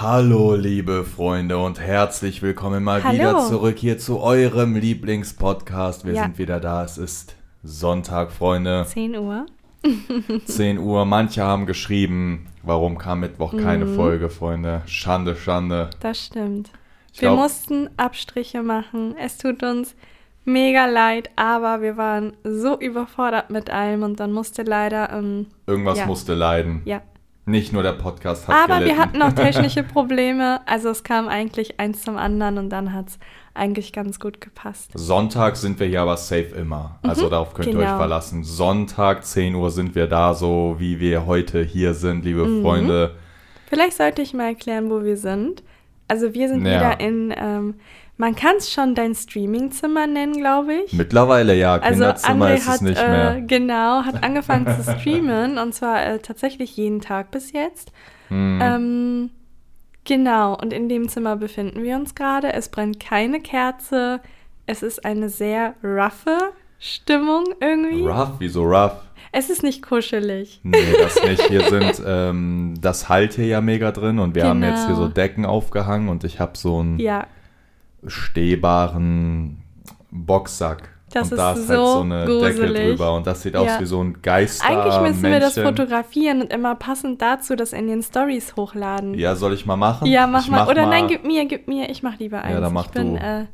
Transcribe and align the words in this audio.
Hallo, 0.00 0.54
liebe 0.54 1.04
Freunde, 1.04 1.56
und 1.58 1.80
herzlich 1.80 2.42
willkommen 2.42 2.84
mal 2.84 3.02
Hallo. 3.02 3.14
wieder 3.14 3.38
zurück 3.46 3.78
hier 3.78 3.98
zu 3.98 4.20
eurem 4.20 4.74
Lieblingspodcast. 4.76 6.04
Wir 6.04 6.12
Ja. 6.14 6.22
sind 6.24 6.38
wieder 6.38 6.60
da. 6.60 6.84
Es 6.84 6.98
ist 6.98 7.34
Sonntag, 7.62 8.30
Freunde, 8.30 8.84
10 8.86 9.16
Uhr. 9.16 9.46
10 10.44 10.78
Uhr. 10.78 11.06
Manche 11.06 11.42
haben 11.44 11.64
geschrieben, 11.64 12.46
warum 12.62 12.98
kam 12.98 13.20
Mittwoch 13.20 13.56
keine 13.56 13.86
Mhm. 13.86 13.94
Folge, 13.96 14.28
Freunde. 14.28 14.82
Schande, 14.86 15.34
Schande. 15.34 15.88
Das 16.00 16.26
stimmt. 16.26 16.70
Ich 17.14 17.22
wir 17.22 17.28
glaub- 17.30 17.38
mussten 17.40 17.88
Abstriche 17.96 18.62
machen. 18.62 19.14
Es 19.18 19.38
tut 19.38 19.62
uns 19.62 19.94
mega 20.44 20.84
leid, 20.84 21.30
aber 21.36 21.80
wir 21.80 21.96
waren 21.96 22.34
so 22.44 22.78
überfordert 22.78 23.48
mit 23.48 23.70
allem 23.70 24.02
und 24.02 24.20
dann 24.20 24.32
musste 24.32 24.62
leider, 24.62 25.10
ähm, 25.14 25.46
Irgendwas 25.66 25.98
Ja. 26.00 26.06
musste 26.06 26.34
leiden. 26.34 26.82
ja. 26.84 27.00
Nicht 27.48 27.72
nur 27.72 27.84
der 27.84 27.92
Podcast 27.92 28.48
hat 28.48 28.56
Aber 28.64 28.78
gelitten. 28.80 28.96
wir 28.96 29.02
hatten 29.02 29.22
auch 29.22 29.32
technische 29.44 29.84
Probleme. 29.84 30.60
Also 30.66 30.88
es 30.90 31.04
kam 31.04 31.28
eigentlich 31.28 31.78
eins 31.78 32.02
zum 32.02 32.16
anderen 32.16 32.58
und 32.58 32.70
dann 32.70 32.92
hat 32.92 33.08
es 33.08 33.18
eigentlich 33.54 33.92
ganz 33.92 34.18
gut 34.18 34.40
gepasst. 34.40 34.90
Sonntag 34.94 35.56
sind 35.56 35.78
wir 35.78 35.86
hier 35.86 36.02
aber 36.02 36.16
safe 36.16 36.54
immer. 36.56 36.98
Also 37.02 37.28
darauf 37.28 37.54
könnt 37.54 37.68
ihr 37.68 37.78
euch 37.78 37.84
genau. 37.84 37.96
verlassen. 37.98 38.42
Sonntag, 38.42 39.24
10 39.24 39.54
Uhr 39.54 39.70
sind 39.70 39.94
wir 39.94 40.08
da, 40.08 40.34
so 40.34 40.74
wie 40.78 40.98
wir 40.98 41.24
heute 41.26 41.62
hier 41.62 41.94
sind, 41.94 42.24
liebe 42.24 42.44
Mhm. 42.44 42.62
Freunde. 42.62 43.14
Vielleicht 43.68 43.96
sollte 43.96 44.22
ich 44.22 44.34
mal 44.34 44.48
erklären, 44.48 44.90
wo 44.90 45.02
wir 45.04 45.16
sind. 45.16 45.62
Also 46.08 46.34
wir 46.34 46.48
sind 46.48 46.66
Ja. 46.66 46.78
wieder 46.80 47.00
in, 47.00 47.32
ähm, 47.36 47.74
man 48.18 48.34
kann 48.34 48.56
es 48.56 48.70
schon 48.72 48.94
dein 48.94 49.14
Streamingzimmer 49.14 50.06
nennen, 50.06 50.32
glaube 50.34 50.74
ich. 50.74 50.92
Mittlerweile 50.92 51.54
ja, 51.54 51.74
Also 51.74 51.88
Kinderzimmer 52.00 52.46
André 52.46 52.54
ist 52.54 52.62
es 52.62 52.68
hat, 52.68 52.82
nicht 52.82 53.00
äh, 53.02 53.08
mehr. 53.10 53.40
genau, 53.42 54.02
hat 54.04 54.22
angefangen 54.24 54.66
zu 54.66 54.90
streamen 54.98 55.58
und 55.58 55.74
zwar 55.74 56.04
äh, 56.06 56.18
tatsächlich 56.18 56.76
jeden 56.76 57.00
Tag 57.00 57.30
bis 57.30 57.52
jetzt. 57.52 57.92
Hm. 58.28 58.58
Ähm, 58.62 59.30
genau, 60.04 60.56
und 60.56 60.72
in 60.72 60.88
dem 60.88 61.08
Zimmer 61.08 61.36
befinden 61.36 61.82
wir 61.82 61.96
uns 61.96 62.14
gerade. 62.14 62.52
Es 62.52 62.68
brennt 62.70 63.00
keine 63.00 63.40
Kerze. 63.40 64.20
Es 64.66 64.82
ist 64.82 65.04
eine 65.04 65.28
sehr 65.28 65.74
roughe 65.84 66.38
Stimmung 66.78 67.44
irgendwie. 67.60 68.02
Rough, 68.02 68.32
wieso 68.38 68.64
rough? 68.64 68.96
Es 69.32 69.50
ist 69.50 69.62
nicht 69.62 69.82
kuschelig. 69.82 70.60
Nee, 70.62 70.78
das 70.98 71.22
nicht. 71.28 71.42
Hier 71.48 71.62
sind, 71.68 72.02
ähm, 72.06 72.74
das 72.80 73.08
halt 73.08 73.34
hier 73.34 73.46
ja 73.46 73.60
mega 73.60 73.92
drin 73.92 74.18
und 74.18 74.34
wir 74.34 74.44
haben 74.46 74.60
Genau. 74.60 74.72
jetzt 74.72 74.86
hier 74.86 74.94
so 74.94 75.08
Decken 75.08 75.44
aufgehangen 75.44 76.08
und 76.08 76.24
ich 76.24 76.40
habe 76.40 76.56
so 76.56 76.78
einen 76.80 76.98
Ja, 76.98 77.26
stehbaren 78.06 79.58
Boxsack. 80.10 80.90
Das 81.12 81.30
und 81.30 81.38
da 81.38 81.52
ist 81.52 81.60
ist 81.60 81.68
halt 81.70 81.78
so 81.78 81.86
so 81.94 82.00
eine 82.00 82.26
Decke 82.26 82.38
gruselig. 82.54 82.88
drüber 82.90 83.14
und 83.14 83.26
das 83.26 83.40
sieht 83.42 83.56
aus 83.56 83.66
Ja. 83.66 83.80
wie 83.80 83.86
so 83.86 84.02
ein 84.02 84.20
Geister. 84.22 84.66
eigentlich 84.66 85.00
müssen 85.00 85.22
wir 85.22 85.40
das 85.40 85.56
Männchen. 85.56 85.76
fotografieren 85.76 86.42
und 86.42 86.52
immer 86.52 86.74
passend 86.74 87.22
dazu 87.22 87.54
das 87.56 87.72
in 87.72 87.86
den 87.86 88.02
Stories 88.02 88.56
hochladen. 88.56 89.14
Ja, 89.14 89.34
soll 89.36 89.54
ich 89.54 89.64
mal 89.66 89.76
machen? 89.76 90.06
Ja, 90.08 90.26
mach 90.26 90.42
ich 90.42 90.50
mal. 90.50 90.64
Mach 90.64 90.68
Oder 90.68 90.82
mal, 90.82 90.90
nein, 90.90 91.08
gib 91.08 91.24
mir, 91.24 91.46
gib 91.46 91.68
mir. 91.68 91.88
Ich 91.90 92.02
mach 92.02 92.18
lieber 92.18 92.42
eins. 92.42 92.60
dann 92.60 92.72
mach 92.72 92.86
ich 92.86 92.92
bin, 92.92 93.14
du. 93.14 93.20
Äh, 93.20 93.44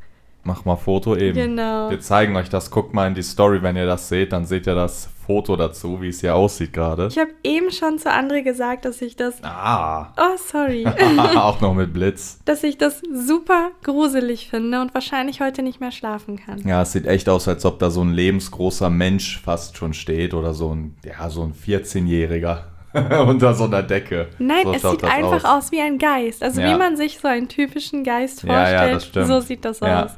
Mach 0.44 0.64
mal 0.64 0.74
Foto 0.74 1.14
eben. 1.14 1.36
Genau. 1.36 1.88
Wir 1.90 2.00
zeigen 2.00 2.34
euch 2.34 2.48
das. 2.48 2.72
Guckt 2.72 2.94
mal 2.94 3.06
in 3.06 3.14
die 3.14 3.22
Story, 3.22 3.62
wenn 3.62 3.76
ihr 3.76 3.86
das 3.86 4.08
seht, 4.08 4.32
dann 4.32 4.44
seht 4.44 4.66
ihr 4.66 4.74
das 4.74 5.08
Foto 5.26 5.56
dazu, 5.56 6.00
wie 6.02 6.08
es 6.08 6.20
hier 6.20 6.34
aussieht 6.34 6.72
gerade. 6.72 7.06
ich 7.08 7.18
habe 7.18 7.30
eben 7.44 7.70
schon 7.70 7.98
zu 7.98 8.10
André 8.12 8.42
gesagt, 8.42 8.84
dass 8.84 9.00
ich 9.02 9.16
das. 9.16 9.42
Ah. 9.42 10.12
Oh, 10.16 10.36
sorry. 10.36 10.86
Auch 11.36 11.60
noch 11.60 11.74
mit 11.74 11.92
Blitz. 11.92 12.40
dass 12.44 12.62
ich 12.64 12.78
das 12.78 13.00
super 13.12 13.70
gruselig 13.84 14.48
finde 14.50 14.80
und 14.80 14.94
wahrscheinlich 14.94 15.40
heute 15.40 15.62
nicht 15.62 15.80
mehr 15.80 15.92
schlafen 15.92 16.36
kann. 16.44 16.58
Ja, 16.66 16.82
es 16.82 16.92
sieht 16.92 17.06
echt 17.06 17.28
aus, 17.28 17.46
als 17.48 17.64
ob 17.64 17.78
da 17.78 17.90
so 17.90 18.02
ein 18.02 18.12
lebensgroßer 18.12 18.90
Mensch 18.90 19.40
fast 19.40 19.76
schon 19.76 19.94
steht 19.94 20.34
oder 20.34 20.54
so 20.54 20.74
ein, 20.74 20.96
ja, 21.04 21.30
so 21.30 21.42
ein 21.42 21.54
14-Jähriger 21.54 22.64
unter 23.26 23.54
so 23.54 23.64
einer 23.64 23.82
Decke. 23.82 24.28
Nein, 24.38 24.64
so 24.64 24.72
es 24.72 24.82
sieht 24.82 25.04
einfach 25.04 25.44
aus. 25.44 25.72
wie 25.72 25.80
ein 25.80 25.98
Geist. 25.98 26.42
Also 26.42 26.60
Ja. 26.60 26.74
wie 26.74 26.78
man 26.78 26.96
sich 26.96 27.18
so 27.20 27.28
einen 27.28 27.48
typischen 27.48 28.04
Geist 28.04 28.42
Ja, 28.42 28.52
ja, 28.52 28.58
vorstellt, 28.66 28.94
das 28.96 29.06
stimmt. 29.06 29.26
so 29.28 29.40
sieht 29.40 29.64
das 29.64 29.80
Ja. 29.80 30.04
aus. 30.04 30.10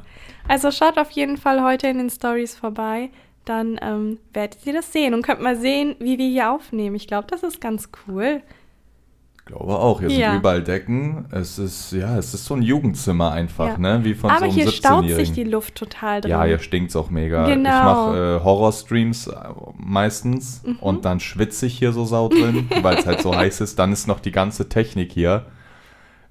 Also 0.47 0.71
schaut 0.71 0.97
auf 0.97 1.09
jeden 1.11 1.37
Fall 1.37 1.63
heute 1.63 1.87
in 1.87 1.97
den 1.99 2.09
Stories 2.09 2.55
vorbei. 2.55 3.09
Dann 3.45 3.79
ähm, 3.81 4.17
werdet 4.33 4.65
ihr 4.65 4.73
das 4.73 4.91
sehen 4.91 5.13
und 5.13 5.21
könnt 5.21 5.41
mal 5.41 5.55
sehen, 5.55 5.95
wie 5.99 6.17
wir 6.17 6.27
hier 6.27 6.51
aufnehmen. 6.51 6.95
Ich 6.95 7.07
glaube, 7.07 7.27
das 7.29 7.43
ist 7.43 7.61
ganz 7.61 7.89
cool. 8.07 8.41
Ich 9.37 9.45
glaube 9.45 9.77
auch, 9.77 9.99
hier 9.99 10.09
Ja. 10.09 10.31
sind 10.31 10.39
überall 10.39 10.63
Decken. 10.63 11.25
Es 11.29 11.59
ist, 11.59 11.91
ja, 11.91 12.17
es 12.17 12.33
ist 12.33 12.45
so 12.45 12.55
ein 12.55 12.63
Jugendzimmer 12.63 13.31
einfach, 13.31 13.67
Ja. 13.67 13.77
ne? 13.77 13.99
Wie 14.03 14.15
von 14.15 14.31
Aber 14.31 14.39
so 14.39 14.45
einem 14.45 14.53
hier 14.55 14.71
staut 14.71 15.03
sich 15.03 15.11
17-Jährigen. 15.11 15.33
die 15.35 15.43
Luft 15.43 15.75
total 15.75 16.21
drin. 16.21 16.31
Ja, 16.31 16.43
hier 16.45 16.57
stinkt's 16.57 16.95
auch 16.95 17.11
mega. 17.11 17.45
Genau. 17.47 17.69
Ich 17.69 17.83
mache 17.83 18.39
äh, 18.41 18.43
Horrorstreams 18.43 19.27
äh, 19.27 19.35
meistens 19.77 20.63
Mhm. 20.63 20.77
und 20.79 21.05
dann 21.05 21.19
schwitze 21.19 21.67
ich 21.67 21.77
hier 21.77 21.91
so 21.93 22.05
sau 22.05 22.27
drin, 22.29 22.67
weil 22.81 22.97
es 22.97 23.05
halt 23.05 23.21
so 23.21 23.35
heiß 23.35 23.61
ist. 23.61 23.77
Dann 23.77 23.91
ist 23.93 24.07
noch 24.07 24.19
die 24.19 24.31
ganze 24.31 24.67
Technik 24.67 25.11
hier 25.11 25.45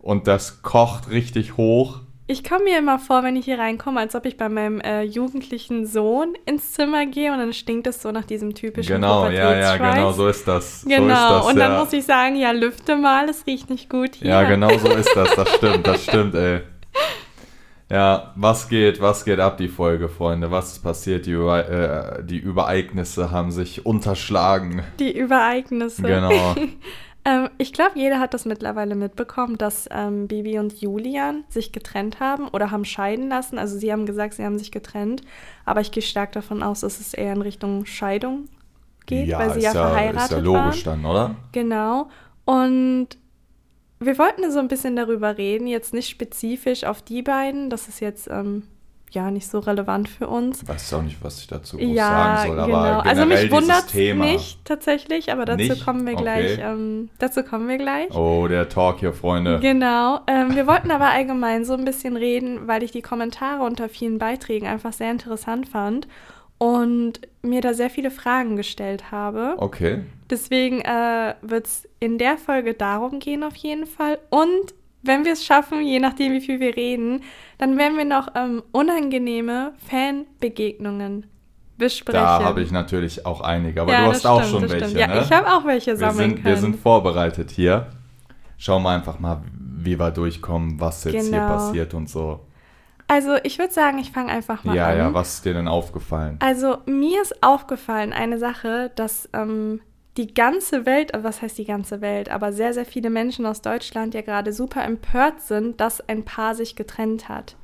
und 0.01 0.27
das 0.27 0.63
kocht 0.63 1.09
richtig 1.11 1.57
hoch. 1.57 2.01
Ich 2.27 2.43
komme 2.43 2.65
mir 2.65 2.79
immer 2.79 2.99
vor, 2.99 3.23
wenn 3.23 3.37
ich 3.37 3.45
hier 3.45 3.59
reinkomme, 3.59 4.01
als 4.01 4.15
ob 4.15 4.25
ich 4.25 4.39
bei 4.39 4.49
meinem 4.49 4.81
äh, 4.81 5.03
jugendlichen 5.03 5.87
Sohn 5.87 6.33
ins 6.47 6.73
Zimmer 6.73 7.05
gehe 7.05 7.31
und 7.31 7.39
dann 7.39 7.53
stinkt 7.53 7.87
es 7.87 8.01
so 8.01 8.13
nach 8.13 8.25
diesem 8.25 8.55
typischen 8.55 8.95
Genau, 8.95 9.29
ja, 9.29 9.55
ja, 9.55 9.77
genau, 9.77 10.11
so 10.13 10.27
ist 10.29 10.49
das. 10.49 10.81
so 10.81 10.89
Genau, 10.89 11.05
ist 11.05 11.11
das, 11.13 11.47
und 11.47 11.57
dann 11.59 11.73
ja. 11.73 11.79
muss 11.81 11.93
ich 11.93 12.05
sagen, 12.07 12.37
ja, 12.37 12.53
lüfte 12.53 12.97
mal, 12.97 13.29
es 13.29 13.47
riecht 13.47 13.69
nicht 13.69 13.91
gut 13.91 14.15
hier. 14.15 14.29
Ja, 14.29 14.45
genau 14.45 14.71
so 14.79 14.89
ist 14.89 15.15
das. 15.15 15.35
Das 15.35 15.55
stimmt, 15.55 15.87
das 15.87 16.03
stimmt, 16.03 16.35
ey. 16.35 16.63
Ja, 17.91 18.33
was 18.37 18.71
geht, 18.71 19.03
was 19.03 19.27
geht 19.27 19.39
ab, 19.39 19.59
die 19.59 19.69
Folge, 19.69 20.09
Freunde? 20.09 20.51
Was 20.51 20.73
ist 20.73 20.79
passiert? 20.83 21.27
Die, 21.27 21.33
Über, 21.33 21.69
äh, 21.69 22.25
die 22.25 22.39
Übereignisse 22.39 23.31
haben 23.31 23.53
sich 23.53 23.85
unterschlagen. 23.85 24.83
Die 24.99 25.15
Übereignisse. 25.15 26.01
Genau. 26.01 26.33
Ähm, 27.25 27.49
ich 27.57 27.73
glaube, 27.73 27.99
jeder 27.99 28.21
hat 28.21 28.35
das 28.35 28.45
mittlerweile 28.45 28.95
mitbekommen, 28.95 29.57
dass 29.57 29.89
ähm, 29.91 30.29
Bibi 30.29 30.59
und 30.59 30.81
Julian 30.81 31.45
sich 31.49 31.73
getrennt 31.73 32.21
haben 32.21 32.49
oder 32.49 32.71
haben 32.71 32.85
scheiden 32.85 33.29
lassen. 33.29 33.59
Also 33.59 33.79
sie 33.79 33.91
haben 33.93 34.05
gesagt, 34.05 34.35
sie 34.35 34.45
haben 34.45 34.59
sich 34.59 34.71
getrennt, 34.71 35.23
aber 35.65 35.81
ich 35.81 35.91
gehe 35.91 36.03
stark 36.03 36.33
davon 36.33 36.63
aus, 36.63 36.81
dass 36.81 37.01
es 37.01 37.15
eher 37.15 37.33
in 37.33 37.43
Richtung 37.43 37.87
Scheidung 37.87 38.49
geht, 39.07 39.33
weil 39.33 39.55
sie 39.55 39.61
ja, 39.61 39.73
verheiratet 39.73 40.23
ist 40.23 40.31
ja 40.33 40.39
logisch 40.39 40.87
waren. 40.87 41.03
dann, 41.03 41.11
oder? 41.11 41.37
Genau. 41.53 42.09
Und 42.45 43.09
wir 44.01 44.19
wollten 44.19 44.51
so 44.51 44.59
ein 44.59 44.69
bisschen 44.69 44.97
darüber 44.97 45.39
reden, 45.39 45.67
jetzt 45.67 45.95
nicht 45.95 46.11
spezifisch 46.11 46.85
auf 46.85 47.01
die 47.01 47.23
beiden. 47.23 47.71
Das 47.71 47.89
ist 47.89 48.01
jetzt 48.01 48.29
ähm, 48.31 48.65
ja 49.15 49.31
nicht 49.31 49.49
so 49.49 49.59
relevant 49.61 50.09
für 50.09 50.29
uns. 50.29 50.63
Ich 50.63 50.69
weiß 50.69 50.95
auch 50.95 51.03
nicht, 51.03 51.17
was 51.23 51.41
ich 51.41 51.47
dazu 51.47 51.79
Ja, 51.79 52.09
sagen 52.43 52.49
soll, 52.57 52.67
genau. 52.67 52.79
aber 52.79 53.07
Also 53.07 53.25
mich 53.27 53.51
wundert 53.51 53.89
Thema. 53.89 54.25
nicht 54.25 54.65
tatsächlich, 54.65 55.33
aber 55.33 55.45
dazu 55.45 55.63
Nicht? 55.63 55.85
kommen 55.85 56.07
wir 56.07 56.15
Okay. 56.15 56.23
gleich. 56.23 56.59
Ähm, 56.61 57.09
dazu 57.19 57.43
kommen 57.43 57.69
wir 57.69 57.79
gleich. 57.79 58.15
Oh, 58.15 58.47
der 58.49 58.69
Talk 58.69 59.01
hier, 59.01 59.13
Freunde. 59.13 59.61
Genau. 59.61 60.21
Ähm, 60.27 60.55
wir 60.55 60.67
wollten 60.67 60.91
aber 60.91 61.11
allgemein 61.11 61.65
so 61.65 61.75
ein 61.75 61.85
bisschen 61.85 62.17
reden, 62.17 62.67
weil 62.67 62.83
ich 62.83 62.91
die 62.91 63.03
Kommentare 63.03 63.63
unter 63.65 63.89
vielen 63.89 64.19
Beiträgen 64.19 64.67
einfach 64.67 64.93
sehr 64.93 65.11
interessant 65.11 65.69
fand 65.69 66.09
und 66.59 67.21
mir 67.43 67.61
da 67.61 67.75
sehr 67.75 67.91
viele 67.91 68.11
Fragen 68.11 68.57
gestellt 68.57 69.11
habe. 69.11 69.55
Okay. 69.59 70.03
Deswegen 70.31 70.81
äh, 70.81 71.35
wird 71.43 71.67
es 71.67 71.89
in 72.01 72.17
der 72.19 72.39
Folge 72.39 72.75
darum 72.75 73.19
gehen 73.19 73.43
auf 73.43 73.57
jeden 73.57 73.87
Fall. 73.87 74.19
Und 74.31 74.75
wenn 75.05 75.25
wir 75.25 75.33
es 75.33 75.45
schaffen, 75.45 75.83
je 75.83 75.99
nachdem 76.01 76.33
wie 76.33 76.41
viel 76.41 76.61
wir 76.61 76.77
reden, 76.77 77.23
dann 77.59 77.79
werden 77.79 77.97
wir 77.97 78.05
noch 78.05 78.29
ähm, 78.35 78.63
unangenehme 78.73 79.73
Fanbegegnungen 79.89 81.27
besprechen. 81.77 82.21
Da 82.23 82.43
habe 82.43 82.63
ich 82.63 82.71
natürlich 82.71 83.27
auch 83.27 83.41
einige, 83.41 83.83
aber 83.83 83.93
Ja, 83.93 84.05
du 84.05 84.11
hast 84.13 84.27
auch 84.27 84.39
stimmt, 84.41 84.53
schon 84.53 84.63
das 84.63 84.71
welche, 84.73 84.85
stimmt. 84.87 85.01
Ja, 85.01 85.07
ne? 85.09 85.21
ich 85.23 85.33
habe 85.33 85.49
auch 85.49 85.65
welche 85.65 85.91
wir 85.93 85.97
sammeln 85.97 86.17
sind, 86.31 86.35
können. 86.37 86.45
wir 86.47 86.57
sind 86.57 86.77
vorbereitet 86.77 87.51
hier. 87.51 87.89
Schauen 88.57 88.83
wir 88.83 88.91
einfach 88.91 89.19
mal, 89.19 89.43
wie 89.59 89.99
wir 89.99 90.11
durchkommen, 90.11 90.81
was 90.81 91.05
jetzt 91.05 91.29
hier 91.29 91.31
Genau. 91.41 91.49
passiert 91.49 91.93
und 91.95 92.09
so. 92.09 92.41
also 93.09 93.35
ich 93.43 93.59
würde 93.59 93.73
sagen, 93.73 93.99
ich 93.99 94.11
fange 94.13 94.31
einfach 94.33 94.65
mal 94.65 94.75
Ja, 94.77 94.89
an. 94.89 94.99
ja, 94.99 95.15
was 95.15 95.35
ist 95.35 95.45
dir 95.45 95.53
denn 95.55 95.69
aufgefallen? 95.69 96.37
Also 96.41 96.79
mir 96.87 97.21
ist 97.21 97.43
aufgefallen 97.43 98.13
eine 98.13 98.39
Sache, 98.39 98.93
dass 98.95 99.29
ähm, 99.33 99.81
die 100.17 100.33
ganze 100.33 100.87
Welt, 100.87 101.15
also 101.15 101.25
was 101.25 101.43
heißt 101.43 101.59
die 101.59 101.65
ganze 101.65 102.01
Welt, 102.01 102.29
aber 102.29 102.53
sehr, 102.53 102.73
sehr 102.73 102.85
viele 102.85 103.11
Menschen 103.11 103.47
aus 103.47 103.63
Deutschland 103.63 104.15
ja 104.15 104.21
gerade 104.21 104.53
super 104.53 104.85
empört 104.85 105.41
sind, 105.41 105.81
dass 105.81 106.07
ein 106.09 106.25
Paar 106.25 106.55
sich 106.55 106.77
getrennt 106.77 107.29
hat. 107.29 107.57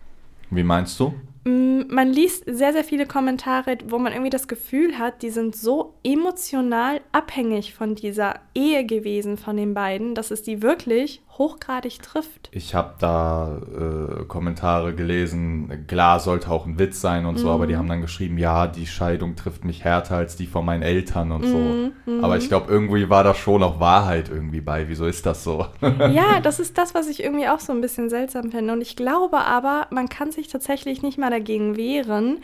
Wie 0.51 0.65
meinst 0.65 0.99
du? 0.99 1.15
Mm, 1.45 1.83
Man 1.89 2.09
liest 2.09 2.45
sehr, 2.47 2.73
sehr 2.73 2.85
viele 2.85 3.07
Kommentare, 3.07 3.79
wo 3.87 3.99
man 3.99 4.13
irgendwie 4.13 4.31
das 4.31 4.49
Gefühl 4.49 4.99
hat, 4.99 5.23
die 5.23 5.31
sind 5.31 5.55
so 5.55 5.95
emotional 6.03 7.01
abhängig 7.13 7.73
von 7.73 7.95
dieser 7.95 8.41
Ehe 8.55 8.85
gewesen 8.85 9.37
von 9.39 9.57
den 9.57 9.73
beiden, 9.73 10.15
dass 10.15 10.31
es 10.31 10.43
die 10.43 10.61
wirklich 10.61 11.23
hochgradig 11.41 12.01
trifft. 12.03 12.49
Ich 12.53 12.75
habe 12.77 12.95
da 13.01 13.59
äh, 13.59 14.25
Kommentare 14.27 14.95
gelesen, 14.95 15.87
klar 15.89 16.21
sollte 16.21 16.51
auch 16.51 16.67
ein 16.67 16.79
Witz 16.79 17.01
sein 17.01 17.27
und 17.27 17.39
so, 17.39 17.51
aber 17.51 17.65
Mhm. 17.65 17.69
die 17.71 17.77
haben 17.79 17.89
dann 17.89 18.03
geschrieben, 18.03 18.39
ja, 18.39 18.69
die 18.69 18.87
Scheidung 18.87 19.35
trifft 19.35 19.65
mich 19.65 19.83
härter 19.83 20.17
als 20.19 20.37
die 20.37 20.47
von 20.47 20.65
meinen 20.65 20.83
Eltern 20.83 21.33
und 21.33 21.47
Mhm, 21.47 21.93
so. 22.07 22.21
Aber 22.23 22.37
ich 22.37 22.49
glaube, 22.49 22.71
irgendwie 22.71 23.09
war 23.11 23.25
da 23.25 23.35
schon 23.35 23.63
auch 23.63 23.81
Wahrheit 23.81 24.29
irgendwie 24.29 24.61
bei. 24.61 24.89
Wieso 24.89 25.07
ist 25.07 25.27
das 25.27 25.43
so? 25.43 25.67
Ja, 26.13 26.41
das 26.41 26.61
ist 26.61 26.77
das, 26.79 26.95
was 26.95 27.09
ich 27.09 27.23
irgendwie 27.23 27.49
auch 27.49 27.59
so 27.61 27.73
ein 27.73 27.81
bisschen 27.81 28.11
seltsam 28.11 28.51
finde. 28.51 28.73
Und 28.75 28.83
ich 28.83 28.95
glaube 28.95 29.39
aber, 29.39 29.87
man 29.91 30.09
kann 30.09 30.31
sich 30.33 30.49
tatsächlich 30.49 31.03
nicht 31.03 31.19
mal 31.19 31.31
dagegen 31.31 31.77
wehren, 31.77 32.41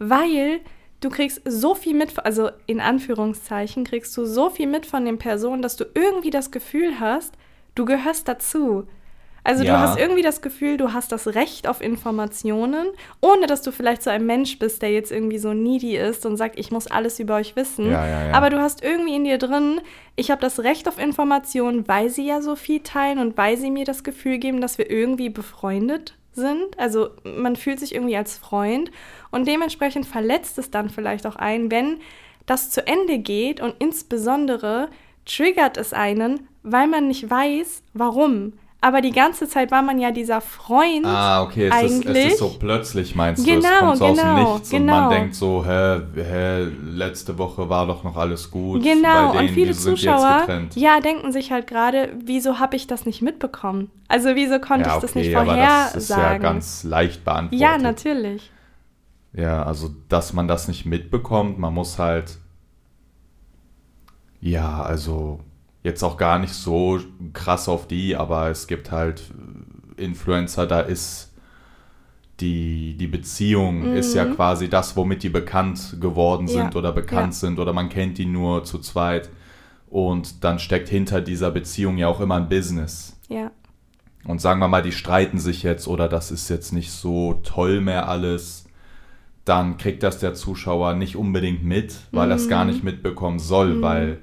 weil 0.00 0.60
du 1.00 1.08
kriegst 1.08 1.40
so 1.44 1.74
viel 1.74 1.94
mit, 1.94 2.18
also 2.24 2.50
in 2.66 2.80
Anführungszeichen, 2.80 3.84
kriegst 3.84 4.16
du 4.16 4.24
so 4.26 4.50
viel 4.50 4.66
mit 4.66 4.86
von 4.86 5.04
den 5.04 5.18
Personen, 5.18 5.62
dass 5.62 5.76
du 5.76 5.84
irgendwie 5.94 6.30
das 6.30 6.50
Gefühl 6.50 6.98
hast, 7.00 7.34
du 7.74 7.84
gehörst 7.84 8.28
dazu. 8.28 8.86
Also 9.42 9.64
Ja. 9.64 9.72
du 9.72 9.80
hast 9.80 9.98
irgendwie 9.98 10.22
das 10.22 10.42
Gefühl, 10.42 10.76
du 10.76 10.92
hast 10.92 11.12
das 11.12 11.28
Recht 11.28 11.66
auf 11.66 11.80
Informationen, 11.80 12.88
ohne 13.22 13.46
dass 13.46 13.62
du 13.62 13.72
vielleicht 13.72 14.02
so 14.02 14.10
ein 14.10 14.26
Mensch 14.26 14.58
bist, 14.58 14.82
der 14.82 14.90
jetzt 14.90 15.10
irgendwie 15.10 15.38
so 15.38 15.54
needy 15.54 15.96
ist 15.96 16.26
und 16.26 16.36
sagt, 16.36 16.58
ich 16.58 16.70
muss 16.70 16.86
alles 16.86 17.18
über 17.18 17.36
euch 17.36 17.56
wissen. 17.56 17.90
Ja, 17.90 18.06
ja. 18.06 18.34
Aber 18.34 18.50
du 18.50 18.60
hast 18.60 18.82
irgendwie 18.84 19.16
in 19.16 19.24
dir 19.24 19.38
drin, 19.38 19.80
ich 20.14 20.30
habe 20.30 20.42
das 20.42 20.60
Recht 20.60 20.88
auf 20.88 20.98
Informationen, 20.98 21.88
weil 21.88 22.10
sie 22.10 22.26
ja 22.26 22.42
so 22.42 22.54
viel 22.54 22.80
teilen 22.80 23.18
und 23.18 23.38
weil 23.38 23.56
sie 23.56 23.70
mir 23.70 23.86
das 23.86 24.04
Gefühl 24.04 24.36
geben, 24.38 24.60
dass 24.60 24.76
wir 24.76 24.90
irgendwie 24.90 25.30
befreundet 25.30 26.16
sind. 26.32 26.78
Also 26.78 27.08
man 27.24 27.56
fühlt 27.56 27.80
sich 27.80 27.94
irgendwie 27.94 28.16
als 28.16 28.36
Freund 28.36 28.90
und 29.30 29.48
dementsprechend 29.48 30.04
verletzt 30.04 30.58
es 30.58 30.70
dann 30.70 30.90
vielleicht 30.90 31.26
auch 31.26 31.36
einen, 31.36 31.70
wenn 31.70 32.00
das 32.44 32.70
zu 32.70 32.86
Ende 32.86 33.18
geht 33.18 33.60
und 33.60 33.74
insbesondere 33.78 34.88
triggert 35.24 35.76
es 35.76 35.92
einen, 35.92 36.48
weil 36.62 36.88
man 36.88 37.08
nicht 37.08 37.28
weiß, 37.28 37.82
warum. 37.94 38.52
Aber 38.82 39.02
die 39.02 39.10
ganze 39.10 39.46
Zeit 39.46 39.70
war 39.70 39.82
man 39.82 39.98
ja 39.98 40.10
dieser 40.10 40.40
Freund. 40.40 41.04
Ah, 41.04 41.42
okay, 41.42 41.68
es 41.68 41.82
ist, 41.82 42.00
es 42.00 42.06
eigentlich. 42.06 42.26
ist 42.28 42.38
so 42.38 42.56
plötzlich, 42.58 43.14
meinst 43.14 43.46
du? 43.46 43.50
es 43.50 43.62
Genau, 43.62 43.78
kommt 43.80 43.98
so 43.98 44.04
aus 44.06 44.16
dem 44.16 44.24
genau, 44.24 44.52
Nichts 44.54 44.72
und 44.72 44.86
man 44.86 44.96
genau. 44.96 45.10
denkt 45.10 45.34
so, 45.34 45.64
hä, 45.66 46.00
hä, 46.14 46.66
letzte 46.86 47.36
Woche 47.36 47.68
war 47.68 47.86
doch 47.86 48.04
noch 48.04 48.16
alles 48.16 48.50
gut. 48.50 48.82
Genau, 48.82 49.32
denen, 49.32 49.48
und 49.48 49.54
viele 49.54 49.72
Zuschauer, 49.72 50.46
ja, 50.76 51.00
denken 51.00 51.30
sich 51.30 51.52
halt 51.52 51.66
gerade, 51.66 52.10
wieso 52.24 52.58
habe 52.58 52.74
ich 52.76 52.86
das 52.86 53.04
nicht 53.04 53.20
mitbekommen? 53.20 53.90
Also 54.08 54.34
wieso 54.34 54.58
konnte 54.60 54.88
ja, 54.88 54.94
ich 54.94 55.02
das 55.02 55.14
nicht 55.14 55.36
aber 55.36 55.44
vorhersagen? 55.44 55.92
das 55.92 56.02
ist 56.02 56.10
ja 56.10 56.38
ganz 56.38 56.84
leicht 56.84 57.22
beantwortet. 57.22 57.60
Ja, 57.60 57.76
natürlich. 57.76 58.50
Ja, 59.34 59.62
also, 59.62 59.90
dass 60.08 60.32
man 60.32 60.48
das 60.48 60.68
nicht 60.68 60.86
mitbekommt, 60.86 61.58
man 61.58 61.74
muss 61.74 61.98
halt, 61.98 62.38
ja, 64.40 64.82
also, 64.82 65.40
jetzt 65.82 66.02
auch 66.02 66.16
gar 66.16 66.38
nicht 66.38 66.52
so 66.52 67.00
krass 67.32 67.68
auf 67.68 67.86
die, 67.86 68.16
aber 68.16 68.50
es 68.50 68.66
gibt 68.66 68.90
halt 68.90 69.22
Influencer, 69.96 70.66
da 70.66 70.80
ist 70.80 71.30
die, 72.40 72.96
die 72.96 73.06
Beziehung 73.06 73.92
ist 73.94 74.14
ja 74.14 74.24
quasi 74.24 74.68
das, 74.68 74.96
womit 74.96 75.22
die 75.22 75.28
bekannt 75.28 75.96
geworden 76.00 76.48
sind 76.48 76.60
Mhm. 76.60 76.70
Ja, 76.72 76.78
oder 76.78 76.92
bekannt 76.92 77.34
ja. 77.34 77.38
sind 77.40 77.58
oder 77.58 77.72
man 77.72 77.88
kennt 77.88 78.18
die 78.18 78.26
nur 78.26 78.64
zu 78.64 78.78
zweit. 78.78 79.30
Und 79.88 80.44
dann 80.44 80.58
steckt 80.58 80.88
hinter 80.88 81.20
dieser 81.20 81.50
Beziehung 81.50 81.98
ja 81.98 82.08
auch 82.08 82.20
immer 82.20 82.36
ein 82.36 82.48
Business. 82.48 83.18
Ja. 83.28 83.50
Und 84.24 84.40
sagen 84.40 84.60
wir 84.60 84.68
mal, 84.68 84.82
die 84.82 84.92
streiten 84.92 85.38
sich 85.38 85.62
jetzt 85.62 85.88
oder 85.88 86.08
das 86.08 86.30
ist 86.30 86.48
jetzt 86.48 86.72
nicht 86.72 86.92
so 86.92 87.40
toll 87.42 87.80
mehr 87.80 88.08
alles, 88.08 88.66
dann 89.44 89.78
kriegt 89.78 90.02
das 90.02 90.18
der 90.18 90.34
Zuschauer 90.34 90.94
nicht 90.94 91.16
unbedingt 91.16 91.64
mit, 91.64 91.96
weil 92.12 92.30
er 92.30 92.36
es 92.36 92.48
gar 92.48 92.64
nicht 92.64 92.84
mitbekommen 92.84 93.38
soll, 93.38 93.82
weil 93.82 94.20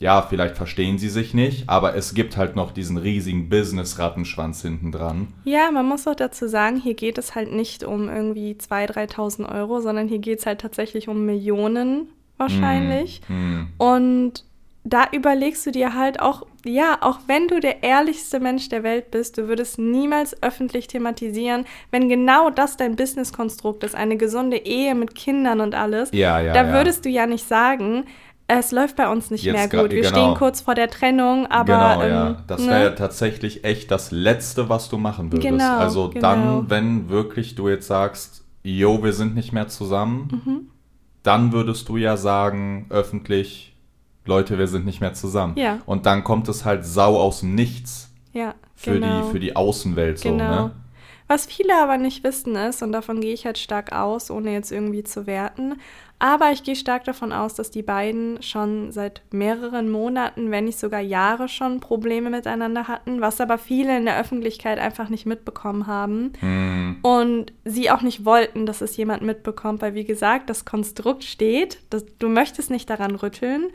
ja, 0.00 0.22
vielleicht 0.22 0.56
verstehen 0.56 0.96
sie 0.96 1.10
sich 1.10 1.34
nicht, 1.34 1.68
aber 1.68 1.94
es 1.94 2.14
gibt 2.14 2.38
halt 2.38 2.56
noch 2.56 2.72
diesen 2.72 2.96
riesigen 2.96 3.50
Business-Rattenschwanz 3.50 4.62
hinten 4.62 4.92
dran. 4.92 5.28
Ja, 5.44 5.70
man 5.70 5.86
muss 5.86 6.08
auch 6.08 6.14
dazu 6.14 6.48
sagen, 6.48 6.80
hier 6.80 6.94
geht 6.94 7.18
es 7.18 7.34
halt 7.34 7.52
nicht 7.52 7.84
um 7.84 8.08
irgendwie 8.08 8.54
2.000, 8.54 9.12
3.000 9.12 9.54
Euro, 9.54 9.80
sondern 9.80 10.08
hier 10.08 10.18
geht 10.18 10.38
es 10.38 10.46
halt 10.46 10.62
tatsächlich 10.62 11.08
um 11.08 11.26
Millionen 11.26 12.08
wahrscheinlich. 12.38 13.20
Hm. 13.26 13.68
Und 13.76 14.44
da 14.84 15.04
überlegst 15.12 15.66
du 15.66 15.70
dir 15.70 15.94
halt 15.94 16.20
auch, 16.20 16.46
ja, 16.64 16.96
auch 17.02 17.18
wenn 17.26 17.48
du 17.48 17.60
der 17.60 17.82
ehrlichste 17.82 18.40
Mensch 18.40 18.70
der 18.70 18.82
Welt 18.82 19.10
bist, 19.10 19.36
du 19.36 19.48
würdest 19.48 19.78
niemals 19.78 20.42
öffentlich 20.42 20.86
thematisieren, 20.86 21.66
wenn 21.90 22.08
genau 22.08 22.48
das 22.48 22.78
dein 22.78 22.96
Businesskonstrukt 22.96 23.84
ist, 23.84 23.94
eine 23.94 24.16
gesunde 24.16 24.56
Ehe 24.56 24.94
mit 24.94 25.14
Kindern 25.14 25.60
und 25.60 25.74
alles. 25.74 26.10
Ja, 26.12 26.40
ja, 26.40 26.54
da 26.54 26.66
ja. 26.66 26.72
würdest 26.72 27.04
du 27.04 27.10
ja 27.10 27.26
nicht 27.26 27.46
sagen, 27.46 28.06
es 28.58 28.72
läuft 28.72 28.96
bei 28.96 29.08
uns 29.08 29.30
nicht 29.30 29.44
Jetzt 29.44 29.54
mehr 29.54 29.68
gut. 29.82 29.92
Wir 29.92 30.02
genau. 30.02 30.08
stehen 30.08 30.34
kurz 30.34 30.60
vor 30.60 30.74
der 30.74 30.88
Trennung, 30.90 31.46
aber 31.46 31.96
genau, 31.96 32.02
ähm, 32.02 32.10
ja. 32.10 32.42
Das 32.46 32.60
ne? 32.62 32.70
wäre 32.70 32.94
tatsächlich 32.94 33.64
echt 33.64 33.90
das 33.90 34.10
Letzte, 34.10 34.68
was 34.68 34.88
du 34.88 34.98
machen 34.98 35.30
würdest. 35.32 35.48
Genau, 35.48 35.76
also 35.78 36.08
genau. 36.10 36.20
dann, 36.20 36.70
wenn 36.70 37.08
wirklich 37.08 37.54
du 37.54 37.68
jetzt 37.68 37.86
sagst, 37.86 38.44
yo, 38.62 39.02
wir 39.02 39.12
sind 39.12 39.34
nicht 39.34 39.52
mehr 39.52 39.68
zusammen, 39.68 40.42
Mhm. 40.44 40.60
dann 41.22 41.52
würdest 41.52 41.88
du 41.88 41.96
ja 41.96 42.16
sagen, 42.16 42.86
öffentlich, 42.90 43.76
Leute, 44.24 44.58
wir 44.58 44.66
sind 44.66 44.84
nicht 44.84 45.00
mehr 45.00 45.14
zusammen. 45.14 45.54
Ja. 45.56 45.78
Und 45.86 46.06
dann 46.06 46.24
kommt 46.24 46.48
es 46.48 46.64
halt 46.64 46.84
sau 46.84 47.18
aus 47.18 47.40
dem 47.40 47.54
Nichts 47.54 48.10
ja, 48.32 48.54
für, 48.74 48.94
genau. 48.98 49.22
die, 49.26 49.30
für 49.30 49.40
die 49.40 49.56
Außenwelt 49.56 50.18
so, 50.18 50.30
Genau. 50.30 50.50
ne? 50.50 50.70
Was 51.26 51.46
viele 51.46 51.80
aber 51.80 51.96
nicht 51.96 52.24
wissen 52.24 52.56
ist, 52.56 52.82
und 52.82 52.90
davon 52.90 53.20
gehe 53.20 53.32
ich 53.32 53.46
halt 53.46 53.56
stark 53.56 53.92
aus, 53.92 54.32
ohne 54.32 54.52
jetzt 54.52 54.72
irgendwie 54.72 55.04
zu 55.04 55.28
werten, 55.28 55.76
aber 56.22 56.52
ich 56.52 56.62
gehe 56.62 56.76
stark 56.76 57.04
davon 57.04 57.32
aus, 57.32 57.54
dass 57.54 57.70
die 57.70 57.82
beiden 57.82 58.42
schon 58.42 58.92
seit 58.92 59.22
mehreren 59.32 59.90
Monaten, 59.90 60.50
wenn 60.50 60.66
nicht 60.66 60.78
sogar 60.78 61.00
Jahre 61.00 61.48
schon 61.48 61.80
Probleme 61.80 62.28
miteinander 62.28 62.88
hatten, 62.88 63.22
was 63.22 63.40
aber 63.40 63.56
viele 63.56 63.96
in 63.96 64.04
der 64.04 64.20
Öffentlichkeit 64.20 64.78
einfach 64.78 65.08
nicht 65.08 65.24
mitbekommen 65.24 65.86
haben. 65.86 66.34
Hm, 66.40 66.98
Und 67.00 67.54
sie 67.64 67.90
auch 67.90 68.02
nicht 68.02 68.26
wollten, 68.26 68.66
dass 68.66 68.82
es 68.82 68.98
jemand 68.98 69.22
mitbekommt, 69.22 69.80
weil 69.80 69.94
wie 69.94 70.04
gesagt, 70.04 70.50
das 70.50 70.66
Konstrukt 70.66 71.24
steht, 71.24 71.78
das, 71.88 72.04
du 72.18 72.28
möchtest 72.28 72.70
nicht 72.70 72.90
daran 72.90 73.14
rütteln. 73.14 73.70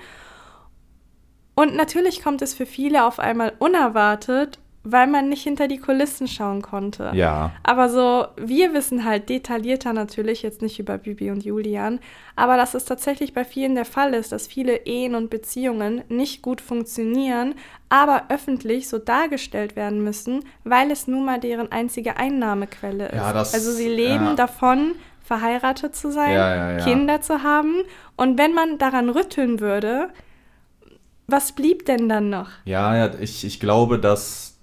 Und 1.56 1.76
natürlich 1.76 2.22
kommt 2.22 2.44
es 2.44 2.54
für 2.54 2.68
viele 2.68 3.06
auf 3.06 3.18
einmal 3.18 3.54
unerwartet, 3.58 4.60
weil 4.86 5.08
man 5.08 5.28
nicht 5.30 5.44
hinter 5.44 5.68
die 5.68 5.80
Kulissen 5.80 6.28
schauen 6.28 6.62
konnte. 6.62 7.12
ja. 7.14 7.52
Aber 7.64 7.90
so, 7.90 8.28
wir 8.38 8.74
wissen 8.74 9.04
halt 9.04 9.28
detaillierter 9.30 9.92
natürlich, 9.94 10.42
jetzt 10.44 10.62
nicht 10.62 10.80
über 10.80 10.98
Bibi 10.98 11.32
und 11.32 11.44
Julian, 11.44 12.00
aber 12.36 12.56
dass 12.56 12.74
es 12.76 12.86
tatsächlich 12.86 13.34
bei 13.34 13.44
vielen 13.44 13.76
der 13.76 13.86
Fall 13.86 14.14
ist, 14.14 14.32
dass 14.32 14.48
viele 14.48 14.86
Ehen 14.86 15.16
und 15.16 15.30
Beziehungen 15.30 16.04
nicht 16.08 16.42
gut 16.42 16.62
funktionieren, 16.62 17.56
aber 17.90 18.24
öffentlich 18.30 18.88
so 18.88 18.98
dargestellt 19.00 19.76
werden 19.76 20.04
müssen, 20.04 20.44
weil 20.64 20.92
es 20.92 21.08
nun 21.08 21.26
mal 21.26 21.40
deren 21.40 21.72
einzige 21.72 22.18
Einnahmequelle 22.18 23.08
ist. 23.08 23.16
Ja, 23.16 23.34
das- 23.34 23.54
also 23.54 23.72
sie 23.72 23.90
leben 23.90 24.26
ja. 24.26 24.34
davon, 24.36 24.94
verheiratet 25.24 25.96
zu 25.96 26.12
sein, 26.12 26.34
Ja. 26.34 26.78
Kinder 26.78 27.20
zu 27.22 27.42
haben. 27.42 27.74
Und 28.16 28.38
wenn 28.38 28.54
man 28.54 28.78
daran 28.78 29.10
rütteln 29.10 29.60
würde, 29.60 30.10
was 31.28 31.54
blieb 31.54 31.86
denn 31.86 32.08
dann 32.08 32.30
noch? 32.30 32.50
Ja, 32.66 32.96
ja, 32.96 33.12
ich, 33.20 33.44
ich 33.46 33.60
glaube, 33.60 33.98
dass, 34.00 34.55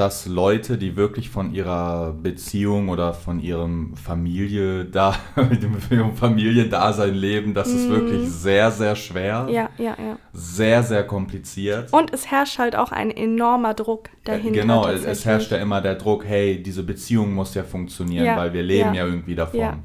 dass 0.00 0.24
Leute, 0.24 0.78
die 0.78 0.96
wirklich 0.96 1.28
von 1.28 1.52
ihrer 1.52 2.14
Beziehung 2.14 2.88
oder 2.88 3.12
von 3.12 3.38
ihrem 3.38 3.94
Familie 3.96 4.86
da, 4.86 5.14
ihrem 5.90 6.16
Familiendasein 6.16 7.14
leben, 7.14 7.52
das 7.52 7.68
ist 7.68 7.90
wirklich 7.90 8.26
sehr, 8.30 8.70
sehr 8.70 8.96
schwer. 8.96 9.42
Mhm. 9.42 9.48
Ja, 9.50 9.68
ja, 9.76 9.96
ja. 10.02 10.18
Sehr, 10.32 10.82
sehr 10.82 11.06
kompliziert. 11.06 11.92
Und 11.92 12.14
es 12.14 12.30
herrscht 12.30 12.58
halt 12.58 12.76
auch 12.76 12.92
ein 12.92 13.10
enormer 13.10 13.74
Druck 13.74 14.08
dahinter. 14.24 14.58
genau, 14.62 14.88
es, 14.88 15.26
herrscht 15.26 15.52
ja 15.52 15.58
immer 15.58 15.82
der 15.82 15.96
Druck, 15.96 16.24
hey, 16.24 16.62
diese 16.62 16.82
Beziehung 16.82 17.34
muss 17.34 17.52
ja 17.52 17.62
funktionieren, 17.62 18.24
Ja, 18.24 18.38
weil 18.38 18.54
wir 18.54 18.62
leben 18.62 18.94
ja, 18.94 19.04
ja, 19.04 19.06
irgendwie 19.06 19.34
davon. 19.34 19.60
ja. 19.60 19.78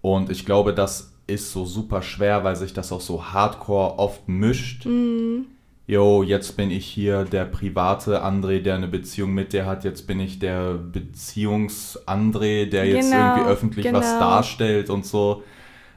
Und 0.00 0.30
ich 0.30 0.44
glaube, 0.46 0.74
das 0.74 1.12
ist 1.28 1.52
so 1.52 1.64
super 1.64 2.02
schwer, 2.02 2.42
weil 2.42 2.56
sich 2.56 2.72
das 2.72 2.90
auch 2.90 3.00
so 3.00 3.24
hardcore 3.24 4.00
oft 4.00 4.28
mischt. 4.28 4.84
Mhm. 4.84 5.46
Jo, 5.88 6.22
jetzt 6.22 6.56
bin 6.56 6.70
ich 6.70 6.86
hier 6.86 7.24
der 7.24 7.46
private 7.46 8.22
André, 8.22 8.60
der 8.60 8.74
eine 8.76 8.88
Beziehung 8.88 9.32
mit 9.32 9.52
dir 9.54 9.64
hat. 9.66 9.84
Jetzt 9.84 10.06
bin 10.06 10.20
ich 10.20 10.38
der 10.38 10.74
Beziehungs-André, 10.74 12.66
der 12.66 12.86
jetzt 12.86 13.10
Genau, 13.10 13.14
irgendwie 13.14 13.44
öffentlich 13.44 13.90
was 13.92 14.18
genau. 14.18 14.18
darstellt 14.18 14.90
und 14.90 15.06
so. 15.06 15.42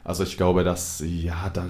Also 0.03 0.24
ich 0.24 0.38
glaube, 0.38 0.63
dass, 0.63 1.03
ja, 1.05 1.50
da, 1.53 1.65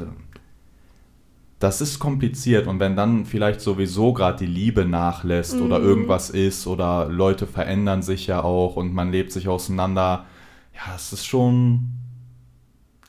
das 1.59 1.79
ist 1.81 1.99
kompliziert. 1.99 2.67
Und 2.67 2.79
wenn 2.79 2.95
dann 2.95 3.25
vielleicht 3.25 3.61
sowieso 3.61 4.13
gerade 4.13 4.39
die 4.45 4.51
Liebe 4.51 4.85
nachlässt 4.85 5.61
oder 5.61 5.79
Mhm. 5.79 5.83
irgendwas 5.83 6.29
ist 6.29 6.65
oder 6.67 7.07
Leute 7.09 7.45
verändern 7.47 8.01
sich 8.01 8.27
ja 8.27 8.43
auch 8.43 8.75
und 8.75 8.93
man 8.93 9.11
lebt 9.11 9.31
sich 9.31 9.47
auseinander, 9.47 10.25
ja, 10.73 10.93
das 10.93 11.13
ist 11.13 11.25
schon, 11.25 11.89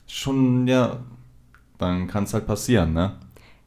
schon, 0.07 0.67
ja, 0.67 0.99
dann 1.79 2.09
kann 2.09 2.25
es 2.25 2.35
halt 2.35 2.47
passieren, 2.47 2.95
ne? 2.95 3.15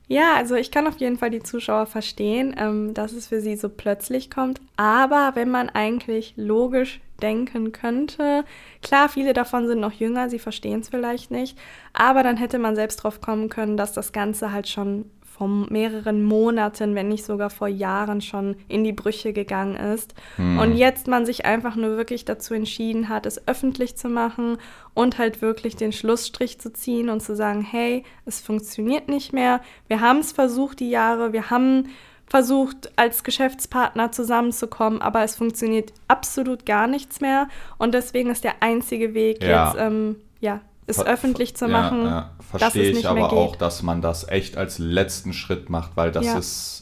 Ja, 0.08 0.36
also 0.36 0.56
ich 0.56 0.70
kann 0.70 0.88
auf 0.88 0.98
jeden 0.98 1.18
Fall 1.18 1.32
die 1.32 1.42
Zuschauer 1.42 1.88
verstehen, 1.88 2.56
ähm, 2.60 2.94
dass 2.94 3.12
es 3.14 3.28
für 3.28 3.42
sie 3.42 3.56
so 3.56 3.70
plötzlich 3.70 4.30
kommt. 4.30 4.62
Aber 4.78 5.32
wenn 5.34 5.50
man 5.50 5.70
eigentlich 5.70 6.34
logisch 6.38 7.02
denken 7.22 7.72
könnte, 7.72 8.46
klar, 8.84 9.10
viele 9.10 9.34
davon 9.34 9.68
sind 9.68 9.80
noch 9.80 9.94
jünger, 9.94 10.30
sie 10.30 10.38
verstehen 10.38 10.82
es 10.82 10.90
vielleicht 10.90 11.32
nicht, 11.32 11.58
aber 11.94 12.24
dann 12.24 12.38
hätte 12.38 12.60
man 12.60 12.76
selbst 12.76 12.98
drauf 12.98 13.22
kommen 13.22 13.50
können, 13.50 13.78
dass 13.78 13.94
das 13.94 14.12
Ganze 14.12 14.52
halt 14.52 14.68
schon 14.68 15.10
vor 15.38 15.48
mehreren 15.48 16.24
Monaten, 16.24 16.96
wenn 16.96 17.10
nicht 17.10 17.26
sogar 17.26 17.50
vor 17.50 17.68
Jahren 17.68 18.22
schon 18.22 18.56
in 18.68 18.84
die 18.84 18.94
Brüche 18.94 19.34
gegangen 19.34 19.76
ist. 19.76 20.14
Und 20.38 20.78
jetzt 20.78 21.08
man 21.08 21.26
sich 21.26 21.46
einfach 21.46 21.76
nur 21.76 21.98
wirklich 21.98 22.24
dazu 22.24 22.54
entschieden 22.54 23.10
hat, 23.10 23.26
es 23.26 23.46
öffentlich 23.48 23.98
zu 23.98 24.08
machen 24.08 24.58
und 24.94 25.18
halt 25.18 25.42
wirklich 25.42 25.76
den 25.76 25.92
Schlussstrich 25.92 26.60
zu 26.60 26.72
ziehen 26.72 27.10
und 27.10 27.22
zu 27.22 27.36
sagen, 27.36 27.62
hey, 27.62 28.04
es 28.26 28.40
funktioniert 28.40 29.10
nicht 29.10 29.34
mehr. 29.34 29.60
Wir 29.88 30.00
haben 30.00 30.20
es 30.20 30.32
versucht 30.32 30.80
die 30.80 30.90
Jahre, 30.90 31.34
wir 31.34 31.50
haben 31.50 31.90
versucht, 32.28 32.92
als 32.96 33.24
Geschäftspartner 33.24 34.12
zusammenzukommen, 34.12 35.02
aber 35.02 35.24
es 35.24 35.36
funktioniert 35.36 35.94
absolut 36.08 36.66
gar 36.66 36.88
nichts 36.88 37.22
mehr. 37.22 37.48
Und 37.78 37.94
deswegen 37.94 38.30
ist 38.30 38.44
der 38.44 38.64
einzige 38.64 39.14
Weg 39.14 39.44
Ja. 39.44 39.68
jetzt, 39.68 39.78
ähm, 39.80 40.16
ja, 40.40 40.62
es 40.88 40.98
Ver- 40.98 41.06
öffentlich 41.06 41.56
zu 41.56 41.66
ja, 41.66 41.72
machen, 41.72 42.06
Ja, 42.06 42.32
dass 42.38 42.62
Verstehe 42.62 42.92
ich 42.92 43.08
aber 43.08 43.32
auch, 43.34 43.56
dass 43.56 43.82
man 43.84 44.02
das 44.02 44.28
echt 44.28 44.58
als 44.58 44.78
letzten 44.80 45.34
Schritt 45.34 45.70
macht, 45.70 45.96
weil 45.96 46.12
das 46.12 46.26
Ja. 46.26 46.38
ist 46.38 46.82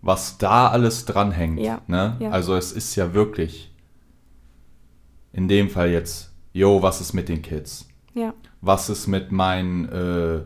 was 0.00 0.36
da 0.36 0.68
alles 0.68 1.06
dranhängt. 1.06 1.58
Ja, 1.60 1.80
Ne? 1.86 2.16
ja. 2.20 2.30
Also 2.30 2.54
es 2.56 2.72
ist 2.72 2.94
ja 2.94 3.14
wirklich 3.14 3.72
in 5.32 5.48
dem 5.48 5.70
Fall 5.70 5.90
jetzt, 5.90 6.30
yo, 6.52 6.82
was 6.82 7.00
ist 7.00 7.14
mit 7.14 7.28
den 7.28 7.40
Kids? 7.42 7.88
Ja. 8.12 8.34
Was 8.60 8.88
ist 8.90 9.06
mit 9.06 9.32
mein, 9.32 9.88
äh, 9.88 10.40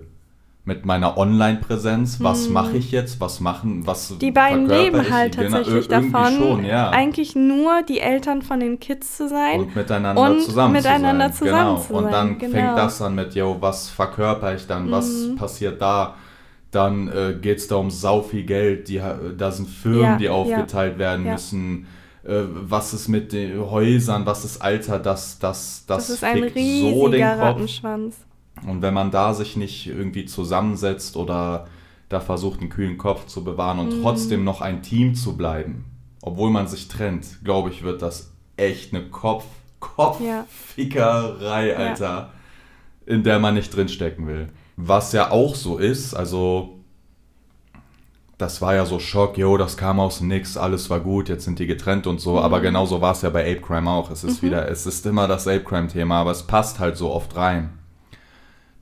mit 0.69 0.85
meiner 0.85 1.17
Online-Präsenz? 1.17 2.19
Was 2.21 2.49
mache 2.51 2.77
ich 2.77 2.93
jetzt? 2.93 3.21
Was 3.21 3.41
machen, 3.41 3.87
was 3.87 4.11
Hm. 4.11 4.19
Die 4.19 4.31
beiden 4.31 4.69
leben 4.69 5.01
ich? 5.01 5.11
halt 5.11 5.37
Genau, 5.37 5.57
tatsächlich 5.57 5.89
davon, 5.89 6.33
schon, 6.39 6.65
ja. 6.65 6.91
eigentlich 6.91 7.35
nur 7.35 7.83
die 7.89 8.01
Eltern 8.01 8.43
von 8.43 8.61
den 8.61 8.79
Kids 8.79 9.17
zu 9.17 9.29
sein. 9.29 9.61
und 9.61 9.75
miteinander 9.75 10.23
und 10.31 10.43
zusammen 10.43 10.75
miteinander 10.75 11.33
zu 11.33 11.45
sein. 11.45 11.49
zusammen 11.49 11.75
genau. 11.75 11.81
zu 11.87 11.95
und 11.95 12.03
sein, 12.05 12.13
dann 12.13 12.39
genau. 12.39 12.53
fängt 12.53 12.79
das 12.79 13.03
an 13.03 13.15
mit, 13.15 13.35
yo, 13.35 13.57
was 13.61 13.89
verkörper 13.89 14.55
ich 14.55 14.67
dann? 14.67 14.91
Was 14.91 15.09
Mhm. 15.09 15.37
passiert 15.37 15.81
da? 15.81 16.15
Dann 16.71 17.09
äh, 17.09 17.35
geht 17.41 17.59
es 17.59 17.67
da 17.69 17.77
um 17.77 17.91
sau 17.91 18.21
viel 18.21 18.45
Geld. 18.45 18.89
Die, 18.89 19.01
da 19.39 19.51
sind 19.51 19.69
Firmen, 19.71 20.03
Ja, 20.03 20.17
die 20.19 20.25
ja. 20.25 20.33
aufgeteilt 20.33 20.99
werden 20.99 21.25
Ja. 21.25 21.33
müssen. 21.33 21.87
Äh, 22.25 22.43
was 22.51 22.93
ist 22.93 23.09
mit 23.09 23.33
den 23.33 23.59
Häusern? 23.71 24.27
Was 24.27 24.45
ist 24.45 24.61
Alter? 24.61 24.99
Das, 24.99 25.39
das, 25.39 25.85
das, 25.87 26.09
das 26.09 26.11
ist 26.11 26.25
ein 26.25 26.43
fickt 26.43 26.49
so 26.59 27.09
den 27.09 27.15
riesiger 27.15 27.31
Kopf. 27.37 27.41
Rattenschwanz. 27.43 28.17
Und 28.67 28.83
wenn 28.83 28.95
man 28.95 29.11
da 29.11 29.35
sich 29.35 29.57
nicht 29.57 29.87
irgendwie 29.87 30.25
zusammensetzt 30.25 31.17
oder 31.17 31.67
da 32.09 32.21
versucht, 32.21 32.61
einen 32.61 32.71
kühlen 32.71 32.99
Kopf 32.99 33.27
zu 33.27 33.45
bewahren 33.45 33.79
und 33.79 33.99
Mhm. 33.99 34.03
trotzdem 34.03 34.45
noch 34.45 34.61
ein 34.61 34.83
Team 34.83 35.15
zu 35.15 35.37
bleiben, 35.37 35.85
obwohl 36.23 36.51
man 36.51 36.67
sich 36.67 36.89
trennt, 36.89 37.45
glaube 37.45 37.71
ich, 37.71 37.83
wird 37.83 38.03
das 38.03 38.33
echt 38.57 38.95
eine 38.95 39.05
Kopf, 39.05 39.45
Ja. 40.21 40.45
Kopffickerei, 40.79 41.77
Alter, 41.77 42.33
in 43.07 43.23
der 43.23 43.39
man 43.39 43.55
nicht 43.55 43.75
drinstecken 43.75 44.27
will. 44.27 44.49
Was 44.77 45.13
ja 45.13 45.31
auch 45.31 45.55
so 45.55 45.79
ist, 45.79 46.15
also 46.15 46.79
das 48.39 48.61
war 48.63 48.75
ja 48.75 48.87
so 48.87 48.99
Schock, 49.01 49.37
yo, 49.37 49.57
das 49.57 49.77
kam 49.77 49.99
aus 50.01 50.21
Nix, 50.21 50.57
alles 50.57 50.89
war 50.91 51.01
gut, 51.01 51.29
jetzt 51.29 51.45
sind 51.45 51.59
die 51.59 51.67
getrennt 51.67 52.07
und 52.07 52.21
so, 52.21 52.39
aber 52.41 52.61
genauso 52.61 53.01
war 53.01 53.13
es 53.13 53.23
ja 53.23 53.31
bei 53.31 53.43
Ape 53.43 53.61
Crime 53.61 53.91
auch. 53.91 54.11
Es 54.11 54.23
ist 54.25 54.43
wieder, 54.43 54.69
es 54.69 54.87
ist 54.87 55.05
immer 55.07 55.27
das 55.29 55.47
Ape 55.49 55.65
Crime 55.65 55.89
Thema, 55.89 56.21
aber 56.21 56.31
es 56.31 56.45
passt 56.45 56.79
halt 56.79 56.97
so 56.97 57.11
oft 57.13 57.35
rein. 57.37 57.71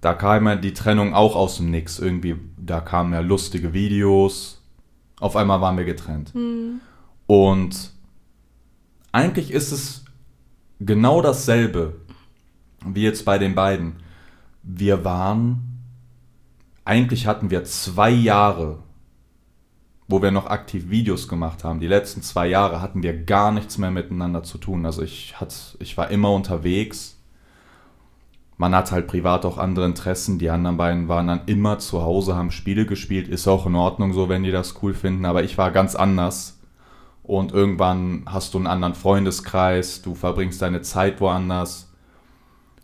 Da 0.00 0.14
kam 0.14 0.46
ja 0.46 0.56
die 0.56 0.74
Trennung 0.74 1.14
auch 1.14 1.34
aus 1.36 1.56
dem 1.56 1.70
Nix. 1.70 1.98
Irgendwie, 1.98 2.36
da 2.56 2.80
kamen 2.80 3.12
ja 3.12 3.20
lustige 3.20 3.72
Videos. 3.72 4.62
Auf 5.18 5.36
einmal 5.36 5.60
waren 5.60 5.76
wir 5.76 5.84
getrennt. 5.84 6.32
Und 7.26 7.90
eigentlich 9.12 9.50
ist 9.50 9.72
es 9.72 10.04
genau 10.78 11.22
dasselbe 11.22 11.96
wie 12.84 13.02
jetzt 13.02 13.24
bei 13.24 13.38
den 13.38 13.54
beiden. 13.54 13.96
Wir 14.62 15.04
waren, 15.04 15.82
eigentlich 16.84 17.26
hatten 17.26 17.50
wir 17.50 17.64
zwei 17.64 18.10
Jahre, 18.10 18.78
wo 20.08 20.22
wir 20.22 20.30
noch 20.30 20.46
aktiv 20.46 20.90
Videos 20.90 21.26
gemacht 21.26 21.64
haben. 21.64 21.80
Die 21.80 21.88
letzten 21.88 22.22
zwei 22.22 22.46
Jahre 22.46 22.80
hatten 22.80 23.02
wir 23.02 23.24
gar 23.24 23.50
nichts 23.50 23.78
mehr 23.78 23.90
miteinander 23.90 24.42
zu 24.42 24.58
tun. 24.58 24.86
Also 24.86 25.02
ich, 25.02 25.40
hat, 25.40 25.76
ich 25.80 25.96
war 25.96 26.10
immer 26.10 26.32
unterwegs 26.32 27.15
man 28.58 28.74
hat 28.74 28.90
halt 28.90 29.06
privat 29.06 29.44
auch 29.44 29.58
andere 29.58 29.84
Interessen. 29.84 30.38
Die 30.38 30.50
anderen 30.50 30.76
beiden 30.76 31.08
waren 31.08 31.26
dann 31.26 31.42
immer 31.46 31.78
zu 31.78 32.02
Hause, 32.02 32.36
haben 32.36 32.50
Spiele 32.50 32.86
gespielt. 32.86 33.28
Ist 33.28 33.48
auch 33.48 33.66
in 33.66 33.74
Ordnung 33.74 34.12
so, 34.12 34.28
wenn 34.28 34.44
die 34.44 34.50
das 34.50 34.76
cool 34.82 34.94
finden. 34.94 35.26
Aber 35.26 35.44
ich 35.44 35.58
war 35.58 35.70
ganz 35.70 35.94
anders. 35.94 36.58
Und 37.22 37.52
irgendwann 37.52 38.22
hast 38.26 38.54
du 38.54 38.58
einen 38.58 38.68
anderen 38.68 38.94
Freundeskreis, 38.94 40.00
du 40.00 40.14
verbringst 40.14 40.62
deine 40.62 40.80
Zeit 40.82 41.20
woanders. 41.20 41.92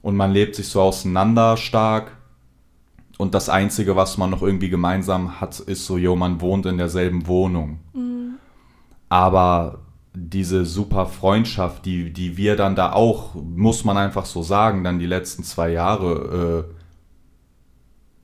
Und 0.02 0.16
man 0.16 0.32
lebt 0.32 0.56
sich 0.56 0.68
so 0.68 0.82
auseinander 0.82 1.56
stark. 1.56 2.16
Und 3.18 3.34
das 3.34 3.48
Einzige, 3.48 3.94
was 3.94 4.18
man 4.18 4.30
noch 4.30 4.42
irgendwie 4.42 4.68
gemeinsam 4.68 5.40
hat, 5.40 5.60
ist 5.60 5.86
so, 5.86 5.96
jo, 5.96 6.16
man 6.16 6.40
wohnt 6.40 6.66
in 6.66 6.76
derselben 6.76 7.26
Wohnung. 7.28 7.78
Aber 9.08 9.78
diese 10.14 10.66
super 10.66 11.06
Freundschaft, 11.06 11.86
die, 11.86 12.12
die 12.12 12.36
wir 12.36 12.56
dann 12.56 12.76
da 12.76 12.92
auch, 12.92 13.34
muss 13.34 13.84
man 13.84 13.96
einfach 13.96 14.26
so 14.26 14.42
sagen, 14.42 14.84
dann 14.84 14.98
die 14.98 15.06
letzten 15.06 15.42
zwei 15.42 15.70
Jahre 15.70 16.66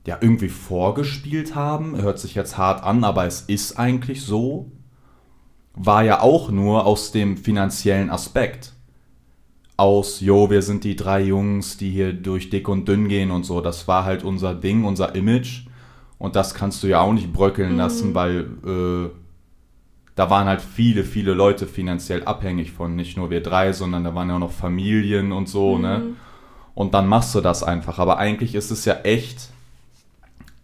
äh, 0.05 0.07
ja 0.07 0.17
irgendwie 0.21 0.49
vorgespielt 0.49 1.55
haben, 1.55 1.99
hört 1.99 2.19
sich 2.19 2.35
jetzt 2.35 2.57
hart 2.57 2.83
an, 2.83 3.03
aber 3.03 3.25
es 3.25 3.41
ist 3.41 3.79
eigentlich 3.79 4.23
so, 4.23 4.71
war 5.73 6.03
ja 6.03 6.21
auch 6.21 6.51
nur 6.51 6.85
aus 6.85 7.11
dem 7.11 7.37
finanziellen 7.37 8.09
Aspekt. 8.09 8.73
Aus, 9.77 10.19
jo, 10.19 10.49
wir 10.49 10.61
sind 10.61 10.83
die 10.83 10.97
drei 10.97 11.21
Jungs, 11.23 11.77
die 11.77 11.89
hier 11.89 12.11
durch 12.11 12.49
dick 12.49 12.67
und 12.67 12.87
dünn 12.87 13.07
gehen 13.07 13.31
und 13.31 13.45
so. 13.45 13.61
Das 13.61 13.87
war 13.87 14.03
halt 14.03 14.25
unser 14.25 14.53
Ding, 14.53 14.83
unser 14.83 15.15
Image. 15.15 15.67
Und 16.17 16.35
das 16.35 16.53
kannst 16.53 16.83
du 16.83 16.87
ja 16.87 16.99
auch 16.99 17.13
nicht 17.13 17.31
bröckeln 17.31 17.77
lassen, 17.77 18.13
weil 18.13 18.49
äh, 18.65 19.09
da 20.19 20.29
waren 20.29 20.47
halt 20.47 20.59
viele, 20.59 21.05
viele 21.05 21.33
Leute 21.33 21.65
finanziell 21.65 22.25
abhängig 22.25 22.73
von. 22.73 22.93
Nicht 22.93 23.15
nur 23.15 23.29
wir 23.29 23.41
drei, 23.41 23.71
sondern 23.71 24.03
da 24.03 24.13
waren 24.15 24.27
ja 24.27 24.35
auch 24.35 24.39
noch 24.39 24.51
Familien 24.51 25.31
und 25.31 25.47
so, 25.47 25.77
ne? 25.77 26.01
Und 26.75 26.93
dann 26.93 27.07
machst 27.07 27.33
du 27.35 27.39
das 27.39 27.63
einfach. 27.63 27.99
Aber 27.99 28.17
eigentlich 28.17 28.53
ist 28.53 28.69
es 28.69 28.83
ja 28.83 28.95
echt, 29.03 29.47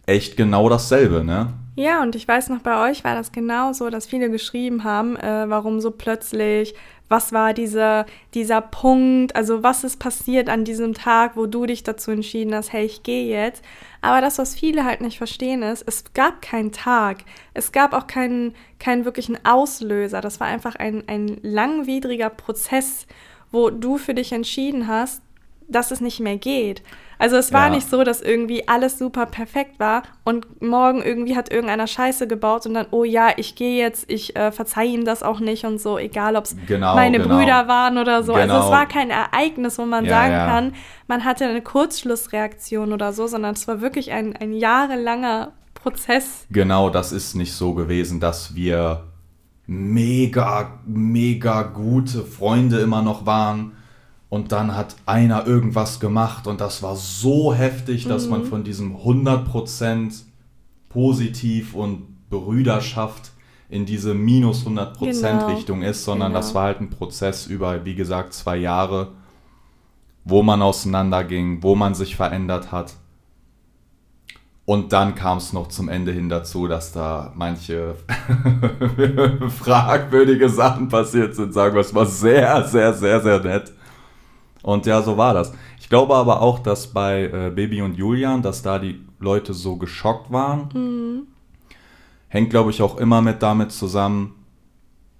echt 0.04 0.36
genau 0.36 0.68
dasselbe, 0.68 1.24
ne? 1.24 1.54
Ja, 1.78 2.02
und 2.02 2.16
ich 2.16 2.26
weiß 2.26 2.48
noch, 2.48 2.60
bei 2.60 2.90
euch 2.90 3.04
war 3.04 3.14
das 3.14 3.32
genauso, 3.32 3.90
dass 3.90 4.06
viele 4.06 4.30
geschrieben 4.30 4.82
haben, 4.82 5.14
äh, 5.16 5.44
warum 5.46 5.82
so 5.82 5.90
plötzlich, 5.90 6.74
was 7.10 7.34
war 7.34 7.52
dieser, 7.52 8.06
dieser 8.32 8.62
Punkt, 8.62 9.36
also 9.36 9.62
was 9.62 9.84
ist 9.84 9.98
passiert 9.98 10.48
an 10.48 10.64
diesem 10.64 10.94
Tag, 10.94 11.36
wo 11.36 11.44
du 11.44 11.66
dich 11.66 11.82
dazu 11.82 12.10
entschieden 12.12 12.54
hast, 12.54 12.72
hey, 12.72 12.86
ich 12.86 13.02
gehe 13.02 13.28
jetzt. 13.28 13.62
Aber 14.00 14.22
das, 14.22 14.38
was 14.38 14.54
viele 14.54 14.86
halt 14.86 15.02
nicht 15.02 15.18
verstehen, 15.18 15.62
ist, 15.62 15.84
es 15.86 16.14
gab 16.14 16.40
keinen 16.40 16.72
Tag, 16.72 17.18
es 17.52 17.72
gab 17.72 17.92
auch 17.92 18.06
keinen, 18.06 18.54
keinen 18.78 19.04
wirklichen 19.04 19.38
Auslöser. 19.44 20.22
Das 20.22 20.40
war 20.40 20.46
einfach 20.46 20.76
ein, 20.76 21.04
ein 21.08 21.38
langwidriger 21.42 22.30
Prozess, 22.30 23.06
wo 23.52 23.68
du 23.68 23.98
für 23.98 24.14
dich 24.14 24.32
entschieden 24.32 24.88
hast, 24.88 25.20
dass 25.68 25.90
es 25.90 26.00
nicht 26.00 26.20
mehr 26.20 26.38
geht. 26.38 26.82
Also 27.18 27.36
es 27.36 27.52
war 27.52 27.68
Ja. 27.68 27.74
nicht 27.74 27.88
so, 27.88 28.04
dass 28.04 28.20
irgendwie 28.20 28.68
alles 28.68 28.98
super 28.98 29.26
perfekt 29.26 29.78
war 29.78 30.02
und 30.24 30.60
morgen 30.62 31.02
irgendwie 31.02 31.36
hat 31.36 31.50
irgendeiner 31.50 31.86
Scheiße 31.86 32.26
gebaut 32.26 32.66
und 32.66 32.74
dann, 32.74 32.86
oh 32.90 33.04
ja, 33.04 33.28
ich 33.36 33.54
gehe 33.54 33.78
jetzt, 33.82 34.10
ich 34.10 34.36
äh, 34.36 34.52
verzeihe 34.52 34.90
ihm 34.90 35.04
das 35.04 35.22
auch 35.22 35.40
nicht 35.40 35.64
und 35.64 35.80
so, 35.80 35.98
egal 35.98 36.36
ob 36.36 36.44
es 36.44 36.56
Genau, 36.66 36.94
meine 36.94 37.18
genau. 37.18 37.36
Brüder 37.36 37.68
waren 37.68 37.98
oder 37.98 38.22
so. 38.22 38.34
Also 38.34 38.46
Genau. 38.54 38.64
es 38.64 38.70
war 38.70 38.86
kein 38.86 39.10
Ereignis, 39.10 39.78
wo 39.78 39.86
man 39.86 40.04
Ja, 40.04 40.10
sagen 40.10 40.32
ja. 40.32 40.46
kann, 40.46 40.72
man 41.08 41.24
hatte 41.24 41.46
eine 41.46 41.62
Kurzschlussreaktion 41.62 42.92
oder 42.92 43.12
so, 43.12 43.26
sondern 43.26 43.54
es 43.54 43.66
war 43.66 43.80
wirklich 43.80 44.12
ein, 44.12 44.36
ein 44.36 44.52
jahrelanger 44.52 45.52
Prozess. 45.74 46.46
Genau, 46.50 46.90
das 46.90 47.12
ist 47.12 47.34
nicht 47.34 47.52
so 47.52 47.74
gewesen, 47.74 48.20
dass 48.20 48.54
wir 48.54 49.04
mega, 49.66 50.78
mega 50.86 51.62
gute 51.62 52.22
Freunde 52.24 52.78
immer 52.80 53.02
noch 53.02 53.26
waren. 53.26 53.75
Und 54.28 54.50
dann 54.52 54.74
hat 54.76 54.96
einer 55.06 55.46
irgendwas 55.46 56.00
gemacht 56.00 56.46
und 56.46 56.60
das 56.60 56.82
war 56.82 56.96
so 56.96 57.54
heftig, 57.54 58.06
dass 58.08 58.26
man 58.26 58.44
von 58.44 58.64
diesem 58.64 58.96
100% 58.96 60.22
positiv 60.88 61.74
und 61.74 62.28
Brüderschaft 62.28 63.30
in 63.68 63.86
diese 63.86 64.14
minus 64.14 64.64
100% 64.66 65.20
Genau. 65.40 65.46
Richtung 65.48 65.82
ist, 65.82 66.04
sondern 66.04 66.30
Genau. 66.32 66.40
das 66.40 66.54
war 66.54 66.64
halt 66.64 66.80
ein 66.80 66.90
Prozess 66.90 67.46
über, 67.46 67.84
wie 67.84 67.94
gesagt, 67.94 68.32
zwei 68.34 68.56
Jahre, 68.56 69.12
wo 70.24 70.42
man 70.42 70.60
auseinanderging, 70.60 71.62
wo 71.62 71.76
man 71.76 71.94
sich 71.94 72.16
verändert 72.16 72.72
hat. 72.72 72.94
Und 74.64 74.92
dann 74.92 75.14
kam 75.14 75.38
es 75.38 75.52
noch 75.52 75.68
zum 75.68 75.88
Ende 75.88 76.10
hin 76.10 76.28
dazu, 76.28 76.66
dass 76.66 76.90
da 76.90 77.32
manche 77.36 77.94
fragwürdige 79.58 80.48
Sachen 80.48 80.88
passiert 80.88 81.36
sind, 81.36 81.54
sagen 81.54 81.74
wir 81.74 81.80
es 81.82 81.92
mal 81.92 82.06
sehr, 82.06 82.64
sehr, 82.64 82.92
sehr, 82.92 83.20
sehr 83.20 83.40
nett. 83.40 83.72
Und 84.66 84.84
ja, 84.84 85.00
so 85.00 85.16
war 85.16 85.32
das. 85.32 85.52
Ich 85.78 85.88
glaube 85.88 86.16
aber 86.16 86.42
auch, 86.42 86.58
dass 86.58 86.88
bei 86.88 87.22
äh, 87.22 87.50
Baby 87.54 87.82
und 87.82 87.96
Julian, 87.96 88.42
dass 88.42 88.62
da 88.62 88.80
die 88.80 89.00
Leute 89.20 89.54
so 89.54 89.76
geschockt 89.76 90.32
waren. 90.32 91.28
Hängt, 92.26 92.50
glaube 92.50 92.70
ich, 92.70 92.82
auch 92.82 92.96
immer 92.96 93.22
mit 93.22 93.44
damit 93.44 93.70
zusammen, 93.70 94.34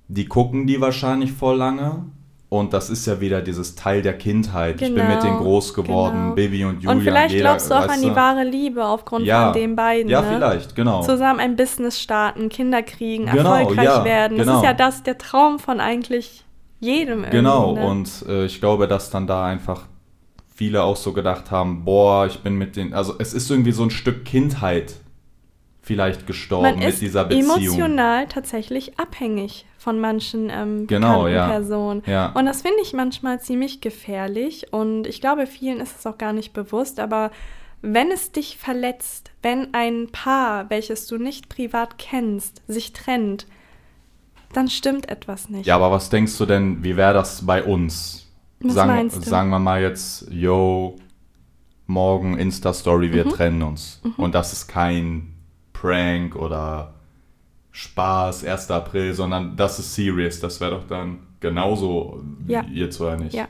die 0.08 0.26
gucken 0.26 0.66
die 0.66 0.80
wahrscheinlich 0.80 1.30
voll 1.30 1.58
lange. 1.58 2.06
Und 2.48 2.72
das 2.72 2.90
ist 2.90 3.06
ja 3.06 3.20
wieder 3.20 3.40
dieses 3.40 3.76
Teil 3.76 4.02
der 4.02 4.18
Kindheit. 4.18 4.82
ich 4.82 4.92
bin 4.92 5.06
mit 5.06 5.22
denen 5.22 5.34
Genau, 5.34 5.42
groß 5.42 5.74
geworden, 5.74 6.16
genau. 6.22 6.34
Baby 6.34 6.64
und 6.64 6.76
Julian. 6.82 6.98
und 6.98 7.04
vielleicht 7.04 7.34
jeder, 7.34 7.44
glaubst 7.50 7.70
du 7.70 7.74
auch 7.74 7.88
an 7.88 8.02
die 8.02 8.16
wahre 8.16 8.42
Liebe 8.42 8.84
aufgrund 8.84 9.26
Ja. 9.26 9.52
von 9.52 9.60
den 9.60 9.76
beiden. 9.76 10.10
Ja, 10.10 10.22
ne? 10.22 10.28
vielleicht, 10.34 10.74
genau. 10.74 11.02
Zusammen 11.02 11.38
ein 11.38 11.54
Business 11.54 12.00
starten, 12.00 12.48
Kinder 12.48 12.82
kriegen, 12.82 13.26
Genau, 13.26 13.54
erfolgreich 13.54 13.84
ja, 13.84 14.04
werden. 14.04 14.38
Das 14.38 14.46
genau. 14.46 14.58
ist 14.58 14.64
ja 14.64 14.74
das, 14.74 15.04
der 15.04 15.18
Traum 15.18 15.60
von 15.60 15.78
eigentlich 15.78 16.45
jedem. 16.80 17.24
Genau, 17.30 17.74
ne? 17.74 17.86
und 17.86 18.24
äh, 18.28 18.46
ich 18.46 18.60
glaube, 18.60 18.88
dass 18.88 19.10
dann 19.10 19.26
da 19.26 19.44
einfach 19.46 19.86
viele 20.54 20.82
auch 20.82 20.96
so 20.96 21.12
gedacht 21.12 21.50
haben, 21.50 21.84
boah, 21.84 22.26
ich 22.26 22.40
bin 22.40 22.56
mit 22.56 22.76
den, 22.76 22.94
also 22.94 23.14
es 23.18 23.34
ist 23.34 23.50
irgendwie 23.50 23.72
so 23.72 23.82
ein 23.82 23.90
Stück 23.90 24.24
Kindheit 24.24 24.96
vielleicht 25.82 26.26
gestorben 26.26 26.64
man 26.64 26.78
mit 26.80 26.88
ist 26.88 27.00
dieser 27.00 27.24
Beziehung. 27.24 27.56
emotional 27.56 28.26
tatsächlich 28.26 28.98
abhängig 28.98 29.66
von 29.78 30.00
manchen 30.00 30.50
ähm, 30.50 30.88
Genau, 30.88 31.28
ja. 31.28 31.46
Personen. 31.46 32.02
Ja. 32.06 32.32
Und 32.32 32.46
das 32.46 32.62
finde 32.62 32.78
ich 32.82 32.92
manchmal 32.92 33.40
ziemlich 33.40 33.80
gefährlich 33.80 34.72
und 34.72 35.06
ich 35.06 35.20
glaube, 35.20 35.46
vielen 35.46 35.78
ist 35.78 35.96
es 36.00 36.06
auch 36.06 36.18
gar 36.18 36.32
nicht 36.32 36.52
bewusst, 36.52 36.98
aber 36.98 37.30
wenn 37.82 38.10
es 38.10 38.32
dich 38.32 38.58
verletzt, 38.58 39.30
wenn 39.42 39.74
ein 39.74 40.08
Paar, 40.10 40.70
welches 40.70 41.06
du 41.06 41.18
nicht 41.18 41.48
privat 41.48 41.98
kennst, 41.98 42.62
sich 42.66 42.92
trennt, 42.92 43.46
dann 44.52 44.68
stimmt 44.68 45.08
etwas 45.08 45.48
nicht. 45.48 45.66
Ja, 45.66 45.76
aber 45.76 45.90
was 45.90 46.08
denkst 46.10 46.36
du 46.38 46.46
denn, 46.46 46.82
wie 46.84 46.96
wäre 46.96 47.14
das 47.14 47.44
bei 47.46 47.62
uns? 47.62 48.26
Was 48.60 48.74
sagen, 48.74 48.90
meinst 48.92 49.16
du? 49.16 49.20
sagen 49.28 49.50
wir 49.50 49.58
mal 49.58 49.82
jetzt, 49.82 50.26
yo, 50.30 50.96
morgen 51.86 52.38
Insta-Story, 52.38 53.12
wir 53.12 53.26
Mhm. 53.26 53.30
trennen 53.30 53.62
uns. 53.62 54.00
Und 54.16 54.34
das 54.34 54.52
ist 54.52 54.66
kein 54.66 55.34
Prank 55.72 56.34
oder 56.36 56.94
Spaß, 57.70 58.44
1. 58.44 58.70
April, 58.70 59.12
sondern 59.14 59.56
das 59.56 59.78
ist 59.78 59.94
serious. 59.94 60.40
Das 60.40 60.60
wäre 60.60 60.70
doch 60.72 60.86
dann 60.88 61.18
genauso 61.40 62.22
wie 62.38 62.52
Ja. 62.54 62.64
jetzt 62.72 63.00
oder 63.00 63.16
nicht? 63.16 63.34
Ja. 63.34 63.48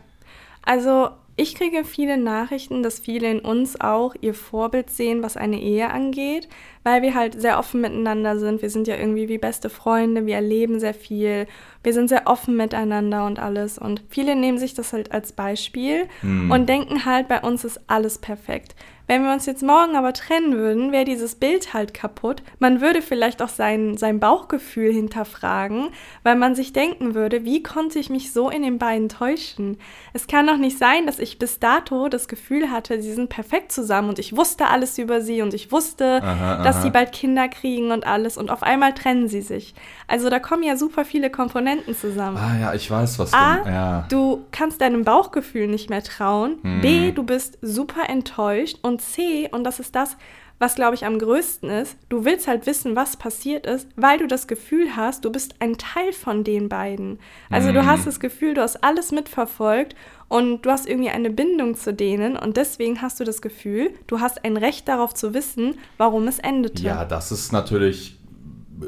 Also 0.62 1.10
ich 1.36 1.54
kriege 1.54 1.84
viele 1.84 2.16
Nachrichten, 2.18 2.82
dass 2.82 2.98
viele 2.98 3.30
in 3.30 3.38
uns 3.40 3.80
auch 3.80 4.14
ihr 4.20 4.34
Vorbild 4.34 4.90
sehen, 4.90 5.22
was 5.22 5.36
eine 5.36 5.60
Ehe 5.60 5.90
angeht, 5.90 6.48
weil 6.86 7.02
wir 7.02 7.16
halt 7.16 7.40
sehr 7.40 7.58
offen 7.58 7.80
miteinander 7.80 8.38
sind. 8.38 8.62
Wir 8.62 8.70
sind 8.70 8.86
ja 8.86 8.94
irgendwie 8.94 9.28
wie 9.28 9.38
beste 9.38 9.70
Freunde, 9.70 10.24
wir 10.24 10.36
erleben 10.36 10.78
sehr 10.78 10.94
viel, 10.94 11.48
wir 11.82 11.92
sind 11.92 12.06
sehr 12.06 12.28
offen 12.28 12.56
miteinander 12.56 13.26
und 13.26 13.40
alles. 13.40 13.76
Und 13.76 14.04
viele 14.08 14.36
nehmen 14.36 14.56
sich 14.58 14.74
das 14.74 14.92
halt 14.92 15.10
als 15.10 15.32
Beispiel 15.32 16.06
Hm. 16.20 16.48
und 16.48 16.68
denken 16.68 17.04
halt, 17.04 17.26
bei 17.26 17.40
uns 17.40 17.64
ist 17.64 17.80
alles 17.88 18.18
perfekt. 18.18 18.76
Wenn 19.08 19.24
wir 19.24 19.32
uns 19.32 19.46
jetzt 19.46 19.62
morgen 19.62 19.94
aber 19.94 20.12
trennen 20.12 20.54
würden, 20.54 20.90
wäre 20.90 21.04
dieses 21.04 21.36
Bild 21.36 21.72
halt 21.72 21.94
kaputt. 21.94 22.42
Man 22.58 22.80
würde 22.80 23.02
vielleicht 23.02 23.40
auch 23.40 23.48
sein, 23.48 23.96
sein 23.96 24.18
Bauchgefühl 24.18 24.92
hinterfragen, 24.92 25.90
weil 26.24 26.34
man 26.34 26.56
sich 26.56 26.72
denken 26.72 27.14
würde, 27.14 27.44
wie 27.44 27.62
konnte 27.62 28.00
ich 28.00 28.10
mich 28.10 28.32
so 28.32 28.50
in 28.50 28.62
den 28.62 28.78
beiden 28.78 29.08
täuschen? 29.08 29.78
Es 30.12 30.26
kann 30.26 30.48
doch 30.48 30.56
nicht 30.56 30.76
sein, 30.76 31.06
dass 31.06 31.20
ich 31.20 31.38
bis 31.38 31.60
dato 31.60 32.08
das 32.08 32.26
Gefühl 32.26 32.70
hatte, 32.72 33.00
sie 33.00 33.12
sind 33.12 33.28
perfekt 33.28 33.70
zusammen 33.70 34.08
und 34.08 34.18
ich 34.18 34.36
wusste 34.36 34.66
alles 34.66 34.98
über 34.98 35.20
sie 35.20 35.40
und 35.40 35.54
ich 35.54 35.70
wusste, 35.70 36.20
Aha, 36.24 36.64
dass 36.64 36.75
aha. 36.76 36.82
sie 36.82 36.90
bald 36.90 37.12
Kinder 37.12 37.48
kriegen 37.48 37.90
und 37.90 38.06
alles 38.06 38.36
und 38.36 38.50
auf 38.50 38.62
einmal 38.62 38.94
trennen 38.94 39.28
sie 39.28 39.42
sich. 39.42 39.74
Also 40.06 40.30
da 40.30 40.38
kommen 40.38 40.62
ja 40.62 40.76
super 40.76 41.04
viele 41.04 41.30
Komponenten 41.30 41.94
zusammen. 41.94 42.36
Ah 42.36 42.58
ja, 42.60 42.74
ich 42.74 42.90
weiß, 42.90 43.18
was 43.18 43.32
A, 43.32 43.56
du... 43.56 43.68
Ja. 43.68 44.06
du 44.08 44.44
kannst 44.52 44.80
deinem 44.80 45.04
Bauchgefühl 45.04 45.66
nicht 45.66 45.90
mehr 45.90 46.02
trauen. 46.02 46.58
Hm. 46.62 46.80
B, 46.80 47.12
du 47.12 47.22
bist 47.22 47.58
super 47.62 48.08
enttäuscht. 48.08 48.78
Und 48.82 49.02
C, 49.02 49.48
und 49.50 49.64
das 49.64 49.80
ist 49.80 49.94
das, 49.94 50.16
was 50.58 50.74
glaube 50.74 50.94
ich 50.94 51.04
am 51.04 51.18
größten 51.18 51.68
ist, 51.70 51.96
du 52.08 52.24
willst 52.24 52.48
halt 52.48 52.66
wissen, 52.66 52.96
was 52.96 53.16
passiert 53.16 53.66
ist, 53.66 53.88
weil 53.96 54.18
du 54.18 54.26
das 54.26 54.46
Gefühl 54.46 54.96
hast, 54.96 55.24
du 55.24 55.30
bist 55.30 55.56
ein 55.60 55.76
Teil 55.78 56.12
von 56.12 56.44
den 56.44 56.68
beiden. 56.68 57.18
Also 57.50 57.72
du 57.72 57.80
Hm. 57.80 57.86
hast 57.86 58.06
das 58.06 58.20
Gefühl, 58.20 58.54
du 58.54 58.62
hast 58.62 58.82
alles 58.82 59.12
mitverfolgt 59.12 59.94
und 60.28 60.62
du 60.62 60.70
hast 60.70 60.86
irgendwie 60.88 61.10
eine 61.10 61.30
Bindung 61.30 61.76
zu 61.76 61.92
denen 61.92 62.36
und 62.36 62.56
deswegen 62.56 63.02
hast 63.02 63.20
du 63.20 63.24
das 63.24 63.42
Gefühl, 63.42 63.90
du 64.06 64.20
hast 64.20 64.44
ein 64.44 64.56
Recht 64.56 64.88
darauf 64.88 65.14
zu 65.14 65.34
wissen, 65.34 65.78
warum 65.98 66.26
es 66.28 66.38
endete. 66.38 66.82
Ja, 66.84 67.04
das 67.04 67.32
ist 67.32 67.52
natürlich, 67.52 68.18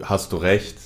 hast 0.02 0.32
du 0.32 0.36
recht, 0.36 0.76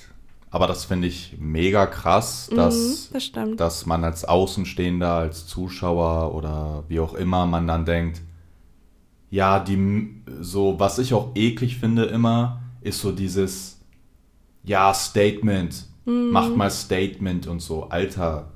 aber 0.51 0.67
das 0.67 0.85
finde 0.85 1.09
ich 1.09 1.37
mega 1.39 1.87
krass, 1.87 2.51
dass, 2.55 3.09
Mhm, 3.09 3.12
das 3.12 3.33
dass 3.57 3.87
man 3.87 4.05
als 4.05 4.25
Außenstehender, 4.25 5.12
als 5.15 5.47
Zuschauer 5.47 6.35
oder 6.35 6.85
wie 6.89 7.01
auch 7.01 7.15
immer 7.15 7.47
man 7.47 7.67
dann 7.67 7.85
denkt, 7.85 8.21
ja, 9.33 9.59
die, 9.59 10.15
so, 10.41 10.79
was 10.79 10.99
ich 10.99 11.15
auch 11.15 11.31
eklig 11.35 11.79
finde 11.79 12.05
immer, 12.05 12.61
ist 12.83 13.01
so 13.01 13.11
dieses, 13.12 13.81
ja, 14.62 14.93
Statement, 14.95 15.87
Mhm. 16.05 16.31
macht 16.31 16.57
mal 16.57 16.71
Statement 16.71 17.47
und 17.47 17.61
so, 17.61 17.85
Alter, 17.89 18.51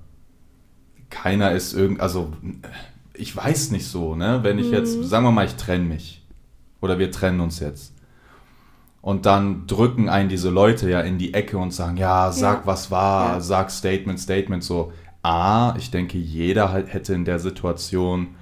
keiner 1.10 1.52
ist 1.52 1.72
irgend, 1.72 2.00
also, 2.00 2.32
ich 3.14 3.34
weiß 3.34 3.70
nicht 3.70 3.86
so, 3.86 4.14
ne, 4.14 4.40
wenn 4.42 4.58
ich 4.58 4.66
Mhm. 4.66 4.74
jetzt, 4.74 5.02
sagen 5.04 5.24
wir 5.24 5.30
mal, 5.32 5.46
ich 5.46 5.54
trenne 5.54 5.84
mich 5.84 6.22
oder 6.82 6.98
wir 6.98 7.10
trennen 7.10 7.40
uns 7.40 7.58
jetzt. 7.60 7.94
Und 9.00 9.24
dann 9.24 9.66
drücken 9.68 10.08
einen 10.10 10.28
diese 10.28 10.50
Leute 10.50 10.90
ja 10.90 11.00
in 11.00 11.16
die 11.16 11.32
Ecke 11.32 11.56
und 11.58 11.72
sagen, 11.72 11.96
ja, 11.96 12.32
sag 12.32 12.60
Ja. 12.62 12.66
was 12.66 12.90
war, 12.90 13.34
Ja. 13.34 13.40
sag 13.40 13.70
Statement, 13.70 14.18
Statement, 14.20 14.62
so. 14.64 14.92
A, 15.22 15.74
ich 15.78 15.90
denke, 15.90 16.18
jeder 16.18 16.70
halt 16.72 16.92
hätte 16.92 17.14
in 17.14 17.24
der 17.24 17.38
Situation 17.38 18.34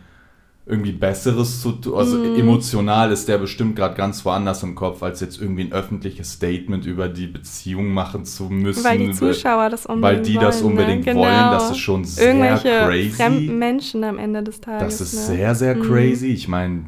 irgendwie 0.67 0.93
Besseres 0.93 1.61
zu 1.61 1.73
tun. 1.73 1.95
Also 1.95 2.17
Mhm. 2.17 2.37
emotional 2.37 3.13
ist 3.13 3.29
der 3.29 3.37
bestimmt 3.37 3.77
gerade 3.77 3.95
ganz 3.97 4.25
woanders 4.25 4.63
im 4.63 4.75
Kopf, 4.75 5.03
als 5.03 5.21
jetzt 5.21 5.39
irgendwie 5.39 5.65
ein 5.65 5.73
öffentliches 5.73 6.33
Statement 6.33 6.87
über 6.87 7.09
die 7.09 7.27
Beziehung 7.27 7.93
machen 7.93 8.25
zu 8.25 8.45
müssen. 8.45 8.83
Weil 8.83 8.99
die 8.99 9.13
Zuschauer 9.13 9.69
das 9.69 9.85
unbedingt 9.85 10.03
weil 10.19 10.23
die 10.25 10.39
das 10.39 10.63
wollen, 10.63 10.73
unbedingt 10.73 11.07
ne? 11.07 11.15
wollen. 11.17 11.35
Genau. 11.35 11.51
Das 11.51 11.71
ist 11.71 11.79
schon 11.79 12.05
sehr 12.05 12.29
Irgendwelche 12.29 12.69
crazy. 12.87 13.11
fremden 13.11 13.59
Menschen 13.59 14.05
am 14.05 14.19
Ende 14.19 14.43
des 14.43 14.61
Tages. 14.63 14.99
Das 14.99 15.01
ist 15.13 15.15
ne? 15.29 15.37
sehr, 15.37 15.55
sehr 15.55 15.75
Mhm. 15.77 15.83
crazy. 15.83 16.29
Ich 16.29 16.49
meine, 16.49 16.85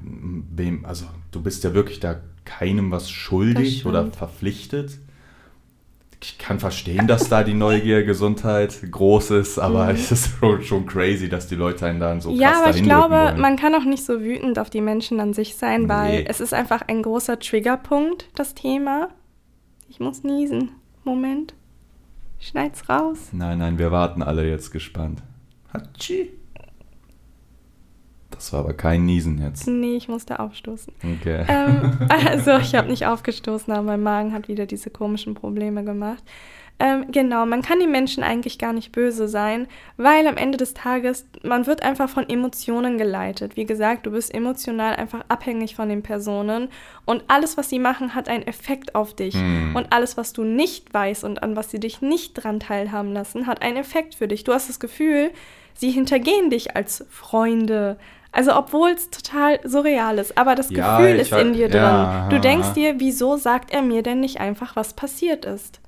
wem, 0.55 0.85
also 0.87 1.05
du 1.33 1.43
bist 1.43 1.63
ja 1.65 1.75
wirklich 1.75 2.01
da 2.01 2.17
keinem 2.47 2.91
was 2.91 3.11
schuldig 3.11 3.85
oder 3.85 4.07
verpflichtet. 4.11 4.99
Ich 6.23 6.39
kann 6.39 6.59
verstehen, 6.59 7.07
dass 7.07 7.29
da 7.29 7.45
die 7.45 7.53
Neugier, 7.55 8.03
Gesundheit 8.03 8.79
groß 8.91 9.31
ist, 9.33 9.59
aber 9.59 9.91
es 9.91 10.11
ist 10.11 10.31
schon, 10.63 10.87
crazy, 10.87 11.29
dass 11.29 11.47
die 11.47 11.55
Leute 11.57 11.87
einen 11.87 12.01
dann 12.01 12.21
so 12.21 12.31
krass 12.31 12.37
Mhm. 12.37 12.43
ja, 12.43 12.63
aber 12.63 12.71
ich 12.75 12.83
glaube, 12.83 13.15
wollen. 13.15 13.41
man 13.41 13.57
kann 13.57 13.75
auch 13.75 13.85
nicht 13.85 14.05
so 14.05 14.21
wütend 14.21 14.59
auf 14.59 14.71
die 14.71 14.81
Menschen 14.81 15.21
an 15.21 15.35
sich 15.35 15.57
sein, 15.57 15.89
weil 15.89 16.21
Nee. 16.23 16.27
es 16.29 16.41
ist 16.41 16.55
einfach 16.55 16.83
ein 16.89 17.03
großer 17.03 17.39
Triggerpunkt, 17.39 18.29
das 18.35 18.55
Thema. 18.55 19.09
Ich 19.89 20.01
muss 20.01 20.25
niesen. 20.25 20.71
Moment. 21.05 21.55
Schneid's 22.41 22.89
raus. 22.89 23.29
Nein, 23.33 23.59
nein, 23.59 23.79
wir 23.79 23.93
warten 23.93 24.23
alle 24.23 24.49
jetzt 24.49 24.71
gespannt. 24.73 25.23
Hatschi. 25.73 26.31
Das 28.37 28.53
war 28.53 28.61
aber 28.61 28.75
kein 28.75 29.05
Niesen 29.05 29.43
jetzt. 29.43 29.67
Nee, 29.67 29.97
ich 29.97 30.09
musste 30.09 30.39
aufstoßen. 30.39 30.93
Okay. 31.21 31.45
ähm, 31.49 31.99
also, 32.09 32.59
ich 32.59 32.75
habe 32.75 32.89
nicht 32.89 33.07
aufgestoßen, 33.07 33.73
aber 33.73 33.83
mein 33.83 34.03
Magen 34.03 34.33
hat 34.33 34.49
wieder 34.49 34.67
diese 34.67 34.91
komischen 34.91 35.35
Probleme 35.35 35.85
gemacht. 35.85 36.23
Ähm, 36.79 37.07
genau, 37.11 37.47
man 37.47 37.63
kann 37.63 37.81
den 37.81 37.91
Menschen 37.91 38.23
eigentlich 38.23 38.59
gar 38.59 38.75
nicht 38.75 38.93
böse 38.93 39.29
sein, 39.29 39.67
weil 39.97 40.27
am 40.27 40.37
Ende 40.37 40.59
des 40.59 40.75
Tages, 40.75 41.27
man 41.43 41.67
wird 41.67 41.83
einfach 41.83 42.11
von 42.11 42.29
Emotionen 42.29 42.99
geleitet. 42.99 43.57
Wie 43.57 43.65
gesagt, 43.65 44.05
du 44.05 44.11
bist 44.11 44.35
emotional 44.35 44.95
einfach 44.97 45.25
abhängig 45.29 45.75
von 45.75 45.89
den 45.89 46.03
Personen 46.03 46.69
und 47.07 47.25
alles, 47.29 47.57
was 47.57 47.71
sie 47.71 47.79
machen, 47.79 48.15
hat 48.15 48.29
einen 48.29 48.47
Effekt 48.47 48.95
auf 48.95 49.15
dich. 49.15 49.35
Hm. 49.35 49.75
Und 49.75 49.91
alles, 49.95 50.19
was 50.19 50.35
du 50.35 50.45
nicht 50.45 50.93
weißt 50.93 51.25
und 51.25 51.43
an 51.43 51.57
was 51.57 51.71
sie 51.71 51.81
dich 51.81 52.03
nicht 52.03 52.35
dran 52.35 52.61
teilhaben 52.61 53.15
lassen, 53.15 53.47
hat 53.47 53.63
einen 53.63 53.79
Effekt 53.79 54.15
für 54.15 54.29
dich. 54.29 54.45
Du 54.45 54.53
hast 54.53 54.69
das 54.69 54.79
Gefühl, 54.79 55.31
sie 55.73 55.91
hintergehen 55.91 56.51
dich 56.51 56.77
als 56.77 57.07
Freunde. 57.09 57.97
Also 58.37 58.55
obwohl 58.55 58.91
es 58.91 59.09
total 59.09 59.59
surreal 59.67 60.19
ist, 60.19 60.37
aber 60.37 60.55
das 60.55 60.71
Ja, 60.71 60.99
Gefühl 60.99 61.19
ist 61.19 61.31
ver- 61.31 61.41
in 61.41 61.55
dir 61.55 61.69
drin. 61.69 61.81
ja, 61.81 62.29
du 62.29 62.39
denkst 62.39 62.75
dir, 62.75 63.01
wieso 63.01 63.39
sagt 63.39 63.71
er 63.73 63.81
mir 63.81 64.03
denn 64.03 64.21
nicht 64.21 64.41
einfach, 64.41 64.77
was 64.77 64.93
passiert 64.93 65.47
ist? 65.47 65.81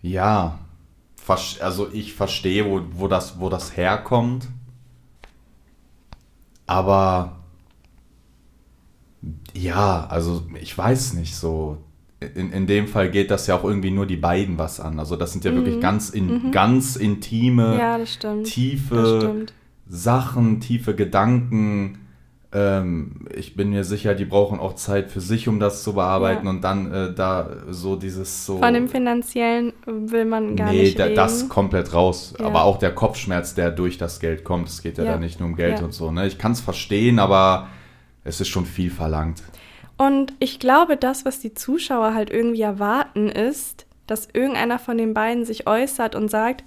Ja, 0.00 0.60
also 1.60 1.88
ich 1.92 2.14
verstehe, 2.14 2.64
wo, 2.66 2.80
wo, 2.92 3.08
das, 3.08 3.40
wo 3.40 3.48
das 3.48 3.76
herkommt. 3.76 4.46
Aber 6.66 7.38
ja, 9.54 10.06
also 10.08 10.42
ich 10.60 10.76
weiß 10.76 11.14
nicht 11.14 11.34
so. 11.36 11.78
In, 12.20 12.52
in 12.52 12.66
dem 12.66 12.88
Fall 12.88 13.10
geht 13.10 13.30
das 13.30 13.46
ja 13.48 13.56
auch 13.56 13.64
irgendwie 13.64 13.90
nur 13.90 14.06
die 14.06 14.16
beiden 14.16 14.56
was 14.58 14.80
an. 14.80 14.98
Also 14.98 15.16
das 15.16 15.32
sind 15.32 15.44
ja 15.44 15.54
wirklich 15.54 15.80
ganz, 15.80 16.08
in, 16.10 16.52
ganz 16.52 16.96
intime, 16.96 17.72
Mhm. 17.74 17.78
Ja, 17.78 17.98
das 17.98 18.14
stimmt. 18.14 18.46
tiefe 18.46 18.94
Das 18.94 19.08
stimmt. 19.24 19.52
Sachen, 19.88 20.60
tiefe 20.60 20.94
Gedanken. 20.94 21.98
Ähm, 22.52 23.26
ich 23.34 23.56
bin 23.56 23.70
mir 23.70 23.82
sicher, 23.84 24.14
die 24.14 24.24
brauchen 24.24 24.60
auch 24.60 24.74
Zeit 24.76 25.10
für 25.10 25.20
sich, 25.20 25.48
um 25.48 25.58
das 25.58 25.82
zu 25.82 25.94
bearbeiten 25.94 26.44
Ja. 26.46 26.50
und 26.50 26.60
dann 26.62 26.92
äh, 26.92 27.12
da 27.14 27.48
so 27.68 27.96
dieses 27.96 28.46
so. 28.46 28.58
Von 28.58 28.74
dem 28.74 28.88
Finanziellen 28.88 29.72
will 29.86 30.24
man 30.24 30.54
gar 30.56 30.70
nee, 30.72 30.82
nicht 30.82 30.98
reden. 31.00 31.16
das 31.16 31.48
komplett 31.48 31.92
raus. 31.92 32.34
Ja. 32.38 32.46
Aber 32.46 32.62
auch 32.64 32.78
der 32.78 32.94
Kopfschmerz, 32.94 33.54
der 33.54 33.70
durch 33.72 33.98
das 33.98 34.20
Geld 34.20 34.44
kommt. 34.44 34.68
Es 34.68 34.82
geht 34.82 34.98
ja, 34.98 35.04
Ja. 35.04 35.12
da 35.12 35.18
nicht 35.18 35.40
nur 35.40 35.48
um 35.48 35.56
Geld 35.56 35.82
und 35.82 35.92
so. 35.92 36.10
Ne? 36.12 36.26
Ich 36.26 36.38
kann 36.38 36.52
es 36.52 36.60
verstehen, 36.60 37.18
aber 37.18 37.68
es 38.22 38.40
ist 38.40 38.48
schon 38.48 38.66
viel 38.66 38.90
verlangt. 38.90 39.42
Und 39.96 40.32
ich 40.38 40.58
glaube, 40.58 40.96
das, 40.96 41.24
was 41.24 41.40
die 41.40 41.54
Zuschauer 41.54 42.14
halt 42.14 42.30
irgendwie 42.30 42.62
erwarten, 42.62 43.28
ist, 43.28 43.86
dass 44.06 44.28
irgendeiner 44.32 44.78
von 44.78 44.96
den 44.98 45.12
beiden 45.14 45.44
sich 45.44 45.66
äußert 45.66 46.14
und 46.14 46.30
sagt, 46.30 46.64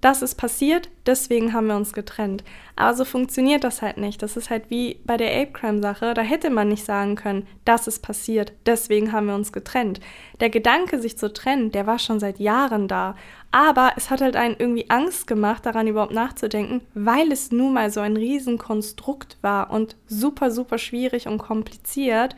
das 0.00 0.22
ist 0.22 0.36
passiert, 0.36 0.88
deswegen 1.04 1.52
haben 1.52 1.66
wir 1.66 1.76
uns 1.76 1.92
getrennt. 1.92 2.42
Aber 2.74 2.94
so 2.94 3.04
funktioniert 3.04 3.64
das 3.64 3.82
halt 3.82 3.98
nicht. 3.98 4.22
Das 4.22 4.36
ist 4.36 4.48
halt 4.48 4.70
wie 4.70 4.98
bei 5.04 5.18
der 5.18 5.30
Ape 5.42 5.52
Crime 5.52 5.82
Sache. 5.82 6.14
Da 6.14 6.22
hätte 6.22 6.48
man 6.48 6.68
nicht 6.68 6.84
sagen 6.86 7.16
können, 7.16 7.46
das 7.66 7.86
ist 7.86 8.00
passiert, 8.00 8.54
deswegen 8.64 9.12
haben 9.12 9.26
wir 9.26 9.34
uns 9.34 9.52
getrennt. 9.52 10.00
Der 10.40 10.48
Gedanke, 10.48 11.00
sich 11.00 11.18
zu 11.18 11.32
trennen, 11.32 11.70
der 11.70 11.86
war 11.86 11.98
schon 11.98 12.18
seit 12.18 12.38
Jahren 12.38 12.88
da. 12.88 13.14
Aber 13.52 13.92
es 13.96 14.08
hat 14.08 14.22
halt 14.22 14.36
einen 14.36 14.56
irgendwie 14.58 14.88
Angst 14.88 15.26
gemacht, 15.26 15.66
daran 15.66 15.86
überhaupt 15.86 16.14
nachzudenken, 16.14 16.80
weil 16.94 17.30
es 17.30 17.50
nun 17.50 17.74
mal 17.74 17.90
so 17.90 18.00
ein 18.00 18.16
Riesenkonstrukt 18.16 19.36
war 19.42 19.70
und 19.70 19.96
super, 20.06 20.50
super 20.50 20.78
schwierig 20.78 21.26
und 21.26 21.38
kompliziert. 21.38 22.36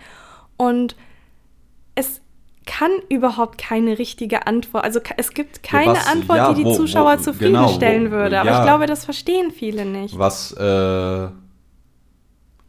Und 0.56 0.96
es 1.94 2.22
kann 2.78 2.90
überhaupt 3.10 3.58
keine 3.58 3.98
richtige 3.98 4.46
Antwort. 4.46 4.84
Also 4.84 5.00
es 5.18 5.34
gibt 5.34 5.62
keine 5.62 5.92
was- 5.92 6.06
Antwort, 6.06 6.38
ja, 6.38 6.48
die 6.52 6.60
die 6.60 6.64
wo- 6.64 6.70
wo- 6.70 6.76
Zuschauer 6.76 7.12
genau, 7.12 7.22
zufriedenstellen 7.22 8.06
wo- 8.06 8.12
würde. 8.16 8.40
Aber 8.40 8.50
ja. 8.50 8.58
ich 8.60 8.64
glaube, 8.64 8.86
das 8.86 9.04
verstehen 9.04 9.50
viele 9.50 9.84
nicht. 9.84 10.18
Was, 10.18 10.52
äh, 10.52 11.28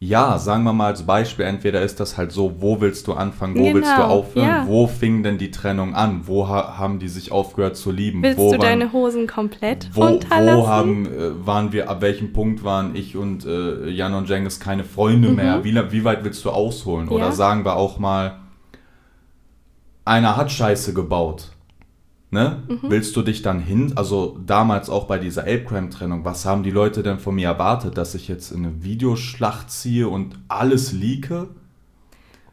Ja, 0.00 0.36
sagen 0.38 0.64
wir 0.64 0.74
mal 0.74 0.88
als 0.88 1.06
Beispiel, 1.06 1.46
entweder 1.46 1.80
ist 1.80 1.98
das 1.98 2.18
halt 2.18 2.30
so, 2.30 2.56
wo 2.58 2.82
willst 2.82 3.06
du 3.06 3.14
anfangen, 3.14 3.54
wo 3.54 3.62
genau, 3.62 3.76
willst 3.76 3.90
du 3.90 3.96
genau, 3.96 4.08
aufhören, 4.08 4.46
ja. 4.46 4.66
wo 4.66 4.86
fing 4.86 5.22
denn 5.22 5.38
die 5.38 5.50
Trennung 5.50 5.94
an, 5.94 6.22
wo 6.26 6.46
ha 6.46 6.76
haben 6.76 6.98
die 6.98 7.08
sich 7.08 7.32
aufgehört 7.32 7.76
zu 7.76 7.90
lieben? 7.90 8.22
Willst 8.22 8.36
wo 8.36 8.52
du 8.52 8.58
waren, 8.58 8.80
deine 8.80 8.92
Hosen 8.92 9.26
komplett 9.26 9.88
wo, 9.94 10.04
runterlassen? 10.04 10.58
Wo 10.60 10.66
haben, 10.66 11.06
äh, 11.06 11.46
waren 11.46 11.72
wir, 11.72 11.88
ab 11.88 12.02
welchem 12.02 12.34
Punkt 12.34 12.64
waren 12.64 12.94
ich 12.94 13.16
und 13.16 13.46
äh, 13.46 13.88
Jan 13.88 14.12
und 14.12 14.28
Jengis 14.28 14.60
keine 14.60 14.84
Freunde 14.84 15.30
mhm. 15.30 15.36
mehr? 15.36 15.64
Wie, 15.64 15.74
wie 15.74 16.04
weit 16.04 16.22
willst 16.22 16.44
du 16.44 16.50
ausholen? 16.50 17.08
Oder 17.08 17.32
sagen 17.32 17.64
wir 17.64 17.76
auch 17.76 17.98
mal, 17.98 18.43
einer 20.04 20.36
hat 20.36 20.52
Scheiße 20.52 20.94
gebaut 20.94 21.54
ne? 22.34 22.62
Mhm. 22.68 22.90
Willst 22.90 23.16
du 23.16 23.22
dich 23.22 23.40
dann 23.40 23.60
hin, 23.60 23.92
also 23.96 24.38
damals 24.44 24.90
auch 24.90 25.04
bei 25.04 25.18
dieser 25.18 25.42
Ape-Crime-Trennung, 25.42 26.26
was 26.26 26.44
haben 26.44 26.62
die 26.62 26.70
Leute 26.70 27.02
denn 27.02 27.18
von 27.18 27.36
mir 27.36 27.48
erwartet, 27.48 27.96
dass 27.96 28.14
ich 28.14 28.28
jetzt 28.28 28.50
in 28.50 28.66
eine 28.66 28.84
Videoschlacht 28.84 29.70
ziehe 29.70 30.08
und 30.08 30.36
alles 30.48 30.92
leake? 30.92 31.48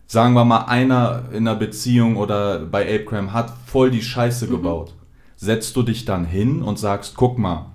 Sagen 0.07 0.33
wir 0.33 0.45
mal, 0.45 0.65
einer 0.65 1.23
in 1.31 1.47
einer 1.47 1.57
Beziehung 1.57 2.15
oder 2.15 2.59
bei 2.59 2.83
Ape-Crime 2.83 3.33
hat 3.33 3.51
voll 3.65 3.91
die 3.91 4.01
Scheiße 4.01 4.45
mhm. 4.45 4.51
gebaut. 4.51 4.93
Setzt 5.35 5.75
du 5.75 5.83
dich 5.83 6.05
dann 6.05 6.23
hin 6.23 6.61
und 6.61 6.79
sagst, 6.79 7.15
guck 7.15 7.37
mal, 7.37 7.71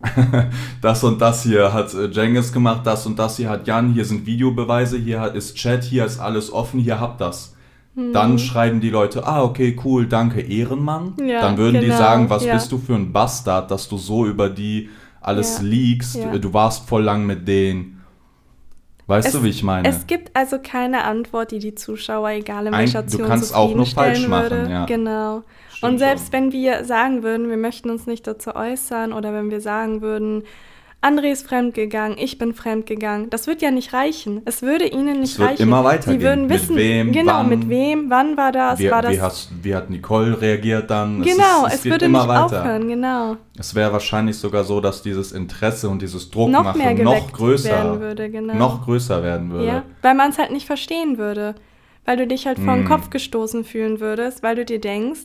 das 0.80 1.04
und 1.04 1.20
das 1.20 1.42
hier 1.42 1.72
hat 1.72 1.92
äh, 1.94 2.06
Jengis 2.06 2.52
gemacht, 2.52 2.86
das 2.86 3.06
und 3.06 3.18
das 3.18 3.36
hier 3.36 3.50
hat 3.50 3.66
Jan, 3.66 3.92
hier 3.92 4.04
sind 4.04 4.26
Videobeweise, 4.26 4.98
hier 4.98 5.34
ist 5.34 5.56
Chat, 5.56 5.84
hier 5.84 6.04
ist 6.04 6.18
alles 6.18 6.52
offen, 6.52 6.80
hier 6.80 7.00
habt 7.00 7.20
das. 7.20 7.55
Dann 7.96 8.32
mhm. 8.32 8.38
schreiben 8.38 8.80
die 8.80 8.90
Leute, 8.90 9.26
ah, 9.26 9.42
okay, 9.42 9.74
cool, 9.82 10.06
danke, 10.06 10.42
Ehrenmann. 10.42 11.14
Ja, 11.18 11.40
Dann 11.40 11.56
würden 11.56 11.80
genau, 11.80 11.94
die 11.94 11.98
sagen, 11.98 12.28
was 12.28 12.44
ja. 12.44 12.52
bist 12.52 12.70
du 12.70 12.76
für 12.76 12.94
ein 12.94 13.10
Bastard, 13.10 13.70
dass 13.70 13.88
du 13.88 13.96
so 13.96 14.26
über 14.26 14.50
die 14.50 14.90
alles 15.22 15.58
ja, 15.58 15.64
liegst. 15.64 16.18
Du 16.40 16.52
warst 16.52 16.86
voll 16.86 17.02
lang 17.02 17.24
mit 17.24 17.48
denen. 17.48 18.04
Weißt 19.06 19.28
es, 19.28 19.34
du, 19.34 19.44
wie 19.44 19.48
ich 19.48 19.62
meine? 19.62 19.88
Es 19.88 20.06
gibt 20.06 20.36
also 20.36 20.58
keine 20.62 21.04
Antwort, 21.04 21.52
die 21.52 21.58
die 21.58 21.74
Zuschauer, 21.74 22.30
egal 22.30 22.66
in 22.66 22.72
welcher 22.72 22.98
Ein, 22.98 23.08
Du 23.08 23.18
kannst 23.18 23.54
auch 23.54 23.74
nur 23.74 23.86
falsch 23.86 24.26
machen, 24.28 24.50
würde. 24.50 24.70
ja. 24.70 24.84
Genau. 24.84 25.42
Stimmt 25.70 25.92
und 25.92 25.98
selbst 25.98 26.24
schon. 26.26 26.32
wenn 26.32 26.52
wir 26.52 26.84
sagen 26.84 27.22
würden, 27.22 27.48
wir 27.48 27.56
möchten 27.56 27.88
uns 27.88 28.06
nicht 28.06 28.26
dazu 28.26 28.54
äußern 28.54 29.12
oder 29.12 29.32
wenn 29.32 29.50
wir 29.50 29.60
sagen 29.60 30.02
würden, 30.02 30.42
André 31.06 31.30
ist 31.30 31.46
fremdgegangen, 31.46 32.18
ich 32.18 32.36
bin 32.36 32.52
fremdgegangen. 32.52 33.30
Das 33.30 33.46
wird 33.46 33.62
ja 33.62 33.70
nicht 33.70 33.92
reichen. 33.92 34.42
Es 34.44 34.62
würde 34.62 34.86
ihnen 34.86 35.20
nicht 35.20 35.34
es 35.34 35.38
wird 35.38 35.50
reichen. 35.50 35.62
immer 35.62 35.84
weitergehen. 35.84 36.20
Sie 36.20 36.26
würden 36.26 36.48
wissen, 36.48 36.74
mit 36.74 36.84
wem, 36.84 37.12
genau, 37.12 37.32
wann, 37.34 37.48
mit 37.48 37.68
wem, 37.68 38.10
wann 38.10 38.36
war 38.36 38.50
das, 38.50 38.80
wie, 38.80 38.90
war 38.90 39.02
das. 39.02 39.12
Wie, 39.12 39.20
hast, 39.20 39.50
wie 39.62 39.74
hat 39.74 39.88
Nicole 39.88 40.40
reagiert 40.40 40.90
dann? 40.90 41.22
Genau, 41.22 41.66
es, 41.66 41.74
ist, 41.74 41.78
es, 41.78 41.84
es 41.84 41.90
würde 41.92 42.06
immer 42.06 42.26
nicht 42.26 42.28
weiter. 42.28 42.44
aufhören, 42.44 42.88
genau. 42.88 43.36
Es 43.56 43.74
wäre 43.76 43.92
wahrscheinlich 43.92 44.36
sogar 44.36 44.64
so, 44.64 44.80
dass 44.80 45.02
dieses 45.02 45.30
Interesse 45.30 45.88
und 45.88 46.02
dieses 46.02 46.30
Druckmachen 46.30 46.96
noch, 46.96 47.14
noch 47.14 47.32
größer 47.32 47.70
werden 47.70 48.00
würde, 48.00 48.28
genau. 48.28 48.54
noch 48.54 48.84
größer 48.84 49.22
werden 49.22 49.52
würde. 49.52 49.66
Ja, 49.66 49.82
weil 50.02 50.14
man 50.14 50.30
es 50.30 50.38
halt 50.38 50.50
nicht 50.50 50.66
verstehen 50.66 51.18
würde. 51.18 51.54
Weil 52.04 52.16
du 52.16 52.26
dich 52.26 52.46
halt 52.46 52.60
vor 52.60 52.74
den 52.74 52.84
mm. 52.84 52.88
Kopf 52.88 53.10
gestoßen 53.10 53.64
fühlen 53.64 53.98
würdest, 53.98 54.44
weil 54.44 54.54
du 54.54 54.64
dir 54.64 54.80
denkst, 54.80 55.22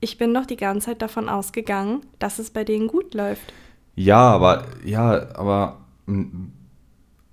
ich 0.00 0.16
bin 0.16 0.32
doch 0.32 0.46
die 0.46 0.56
ganze 0.56 0.86
Zeit 0.86 1.02
davon 1.02 1.28
ausgegangen, 1.28 2.00
dass 2.18 2.38
es 2.38 2.50
bei 2.50 2.64
denen 2.64 2.88
gut 2.88 3.12
läuft. 3.12 3.52
Ja, 3.94 4.30
aber 4.30 4.64
ja, 4.84 5.34
aber 5.34 5.78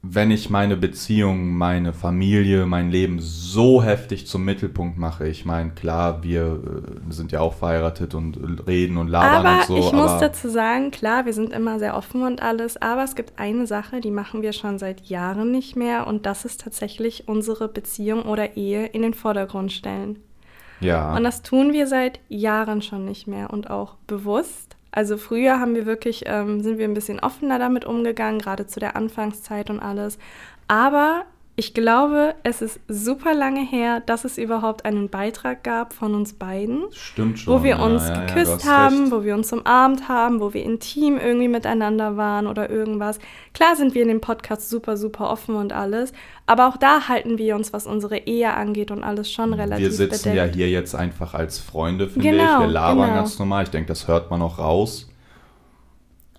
wenn 0.01 0.31
ich 0.31 0.49
meine 0.49 0.77
Beziehung, 0.77 1.57
meine 1.57 1.91
Familie, 1.91 2.65
mein 2.65 2.89
Leben 2.89 3.19
so 3.19 3.83
heftig 3.83 4.27
zum 4.27 4.45
Mittelpunkt 4.45 4.97
mache, 4.97 5.27
ich 5.27 5.43
meine, 5.43 5.71
klar, 5.71 6.23
wir 6.23 6.61
äh, 6.63 7.11
sind 7.11 7.33
ja 7.33 7.41
auch 7.41 7.53
verheiratet 7.53 8.15
und 8.15 8.65
reden 8.65 8.97
und 8.97 9.09
labern 9.09 9.45
aber 9.45 9.57
und 9.59 9.65
so. 9.65 9.77
Ich 9.77 9.91
muss 9.91 10.17
dazu 10.19 10.47
sagen, 10.47 10.91
klar, 10.91 11.25
wir 11.25 11.33
sind 11.33 11.51
immer 11.51 11.79
sehr 11.79 11.97
offen 11.97 12.23
und 12.23 12.41
alles, 12.41 12.81
aber 12.81 13.03
es 13.03 13.15
gibt 13.15 13.37
eine 13.37 13.67
Sache, 13.67 13.99
die 13.99 14.11
machen 14.11 14.41
wir 14.41 14.53
schon 14.53 14.79
seit 14.79 15.01
Jahren 15.07 15.51
nicht 15.51 15.75
mehr 15.75 16.07
und 16.07 16.25
das 16.25 16.45
ist 16.45 16.61
tatsächlich 16.61 17.27
unsere 17.27 17.67
Beziehung 17.67 18.23
oder 18.23 18.55
Ehe 18.55 18.85
in 18.85 19.01
den 19.01 19.13
Vordergrund 19.13 19.73
stellen. 19.73 20.19
Ja. 20.79 21.13
Und 21.13 21.25
das 21.25 21.41
tun 21.41 21.73
wir 21.73 21.87
seit 21.87 22.21
Jahren 22.29 22.81
schon 22.81 23.03
nicht 23.03 23.27
mehr 23.27 23.51
und 23.51 23.69
auch 23.69 23.95
bewusst. 24.07 24.77
Also 24.91 25.17
früher 25.17 25.59
haben 25.59 25.75
wir 25.75 25.85
wirklich, 25.85 26.23
ähm, 26.25 26.61
sind 26.61 26.77
wir 26.77 26.85
ein 26.87 26.93
bisschen 26.93 27.19
offener 27.19 27.59
damit 27.59 27.85
umgegangen, 27.85 28.39
gerade 28.39 28.67
zu 28.67 28.79
der 28.79 28.95
Anfangszeit 28.95 29.69
und 29.69 29.79
alles. 29.79 30.17
Aber 30.67 31.25
ich 31.59 31.73
glaube, 31.73 32.35
es 32.43 32.61
ist 32.61 32.79
super 32.87 33.33
lange 33.33 33.59
her, 33.59 33.99
dass 33.99 34.23
es 34.23 34.37
überhaupt 34.37 34.85
einen 34.85 35.09
Beitrag 35.09 35.61
gab 35.61 35.91
von 35.91 36.15
uns 36.15 36.31
beiden. 36.31 36.85
Stimmt 36.91 37.37
schon. 37.37 37.53
Wo 37.53 37.63
wir 37.65 37.79
uns 37.79 38.07
ja, 38.07 38.25
geküsst 38.25 38.63
ja, 38.63 38.71
haben, 38.71 39.01
recht. 39.01 39.11
wo 39.11 39.23
wir 39.25 39.35
uns 39.35 39.51
umarmt 39.51 40.07
haben, 40.07 40.39
wo 40.39 40.53
wir 40.53 40.63
intim 40.63 41.17
irgendwie 41.17 41.49
miteinander 41.49 42.15
waren 42.15 42.47
oder 42.47 42.69
irgendwas. 42.69 43.19
Klar 43.53 43.75
sind 43.75 43.93
wir 43.93 44.03
in 44.03 44.07
dem 44.07 44.21
Podcast 44.21 44.69
super, 44.69 44.95
super 44.95 45.29
offen 45.29 45.55
und 45.55 45.73
alles, 45.73 46.13
aber 46.45 46.69
auch 46.69 46.77
da 46.77 47.09
halten 47.09 47.37
wir 47.37 47.57
uns, 47.57 47.73
was 47.73 47.85
unsere 47.85 48.19
Ehe 48.19 48.53
angeht 48.53 48.89
und 48.89 49.03
alles 49.03 49.29
schon 49.29 49.53
relativ 49.53 49.83
Wir 49.83 49.91
sitzen 49.91 50.29
bedeckt. 50.31 50.35
ja 50.37 50.45
hier 50.45 50.69
jetzt 50.69 50.95
einfach 50.95 51.33
als 51.33 51.59
Freunde, 51.59 52.07
finde 52.07 52.29
genau, 52.29 52.61
ich. 52.61 52.67
Wir 52.67 52.67
labern 52.67 53.09
genau. 53.09 53.15
ganz 53.15 53.37
normal. 53.37 53.63
Ich 53.63 53.69
denke, 53.69 53.89
das 53.89 54.07
hört 54.07 54.31
man 54.31 54.41
auch 54.41 54.59
raus. 54.59 55.09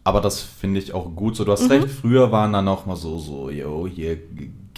Aber 0.02 0.22
das 0.22 0.40
finde 0.40 0.80
ich 0.80 0.94
auch 0.94 1.14
gut 1.14 1.36
so. 1.36 1.44
Du 1.44 1.52
hast 1.52 1.64
mhm. 1.64 1.72
recht, 1.72 1.90
früher 1.90 2.32
waren 2.32 2.54
da 2.54 2.62
noch 2.62 2.86
mal 2.86 2.96
so, 2.96 3.18
so, 3.18 3.50
yo, 3.50 3.86
hier 3.86 4.16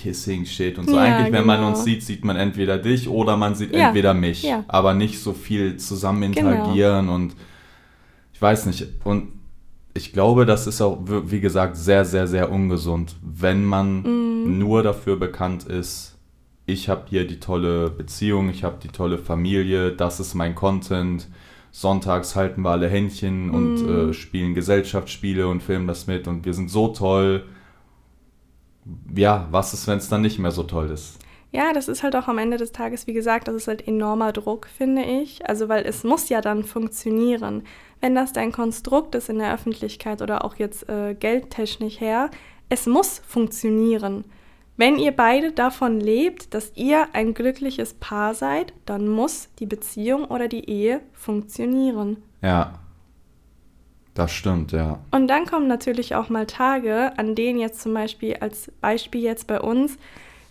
Kissing 0.03 0.45
Shit 0.45 0.79
und 0.79 0.89
so. 0.89 0.97
Ja, 0.97 1.03
Eigentlich, 1.03 1.33
wenn 1.33 1.43
genau. 1.43 1.59
man 1.59 1.65
uns 1.65 1.85
sieht, 1.85 2.03
sieht 2.03 2.25
man 2.25 2.37
entweder 2.37 2.77
dich 2.77 3.09
oder 3.09 3.37
man 3.37 3.55
sieht 3.55 3.73
ja. 3.73 3.87
entweder 3.87 4.15
mich. 4.15 4.43
Ja. 4.43 4.65
Aber 4.67 4.95
nicht 4.95 5.21
so 5.21 5.33
viel 5.33 5.77
zusammen 5.77 6.33
genau. 6.33 6.51
interagieren 6.51 7.07
genau. 7.07 7.15
und 7.15 7.37
ich 8.33 8.43
weiß 8.43 8.67
nicht. 8.67 8.87
Und 9.05 9.29
ich 9.95 10.13
glaube, 10.13 10.45
das 10.45 10.67
ist 10.67 10.81
auch, 10.81 10.99
wie 11.07 11.41
gesagt, 11.41 11.77
sehr, 11.77 12.05
sehr, 12.05 12.27
sehr 12.27 12.51
ungesund, 12.51 13.15
wenn 13.23 13.65
man 13.65 14.03
mm. 14.03 14.59
nur 14.59 14.83
dafür 14.83 15.17
bekannt 15.17 15.65
ist, 15.65 16.19
ich 16.67 16.89
habe 16.89 17.03
hier 17.09 17.27
die 17.27 17.39
tolle 17.39 17.91
Beziehung, 17.91 18.49
ich 18.49 18.65
habe 18.65 18.79
die 18.83 18.89
tolle 18.89 19.19
Familie, 19.19 19.93
das 19.93 20.19
ist 20.21 20.35
mein 20.35 20.55
Content. 20.55 21.29
Sonntags 21.71 22.35
halten 22.35 22.63
wir 22.63 22.71
alle 22.71 22.89
Händchen 22.89 23.49
mm. 23.49 23.55
und 23.55 23.75
mhm. 23.77 24.11
äh, 24.11 24.13
spielen 24.15 24.55
Gesellschaftsspiele 24.55 25.47
und 25.47 25.63
filmen 25.63 25.87
das 25.87 26.09
mit 26.09 26.27
und 26.27 26.45
wir 26.45 26.55
sind 26.55 26.71
so 26.71 26.89
toll 26.89 27.45
ja, 29.15 29.49
was 29.51 29.75
ist, 29.75 29.87
wenn 29.87 29.99
es 29.99 30.09
dann 30.09 30.23
nicht 30.23 30.39
mehr 30.39 30.51
so 30.51 30.63
toll 30.63 30.91
ist? 30.91 31.19
Ja, 31.53 31.75
das 31.75 31.89
ist 31.89 32.03
halt 32.03 32.17
auch 32.17 32.29
am 32.29 32.39
Ende 32.39 32.57
des 32.57 32.73
Tages, 32.73 33.07
wie 33.07 33.13
gesagt, 33.13 33.47
das 33.47 33.55
ist 33.55 33.69
halt 33.69 33.87
enormer 33.87 34.33
Druck, 34.33 34.67
finde 34.67 35.03
ich. 35.03 35.47
Also, 35.47 35.69
weil 35.69 35.85
es 35.85 36.03
muss 36.03 36.31
ja 36.31 36.41
dann 36.41 36.65
funktionieren. 36.65 37.65
Wenn 38.01 38.15
das 38.15 38.33
dein 38.33 38.53
Konstrukt 38.53 39.15
ist 39.15 39.29
in 39.29 39.39
der 39.39 39.53
Öffentlichkeit 39.53 40.23
oder 40.23 40.45
auch 40.45 40.57
jetzt 40.57 40.89
äh, 40.89 41.15
geldtechnisch 41.15 42.01
her, 42.01 42.31
es 42.71 42.87
muss 42.87 43.21
funktionieren. 43.27 44.25
Wenn 44.79 44.99
ihr 44.99 45.13
beide 45.13 45.53
davon 45.53 46.01
lebt, 46.01 46.55
dass 46.55 46.73
ihr 46.75 47.07
ein 47.13 47.35
glückliches 47.35 47.93
Paar 47.95 48.33
seid, 48.35 48.73
dann 48.87 49.07
muss 49.07 49.51
die 49.59 49.67
Beziehung 49.67 50.25
oder 50.25 50.49
die 50.49 50.69
Ehe 50.71 51.01
funktionieren. 51.13 52.23
Ja. 52.41 52.82
Das 54.15 54.31
stimmt, 54.33 54.73
ja. 54.73 54.99
Und 55.11 55.29
dann 55.29 55.47
kommen 55.47 55.69
natürlich 55.69 56.15
auch 56.15 56.29
mal 56.29 56.47
Tage, 56.47 57.13
an 57.17 57.35
denen 57.35 57.59
jetzt 57.59 57.81
zum 57.81 57.95
Beispiel, 57.95 58.37
als 58.37 58.71
Beispiel 58.81 59.23
jetzt 59.23 59.47
bei 59.47 59.61
uns, 59.61 59.97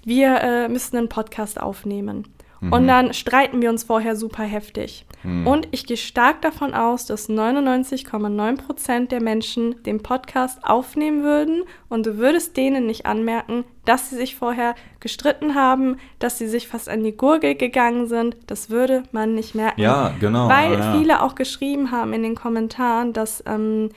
wir 0.03 0.41
äh, 0.41 0.67
müssen 0.67 0.97
einen 0.97 1.09
Podcast 1.09 1.61
aufnehmen. 1.61 2.27
Mhm. 2.61 2.73
Und 2.73 2.87
dann 2.87 3.13
streiten 3.13 3.61
wir 3.61 3.69
uns 3.69 3.83
vorher 3.83 4.15
super 4.15 4.43
heftig. 4.43 5.05
Mhm. 5.23 5.47
Und 5.47 5.67
ich 5.71 5.85
gehe 5.85 5.97
stark 5.97 6.41
davon 6.41 6.73
aus, 6.73 7.07
dass 7.07 7.27
99,9 7.27 8.57
Prozent 8.57 9.11
der 9.11 9.21
Menschen 9.21 9.81
den 9.83 10.01
Podcast 10.01 10.59
aufnehmen 10.63 11.23
würden 11.23 11.63
und 11.89 12.05
du 12.05 12.17
würdest 12.17 12.55
denen 12.57 12.85
nicht 12.85 13.05
anmerken, 13.05 13.65
dass 13.85 14.11
sie 14.11 14.15
sich 14.15 14.35
vorher 14.35 14.75
gestritten 14.99 15.55
haben, 15.55 15.97
dass 16.19 16.37
sie 16.37 16.47
sich 16.47 16.67
fast 16.67 16.87
an 16.87 17.03
die 17.03 17.17
Gurgel 17.17 17.55
gegangen 17.55 18.07
sind. 18.07 18.37
Das 18.45 18.69
würde 18.69 19.03
man 19.11 19.33
nicht 19.33 19.55
merken. 19.55 19.81
Ja, 19.81 20.13
genau. 20.19 20.47
Weil 20.47 20.73
ja. 20.73 20.97
viele 20.97 21.23
auch 21.23 21.33
geschrieben 21.33 21.91
haben 21.91 22.13
in 22.13 22.21
den 22.21 22.35
Kommentaren, 22.35 23.11
dass 23.11 23.43
ähm, 23.47 23.89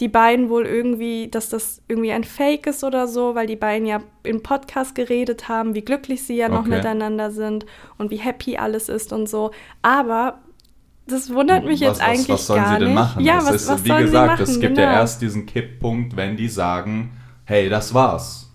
die 0.00 0.08
beiden 0.08 0.48
wohl 0.48 0.66
irgendwie, 0.66 1.28
dass 1.28 1.48
das 1.48 1.80
irgendwie 1.86 2.12
ein 2.12 2.24
Fake 2.24 2.66
ist 2.66 2.82
oder 2.82 3.06
so, 3.06 3.34
weil 3.34 3.46
die 3.46 3.56
beiden 3.56 3.86
ja 3.86 4.00
im 4.24 4.42
Podcast 4.42 4.94
geredet 4.94 5.48
haben, 5.48 5.74
wie 5.74 5.82
glücklich 5.82 6.24
sie 6.24 6.36
ja 6.36 6.48
noch 6.48 6.60
okay. 6.60 6.70
miteinander 6.70 7.30
sind 7.30 7.66
und 7.98 8.10
wie 8.10 8.16
happy 8.16 8.56
alles 8.56 8.88
ist 8.88 9.12
und 9.12 9.28
so. 9.28 9.52
Aber 9.82 10.40
das 11.06 11.32
wundert 11.32 11.64
mich 11.64 11.80
was, 11.80 11.98
jetzt 11.98 12.00
eigentlich 12.00 12.28
was, 12.28 12.40
was 12.40 12.46
sollen 12.46 12.62
gar 12.62 12.78
sie 12.78 12.84
denn 12.84 12.94
machen? 12.94 13.24
Ja, 13.24 13.38
es 13.38 13.46
was, 13.46 13.54
ist, 13.54 13.68
was 13.68 13.84
wie 13.84 13.88
sollen 13.88 14.02
gesagt, 14.02 14.24
sie 14.38 14.42
machen? 14.42 14.54
es 14.54 14.60
gibt 14.60 14.76
genau. 14.76 14.88
ja 14.88 14.92
erst 14.94 15.22
diesen 15.22 15.46
Kipppunkt, 15.46 16.16
wenn 16.16 16.36
die 16.36 16.48
sagen, 16.48 17.12
hey, 17.44 17.68
das 17.68 17.94
war's. 17.94 18.50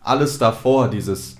Alles 0.00 0.38
davor, 0.38 0.88
dieses 0.88 1.38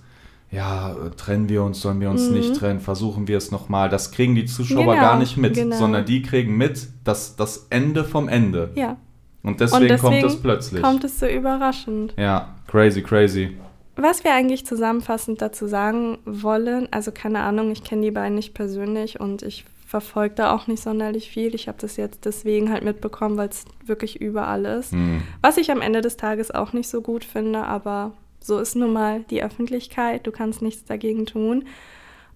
ja, 0.51 0.95
trennen 1.17 1.49
wir 1.49 1.64
uns, 1.64 1.81
sollen 1.81 2.01
wir 2.01 2.11
uns 2.11 2.29
mhm. 2.29 2.37
nicht 2.37 2.57
trennen, 2.57 2.81
versuchen 2.81 3.27
wir 3.27 3.37
es 3.37 3.51
nochmal. 3.51 3.88
Das 3.88 4.12
kriegen 4.12 4.35
die 4.35 4.45
Zuschauer 4.45 4.95
genau, 4.95 4.95
gar 4.95 5.19
nicht 5.19 5.37
mit, 5.37 5.55
genau. 5.55 5.77
sondern 5.77 6.05
die 6.05 6.23
kriegen 6.23 6.57
mit 6.57 6.88
das, 7.05 7.37
das 7.37 7.67
Ende 7.71 8.05
vom 8.05 8.29
Ende. 8.29 8.71
Ja. 8.75 8.97
Und 9.43 9.61
deswegen, 9.61 9.83
Und 9.83 9.88
deswegen 9.90 10.21
kommt 10.21 10.33
es 10.33 10.43
plötzlich. 10.43 10.83
Kommt 10.83 11.05
es 11.05 11.21
so 11.21 11.27
überraschend. 11.27 12.14
Ja, 12.17 12.55
crazy, 12.67 13.03
crazy. 13.03 13.57
Was 13.97 14.25
wir 14.25 14.33
eigentlich 14.33 14.67
zusammenfassend 14.67 15.40
dazu 15.40 15.69
sagen 15.69 16.19
wollen, 16.25 16.88
also 16.90 17.12
keine 17.12 17.40
Ahnung, 17.40 17.71
ich 17.71 17.85
kenne 17.85 18.03
die 18.03 18.11
beiden 18.11 18.35
nicht 18.35 18.55
persönlich 18.55 19.21
und 19.21 19.43
ich 19.43 19.64
verfolge 19.87 20.35
da 20.35 20.53
auch 20.53 20.67
nicht 20.67 20.83
sonderlich 20.83 21.31
viel. 21.31 21.55
Ich 21.55 21.69
habe 21.69 21.79
das 21.81 21.97
jetzt 21.97 22.25
deswegen 22.25 22.73
halt 22.73 22.83
mitbekommen, 22.83 23.37
weil 23.37 23.51
es 23.51 23.64
wirklich 23.85 24.21
überall 24.21 24.64
ist. 24.64 24.93
Mhm. 24.93 25.23
Was 25.43 25.59
ich 25.59 25.71
am 25.71 25.81
Ende 25.81 26.01
des 26.01 26.17
Tages 26.17 26.51
auch 26.51 26.73
nicht 26.73 26.88
so 26.88 27.03
gut 27.03 27.23
finde, 27.25 27.64
aber 27.64 28.12
So 28.40 28.59
ist 28.59 28.77
nun 28.77 28.93
mal 28.93 29.25
die 29.31 29.43
Öffentlichkeit, 29.43 30.27
du 30.27 30.31
kannst 30.31 30.61
nichts 30.61 30.85
dagegen 30.85 31.25
tun. 31.25 31.64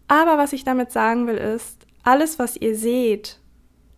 Aber 0.09 0.39
was 0.39 0.55
ich 0.55 0.65
damit 0.65 0.91
sagen 0.91 1.27
will, 1.27 1.37
ist, 1.37 1.87
alles, 2.03 2.39
was 2.39 2.57
ihr 2.57 2.75
seht, 2.77 3.38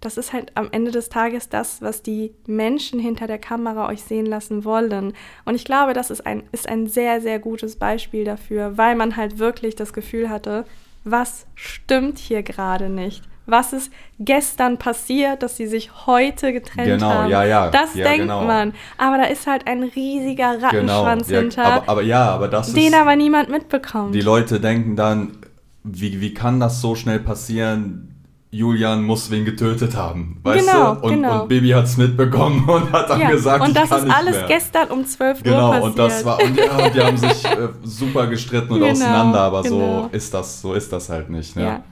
das 0.00 0.16
ist 0.16 0.32
halt 0.32 0.52
am 0.54 0.68
Ende 0.72 0.90
des 0.90 1.08
Tages 1.10 1.48
das, 1.48 1.82
was 1.82 2.02
die 2.02 2.32
Menschen 2.46 2.98
hinter 3.00 3.26
der 3.26 3.38
Kamera 3.38 3.88
euch 3.88 4.02
sehen 4.02 4.26
lassen 4.26 4.64
wollen. 4.64 5.12
Und 5.44 5.54
ich 5.54 5.64
glaube, 5.64 5.92
das 5.92 6.10
ist 6.10 6.26
ein, 6.26 6.42
ist 6.52 6.68
ein 6.68 6.86
sehr, 6.86 7.20
sehr 7.20 7.38
gutes 7.38 7.76
Beispiel 7.76 8.24
dafür, 8.24 8.78
weil 8.78 8.96
man 8.96 9.16
halt 9.16 9.38
wirklich 9.38 9.76
das 9.76 9.92
Gefühl 9.92 10.30
hatte, 10.30 10.64
was 11.04 11.46
stimmt 11.54 12.18
hier 12.18 12.42
gerade 12.42 12.88
nicht? 12.88 13.22
Was 13.46 13.72
ist 13.72 13.90
gestern 14.20 14.78
passiert, 14.78 15.42
dass 15.42 15.56
sie 15.56 15.66
sich 15.66 16.06
heute 16.06 16.52
getrennt 16.52 16.86
Genau, 16.86 17.08
haben? 17.10 17.30
ja, 17.30 17.42
ja, 17.44 17.70
Das 17.70 17.94
ja, 17.94 18.04
denkt 18.04 18.20
genau. 18.22 18.44
man. 18.44 18.74
Aber 18.96 19.16
da 19.18 19.24
ist 19.24 19.46
halt 19.46 19.66
ein 19.66 19.82
riesiger 19.82 20.54
Genau. 20.56 20.66
Rattenschwanz 21.02 21.30
Ja, 21.30 21.40
hinter, 21.40 21.64
aber, 21.64 21.88
aber 21.88 22.02
ja, 22.02 22.30
aber 22.30 22.48
das 22.48 22.72
den 22.72 22.88
ist. 22.92 22.94
aber 22.94 23.16
niemand 23.16 23.48
mitbekommt. 23.48 24.14
Die 24.14 24.20
Leute 24.20 24.60
denken 24.60 24.94
dann, 24.94 25.38
wie, 25.82 26.20
wie 26.20 26.32
kann 26.32 26.60
das 26.60 26.80
so 26.80 26.94
schnell 26.94 27.18
passieren? 27.18 28.06
Julian 28.52 29.02
muss 29.04 29.30
wen 29.30 29.44
getötet 29.44 29.94
haben, 29.96 30.40
weißt 30.42 30.66
Genau, 30.66 30.94
du? 30.96 31.00
Und, 31.06 31.12
genau. 31.14 31.42
und 31.42 31.48
Bibi 31.48 31.68
hat 31.68 31.84
es 31.84 31.96
mitbekommen 31.96 32.64
und 32.68 32.90
hat 32.90 33.08
dann 33.08 33.20
ja. 33.20 33.30
gesagt, 33.30 33.62
und 33.62 33.68
ich 33.68 33.74
das 33.74 33.90
kann 33.90 34.06
ist 34.08 34.14
alles 34.14 34.36
mehr. 34.36 34.46
gestern 34.48 34.88
um 34.88 35.06
12 35.06 35.38
Uhr 35.38 35.42
Genau, 35.44 35.70
passiert. 35.70 35.84
und 35.84 35.98
das 35.98 36.24
war, 36.24 36.42
und 36.42 36.56
ja, 36.56 36.88
die 36.90 37.00
haben 37.00 37.16
sich 37.16 37.44
äh, 37.44 37.68
super 37.84 38.26
gestritten 38.26 38.72
und 38.72 38.80
Genau, 38.80 38.90
auseinander, 38.92 39.40
aber 39.40 39.62
genau. 39.62 40.02
so 40.02 40.08
ist 40.10 40.34
das, 40.34 40.60
so 40.62 40.74
ist 40.74 40.92
das 40.92 41.08
halt 41.08 41.30
nicht. 41.30 41.54
Ne? 41.54 41.62
Ja. 41.64 41.82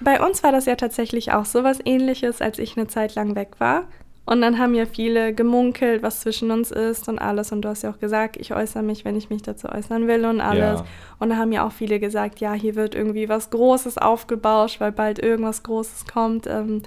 Bei 0.00 0.20
uns 0.20 0.42
war 0.42 0.50
das 0.50 0.66
ja 0.66 0.74
tatsächlich 0.74 1.30
auch 1.32 1.44
so 1.44 1.62
was 1.62 1.78
ähnliches, 1.84 2.40
als 2.42 2.58
ich 2.58 2.76
eine 2.76 2.88
Zeit 2.88 3.14
lang 3.14 3.36
weg 3.36 3.50
war. 3.58 3.84
Und 4.24 4.40
dann 4.40 4.58
haben 4.58 4.74
ja 4.74 4.86
viele 4.86 5.34
gemunkelt, 5.34 6.02
was 6.02 6.20
zwischen 6.20 6.52
uns 6.52 6.70
ist 6.70 7.08
und 7.08 7.18
alles. 7.18 7.50
Und 7.50 7.62
du 7.62 7.68
hast 7.68 7.82
ja 7.82 7.90
auch 7.90 7.98
gesagt, 7.98 8.36
ich 8.36 8.54
äußere 8.54 8.82
mich, 8.82 9.04
wenn 9.04 9.16
ich 9.16 9.30
mich 9.30 9.42
dazu 9.42 9.68
äußern 9.68 10.06
will 10.06 10.24
und 10.24 10.40
alles. 10.40 10.80
Ja. 10.80 10.86
Und 11.18 11.30
da 11.30 11.36
haben 11.36 11.50
ja 11.50 11.66
auch 11.66 11.72
viele 11.72 11.98
gesagt, 11.98 12.38
ja, 12.38 12.52
hier 12.52 12.76
wird 12.76 12.94
irgendwie 12.94 13.28
was 13.28 13.50
Großes 13.50 13.98
aufgebauscht, 13.98 14.80
weil 14.80 14.92
bald 14.92 15.18
irgendwas 15.18 15.64
Großes 15.64 16.06
kommt. 16.06 16.46
Ähm, 16.46 16.82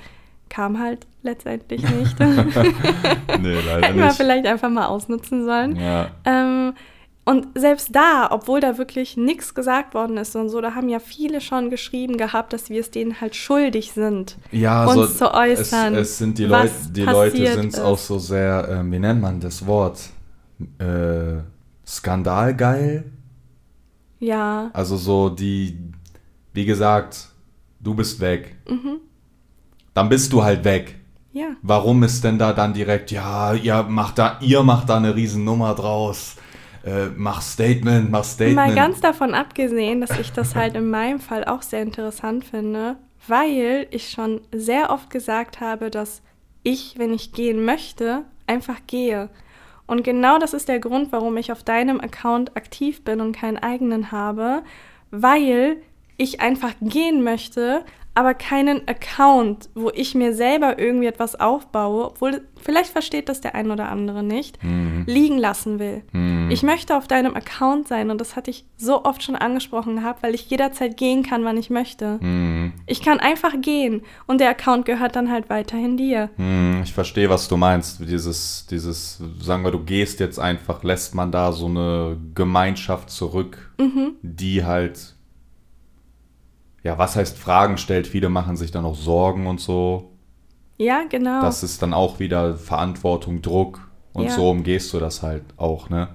kam 0.50 0.80
halt 0.80 1.06
letztendlich 1.24 1.82
nicht. 1.82 2.16
Nee, 2.20 3.56
leider 3.66 3.82
Hätten 3.88 3.98
wir 3.98 4.06
nicht. 4.06 4.16
vielleicht 4.16 4.46
einfach 4.46 4.70
mal 4.70 4.86
ausnutzen 4.86 5.44
sollen. 5.44 5.76
Ja. 5.76 6.12
Ähm, 6.24 6.74
und 7.26 7.48
selbst 7.56 7.90
da, 7.96 8.28
obwohl 8.32 8.60
da 8.60 8.78
wirklich 8.78 9.18
nichts 9.18 9.54
gesagt 9.56 9.94
worden 9.96 10.18
ist 10.18 10.36
und 10.36 10.50
so, 10.50 10.62
da 10.62 10.76
haben 10.76 10.90
ja 10.90 11.00
viele 11.00 11.42
schon 11.42 11.70
geschrieben 11.72 12.18
gehabt, 12.18 12.54
dass 12.54 12.70
wir 12.70 12.80
es 12.80 12.92
denen 12.92 13.20
halt 13.20 13.36
schuldig 13.36 13.92
sind. 13.94 14.38
Ja, 14.52 14.86
uns 14.86 15.18
so, 15.18 15.26
zu 15.26 15.34
äußern, 15.34 15.96
Es, 15.96 16.10
es 16.12 16.18
sind 16.20 16.38
die 16.38 16.50
was 16.50 16.64
Leute, 16.86 16.92
die 16.94 17.02
Leute 17.04 17.54
sind 17.54 17.80
auch 17.80 17.98
so 17.98 18.20
sehr, 18.20 18.68
ähm, 18.70 18.92
wie 18.92 19.00
nennt 19.00 19.22
man 19.22 19.40
das 19.40 19.66
Wort? 19.66 20.00
Äh, 20.78 21.42
skandalgeil. 21.86 23.12
Ja, 24.20 24.70
Also 24.74 24.96
so 24.98 25.30
die, 25.30 25.78
wie 26.54 26.66
gesagt, 26.66 27.28
du 27.80 27.94
bist 27.94 28.20
weg. 28.20 28.56
Mhm. 28.70 28.98
Dann 29.94 30.10
bist 30.10 30.32
du 30.32 30.44
halt 30.44 30.64
weg. 30.64 30.96
ja. 31.34 31.48
Warum 31.62 32.04
ist 32.04 32.24
denn 32.24 32.38
da 32.38 32.54
dann 32.54 32.74
direkt, 32.74 33.12
ja, 33.12 33.54
ihr 33.54 33.84
macht 33.84 34.18
da, 34.20 34.38
ihr 34.42 34.64
macht 34.64 34.90
da 34.90 34.98
eine 34.98 35.16
Riesennummer 35.16 35.74
draus. 35.76 36.36
Äh, 36.86 37.08
mach 37.16 37.42
Statement, 37.42 38.12
mach 38.12 38.24
Statement. 38.24 38.56
Mal 38.56 38.76
ganz 38.76 39.02
davon 39.02 39.34
abgesehen, 39.34 40.02
dass 40.02 40.20
ich 40.20 40.32
das 40.32 40.54
halt 40.54 40.76
in 40.76 40.90
meinem 40.90 41.20
Fall 41.20 41.44
auch 41.44 41.64
sehr 41.64 41.82
interessant 41.82 42.46
finde, 42.46 42.98
weil 43.28 43.88
ich 43.90 44.12
schon 44.12 44.42
sehr 44.54 44.92
oft 44.92 45.10
gesagt 45.10 45.62
habe, 45.62 45.90
dass 45.90 46.22
ich, 46.62 47.00
wenn 47.00 47.12
ich 47.12 47.34
gehen 47.34 47.66
möchte, 47.66 48.24
einfach 48.46 48.78
gehe. 48.86 49.30
Und 49.88 50.04
genau 50.04 50.38
das 50.38 50.54
ist 50.54 50.70
der 50.70 50.80
Grund, 50.80 51.12
warum 51.12 51.38
ich 51.38 51.52
auf 51.52 51.64
deinem 51.64 52.00
Account 52.00 52.56
aktiv 52.56 53.04
bin 53.04 53.20
und 53.20 53.36
keinen 53.36 53.58
eigenen 53.58 54.12
habe, 54.12 54.62
weil 55.10 55.78
ich 56.18 56.42
einfach 56.42 56.74
gehen 56.82 57.24
möchte, 57.24 57.84
aber 58.14 58.34
keinen 58.34 58.88
Account, 58.88 59.70
wo 59.76 59.90
ich 59.90 60.16
mir 60.16 60.34
selber 60.34 60.80
irgendwie 60.80 61.08
etwas 61.08 61.40
aufbaue, 61.40 62.06
obwohl 62.06 62.48
vielleicht 62.66 62.90
versteht 62.90 63.30
das 63.30 63.40
der 63.40 63.56
ein 63.56 63.72
oder 63.72 63.88
andere 63.90 64.24
nicht, 64.24 64.58
liegen 65.06 65.38
lassen 65.38 65.80
will. 65.80 66.02
Ich 66.50 66.64
möchte 66.64 66.98
auf 66.98 67.08
deinem 67.08 67.36
Account 67.36 67.88
sein 67.88 68.10
und 68.10 68.20
das 68.20 68.36
hatte 68.36 68.50
ich 68.52 68.66
so 68.76 69.06
oft 69.06 69.24
schon 69.24 69.36
angesprochen 69.36 69.96
gehabt, 69.98 70.24
weil 70.24 70.34
ich 70.36 70.50
jederzeit 70.50 70.98
gehen 70.98 71.24
kann, 71.24 71.46
wann 71.46 71.58
ich 71.58 71.70
möchte. 71.70 72.20
Hm, 72.20 72.74
Ich 72.88 73.02
kann 73.02 73.20
einfach 73.20 73.54
gehen 73.62 74.02
und 74.28 74.42
der 74.42 74.50
Account 74.50 74.86
gehört 74.86 75.16
dann 75.16 75.32
halt 75.32 75.50
weiterhin 75.50 75.96
dir. 75.96 76.30
hm, 76.38 76.82
ich 76.84 76.94
verstehe, 76.94 77.30
was 77.30 77.48
du 77.48 77.56
meinst. 77.56 78.00
Dieses, 78.02 78.66
dieses, 78.70 79.22
sagen 79.40 79.64
wir, 79.64 79.72
du 79.72 79.84
gehst 79.84 80.20
jetzt 80.20 80.40
einfach, 80.40 80.84
lässt 80.84 81.16
man 81.16 81.32
da 81.32 81.52
so 81.52 81.68
eine 81.68 82.18
Gemeinschaft 82.34 83.10
zurück, 83.10 83.72
Mhm. 83.78 84.14
die 84.22 84.64
halt, 84.66 85.14
ja, 86.84 86.98
was 86.98 87.16
heißt 87.16 87.38
Fragen 87.38 87.78
stellt. 87.78 88.08
Viele 88.08 88.30
machen 88.30 88.58
sich 88.58 88.72
dann 88.72 88.86
auch 88.86 88.96
Sorgen 88.96 89.48
und 89.48 89.60
so. 89.60 90.12
Ja, 90.78 91.04
genau. 91.10 91.42
Das 91.42 91.64
ist 91.64 91.82
dann 91.82 91.94
auch 91.94 92.20
wieder 92.20 92.56
Verantwortung, 92.56 93.42
Druck. 93.42 93.80
Und 94.14 94.26
Ja. 94.26 94.32
so 94.32 94.50
umgehst 94.50 94.94
du 94.94 95.00
das 95.00 95.22
halt 95.22 95.44
auch, 95.58 95.90
ne? 95.90 96.08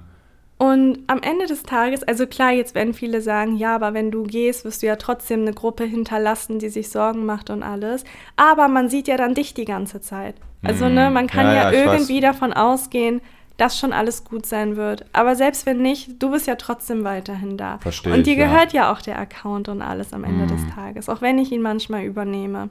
Und 0.59 0.99
am 1.07 1.23
Ende 1.23 1.47
des 1.47 1.63
Tages, 1.63 2.03
also 2.03 2.27
klar, 2.27 2.53
jetzt 2.53 2.75
werden 2.75 2.93
viele 2.93 3.23
sagen, 3.23 3.57
ja, 3.57 3.75
aber 3.75 3.95
wenn 3.95 4.11
du 4.11 4.25
gehst, 4.25 4.67
wirst 4.67 4.83
du 4.83 4.87
ja 4.89 4.97
trotzdem 4.97 5.41
eine 5.41 5.55
Gruppe 5.55 5.85
hinterlassen, 5.85 6.59
die 6.59 6.69
sich 6.69 6.91
Sorgen 6.91 7.25
macht 7.25 7.49
und 7.49 7.63
alles. 7.63 8.05
Aber 8.37 8.69
man 8.69 8.91
sieht 8.91 9.09
ja 9.09 9.17
dann 9.17 9.35
dich 9.35 9.55
die 9.55 9.65
ganze 9.65 10.03
Zeit. 10.03 10.35
Also, 10.63 10.87
Mhm. 10.87 10.95
ne, 10.95 11.11
man 11.11 11.27
kann 11.29 11.47
Ja, 11.47 11.55
ja, 11.55 11.71
ja, 11.73 11.83
irgendwie 11.93 12.21
davon 12.21 12.53
ausgehen, 12.53 13.23
dass 13.57 13.79
schon 13.79 13.95
alles 13.95 14.25
gut 14.25 14.45
sein 14.45 14.77
wird. 14.77 15.07
Aber 15.15 15.35
selbst 15.35 15.65
wenn 15.65 15.81
nicht, 15.81 16.23
du 16.23 16.31
bist 16.31 16.47
ja 16.47 16.57
trotzdem 16.57 17.05
weiterhin 17.05 17.57
da. 17.57 17.79
Versteh 17.79 18.13
und 18.13 18.27
dir 18.27 18.33
ich, 18.35 18.39
ja. 18.39 18.47
gehört 18.47 18.75
ja 18.75 18.93
auch 18.93 19.01
der 19.01 19.19
Account 19.19 19.71
und 19.71 19.81
alles 19.81 20.13
am 20.13 20.25
Ende 20.25 20.45
Mhm. 20.45 20.49
des 20.49 20.67
Tages, 20.75 21.09
auch 21.09 21.23
wenn 21.23 21.39
ich 21.39 21.53
ihn 21.53 21.63
manchmal 21.63 22.05
übernehme. 22.05 22.69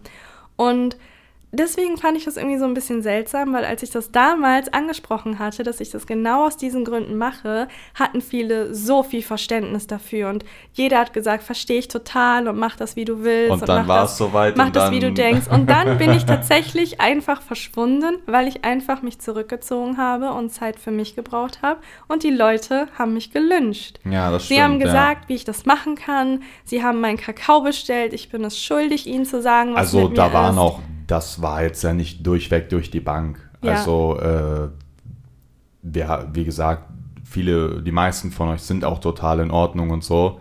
Und 0.56 0.96
deswegen 1.52 1.98
fand 1.98 2.18
ich 2.18 2.26
das 2.26 2.38
irgendwie 2.38 2.58
so 2.58 2.66
ein 2.66 2.74
bisschen 2.74 3.02
seltsam, 3.02 3.54
weil 3.54 3.66
als 3.66 3.84
ich 3.84 3.90
das 3.90 4.12
damals 4.12 4.72
angesprochen 4.72 5.40
hatte, 5.40 5.64
dass 5.64 5.80
ich 5.80 5.90
das 5.90 6.06
genau 6.08 6.46
aus 6.46 6.58
diesen 6.58 6.86
Gründen 6.86 7.18
mache, 7.18 7.68
hatten 7.96 8.22
viele 8.22 8.74
so 8.74 9.04
viel 9.04 9.24
Verständnis 9.24 9.88
dafür 9.88 10.30
und 10.30 10.46
jeder 10.74 11.00
hat 11.00 11.14
gesagt, 11.14 11.44
verstehe 11.44 11.80
ich 11.80 11.88
total 11.88 12.48
und 12.48 12.58
mach 12.58 12.76
das, 12.76 12.96
wie 12.96 13.06
du 13.06 13.24
willst. 13.24 13.52
Und 13.52 13.68
dann 13.68 13.88
war 13.88 14.06
es 14.06 14.18
soweit 14.18 14.58
Mach 14.58 14.70
das, 14.70 14.92
wie 14.92 15.00
du 15.00 15.12
denkst. 15.12 15.48
Und 15.48 15.70
dann 15.70 15.98
bin 15.98 16.12
ich 16.12 16.26
tatsächlich 16.26 17.02
einfach 17.02 17.42
verschwunden, 17.42 18.18
weil 18.26 18.48
ich 18.48 18.64
einfach 18.64 19.02
mich 19.02 19.20
zurückgezogen 19.20 19.98
habe 19.98 20.32
und 20.34 20.52
Zeit 20.52 20.80
für 20.80 20.92
mich 20.92 21.16
gebraucht 21.16 21.62
habe. 21.62 21.80
Und 22.08 22.24
die 22.24 22.30
Leute 22.32 22.88
haben 22.98 23.14
mich 23.14 23.32
gelünscht. 23.32 24.00
Ja, 24.06 24.32
das 24.32 24.44
Sie 24.44 24.56
stimmt. 24.56 24.62
haben 24.62 24.80
gesagt, 24.80 25.30
wie 25.30 25.36
ich 25.36 25.46
das 25.46 25.66
machen 25.66 25.96
kann. 25.96 26.44
Sie 26.64 26.84
haben 26.84 27.02
meinen 27.02 27.18
Kakao 27.18 27.62
bestellt. 27.62 28.14
Ich 28.14 28.30
bin 28.30 28.44
es 28.44 28.60
schuldig, 28.60 29.08
ihnen 29.08 29.26
zu 29.26 29.42
sagen, 29.42 29.70
ja. 29.72 29.76
was 29.76 29.94
Also 29.94 30.08
da 30.10 30.32
waren 30.34 30.54
ist. 30.56 30.60
auch, 30.60 30.80
das 31.10 31.42
war 31.42 31.64
jetzt 31.64 31.84
ja 31.84 31.94
nicht 31.94 32.26
durchweg 32.26 32.70
durch 32.70 32.92
die 32.92 33.00
Bank. 33.00 33.50
Ja. 33.64 33.74
Also, 33.74 34.20
äh, 34.20 34.70
wir, 35.82 36.30
wie 36.34 36.46
gesagt, 36.46 36.84
viele, 37.24 37.82
die 37.82 37.92
meisten 37.92 38.32
von 38.32 38.50
euch 38.50 38.62
sind 38.62 38.86
auch 38.86 39.00
total 39.00 39.40
in 39.40 39.52
Ordnung 39.52 39.90
und 39.90 40.04
so 40.04 40.40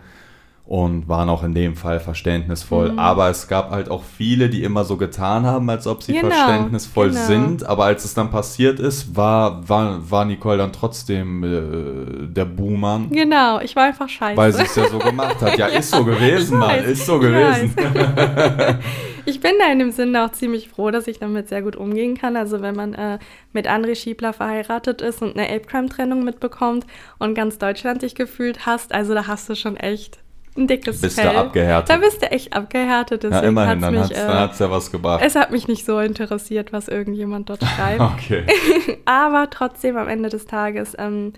und 0.69 1.09
waren 1.09 1.29
auch 1.29 1.41
in 1.41 1.55
dem 1.55 1.75
Fall 1.75 1.99
verständnisvoll. 1.99 2.91
Mhm. 2.91 2.99
Aber 2.99 3.27
es 3.31 3.47
gab 3.47 3.71
halt 3.71 3.89
auch 3.89 4.03
viele, 4.03 4.49
die 4.49 4.61
immer 4.61 4.85
so 4.85 4.97
getan 4.97 5.43
haben, 5.43 5.67
als 5.67 5.87
ob 5.87 6.03
sie 6.03 6.13
Genau, 6.13 6.29
verständnisvoll 6.29 7.09
genau. 7.09 7.25
sind. 7.25 7.63
Aber 7.65 7.85
als 7.85 8.05
es 8.05 8.13
dann 8.13 8.29
passiert 8.29 8.79
ist, 8.79 9.15
war, 9.15 9.67
war, 9.67 10.11
war 10.11 10.25
Nicole 10.25 10.59
dann 10.59 10.71
trotzdem 10.71 11.43
äh, 11.43 12.27
der 12.27 12.45
Buhmann. 12.45 13.09
Genau, 13.09 13.59
ich 13.61 13.75
war 13.75 13.85
einfach 13.85 14.07
scheiße. 14.07 14.37
Weil 14.37 14.53
sie 14.53 14.61
es 14.61 14.75
ja 14.75 14.87
so 14.87 14.99
gemacht 14.99 15.41
hat. 15.41 15.57
Ja, 15.57 15.65
ist 15.79 15.89
so 15.89 16.05
gewesen, 16.05 16.59
Mann. 16.59 16.83
Ist 16.83 17.03
so 17.03 17.15
ich 17.15 17.21
gewesen. 17.21 17.73
Ich 19.25 19.41
bin 19.41 19.51
da 19.59 19.71
in 19.71 19.77
dem 19.77 19.91
Sinne 19.91 20.25
auch 20.25 20.31
ziemlich 20.31 20.69
froh, 20.69 20.89
dass 20.89 21.07
ich 21.07 21.19
damit 21.19 21.49
sehr 21.49 21.61
gut 21.61 21.75
umgehen 21.75 22.15
kann. 22.15 22.35
Also 22.35 22.61
wenn 22.61 22.75
man 22.75 22.93
äh, 22.93 23.19
mit 23.53 23.67
André 23.67 23.95
Schiebler 23.95 24.33
verheiratet 24.33 25.01
ist 25.01 25.21
und 25.21 25.37
eine 25.37 25.47
Ape-Crime-Trennung 25.49 26.23
mitbekommt 26.23 26.87
und 27.19 27.35
ganz 27.35 27.59
Deutschland 27.59 28.01
dich 28.01 28.15
gefühlt 28.15 28.65
hast, 28.65 28.91
also 28.91 29.13
da 29.13 29.27
hast 29.27 29.47
du 29.47 29.55
schon 29.55 29.77
echt 29.77 30.19
ein 30.57 30.67
dickes 30.67 31.01
Bist 31.01 31.17
du 31.17 31.21
Fell. 31.21 31.35
abgehärtet. 31.37 31.89
Da 31.89 31.97
bist 31.97 32.21
du 32.21 32.31
echt 32.31 32.53
abgehärtet. 32.53 33.23
Ja, 33.23 33.29
Deswegen 33.29 33.47
immerhin, 33.49 33.69
hat's 33.69 33.81
dann 33.81 33.99
hat 33.99 34.11
es 34.11 34.17
äh, 34.17 34.27
hat's 34.27 34.59
ja 34.59 34.71
was 34.71 34.91
gebracht. 34.91 35.21
es 35.23 35.35
hat 35.35 35.51
mich 35.51 35.67
nicht 35.67 35.85
so 35.85 35.99
interessiert, 35.99 36.73
was 36.73 36.87
irgendjemand 36.87 37.49
dort 37.49 37.63
schreibt. 37.75 38.01
Okay. 38.01 38.43
Aber 39.05 39.49
trotzdem 39.49 39.95
am 39.97 40.07
Ende 40.07 40.29
des 40.29 40.45
Tages, 40.47 40.95
ähm, 40.97 41.33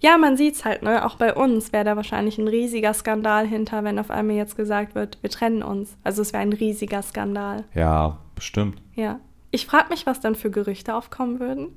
ja, 0.00 0.16
man 0.18 0.36
sieht's 0.36 0.64
halt, 0.64 0.82
ne? 0.82 1.04
Auch 1.04 1.16
bei 1.16 1.34
uns 1.34 1.72
wäre 1.72 1.84
da 1.84 1.96
wahrscheinlich 1.96 2.38
ein 2.38 2.46
riesiger 2.46 2.94
Skandal 2.94 3.46
hinter, 3.46 3.82
wenn 3.84 3.98
auf 3.98 4.10
einmal 4.10 4.36
jetzt 4.36 4.56
gesagt 4.56 4.94
wird, 4.94 5.18
wir 5.22 5.30
trennen 5.30 5.62
uns. 5.62 5.96
Also 6.04 6.22
es 6.22 6.32
wäre 6.32 6.42
ein 6.42 6.52
riesiger 6.52 7.02
Skandal. 7.02 7.64
Ja, 7.74 8.18
bestimmt. 8.36 8.80
Ja. 8.94 9.18
Ich 9.50 9.66
frage 9.66 9.88
mich, 9.90 10.06
was 10.06 10.20
dann 10.20 10.34
für 10.36 10.50
Gerüchte 10.50 10.94
aufkommen 10.94 11.40
würden. 11.40 11.68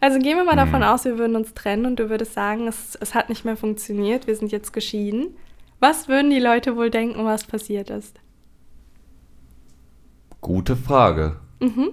Also 0.00 0.18
gehen 0.18 0.36
wir 0.36 0.44
mal 0.44 0.52
Hm. 0.52 0.58
davon 0.58 0.82
aus, 0.82 1.04
wir 1.04 1.18
würden 1.18 1.36
uns 1.36 1.54
trennen 1.54 1.86
und 1.86 1.98
du 1.98 2.08
würdest 2.10 2.34
sagen, 2.34 2.66
es, 2.68 2.96
es 3.00 3.14
hat 3.14 3.28
nicht 3.28 3.44
mehr 3.44 3.56
funktioniert, 3.56 4.26
wir 4.26 4.34
sind 4.36 4.50
jetzt 4.52 4.72
geschieden. 4.72 5.36
Was 5.80 6.08
würden 6.08 6.30
die 6.30 6.40
Leute 6.40 6.76
wohl 6.76 6.90
denken, 6.90 7.24
was 7.24 7.44
passiert 7.44 7.90
ist? 7.90 8.18
Gute 10.40 10.76
Frage. 10.76 11.36
Mhm. 11.60 11.90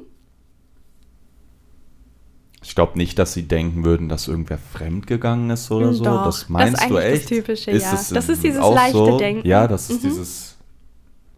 Ich 2.63 2.73
glaube 2.73 2.97
nicht, 2.97 3.19
dass 3.19 3.33
sie 3.33 3.47
denken 3.47 3.85
würden, 3.85 4.09
dass 4.09 4.27
irgendwer 4.27 4.57
fremdgegangen 4.57 5.51
ist 5.51 5.69
oder 5.69 5.93
so. 5.93 6.03
Doch, 6.03 6.25
das 6.25 6.49
meinst 6.49 6.73
das 6.77 6.81
ist 6.83 6.89
du 6.89 6.97
echt? 6.97 7.21
das 7.23 7.25
Typische, 7.29 7.71
ist 7.71 7.83
ja. 7.83 7.93
Es 7.93 8.09
Das 8.09 8.27
ist 8.29 8.43
dieses 8.43 8.59
leichte 8.59 8.97
so? 8.97 9.17
Denken. 9.19 9.47
Ja, 9.47 9.67
das 9.67 9.89
ist 9.89 10.03
Mhm. 10.03 10.07
dieses. 10.09 10.57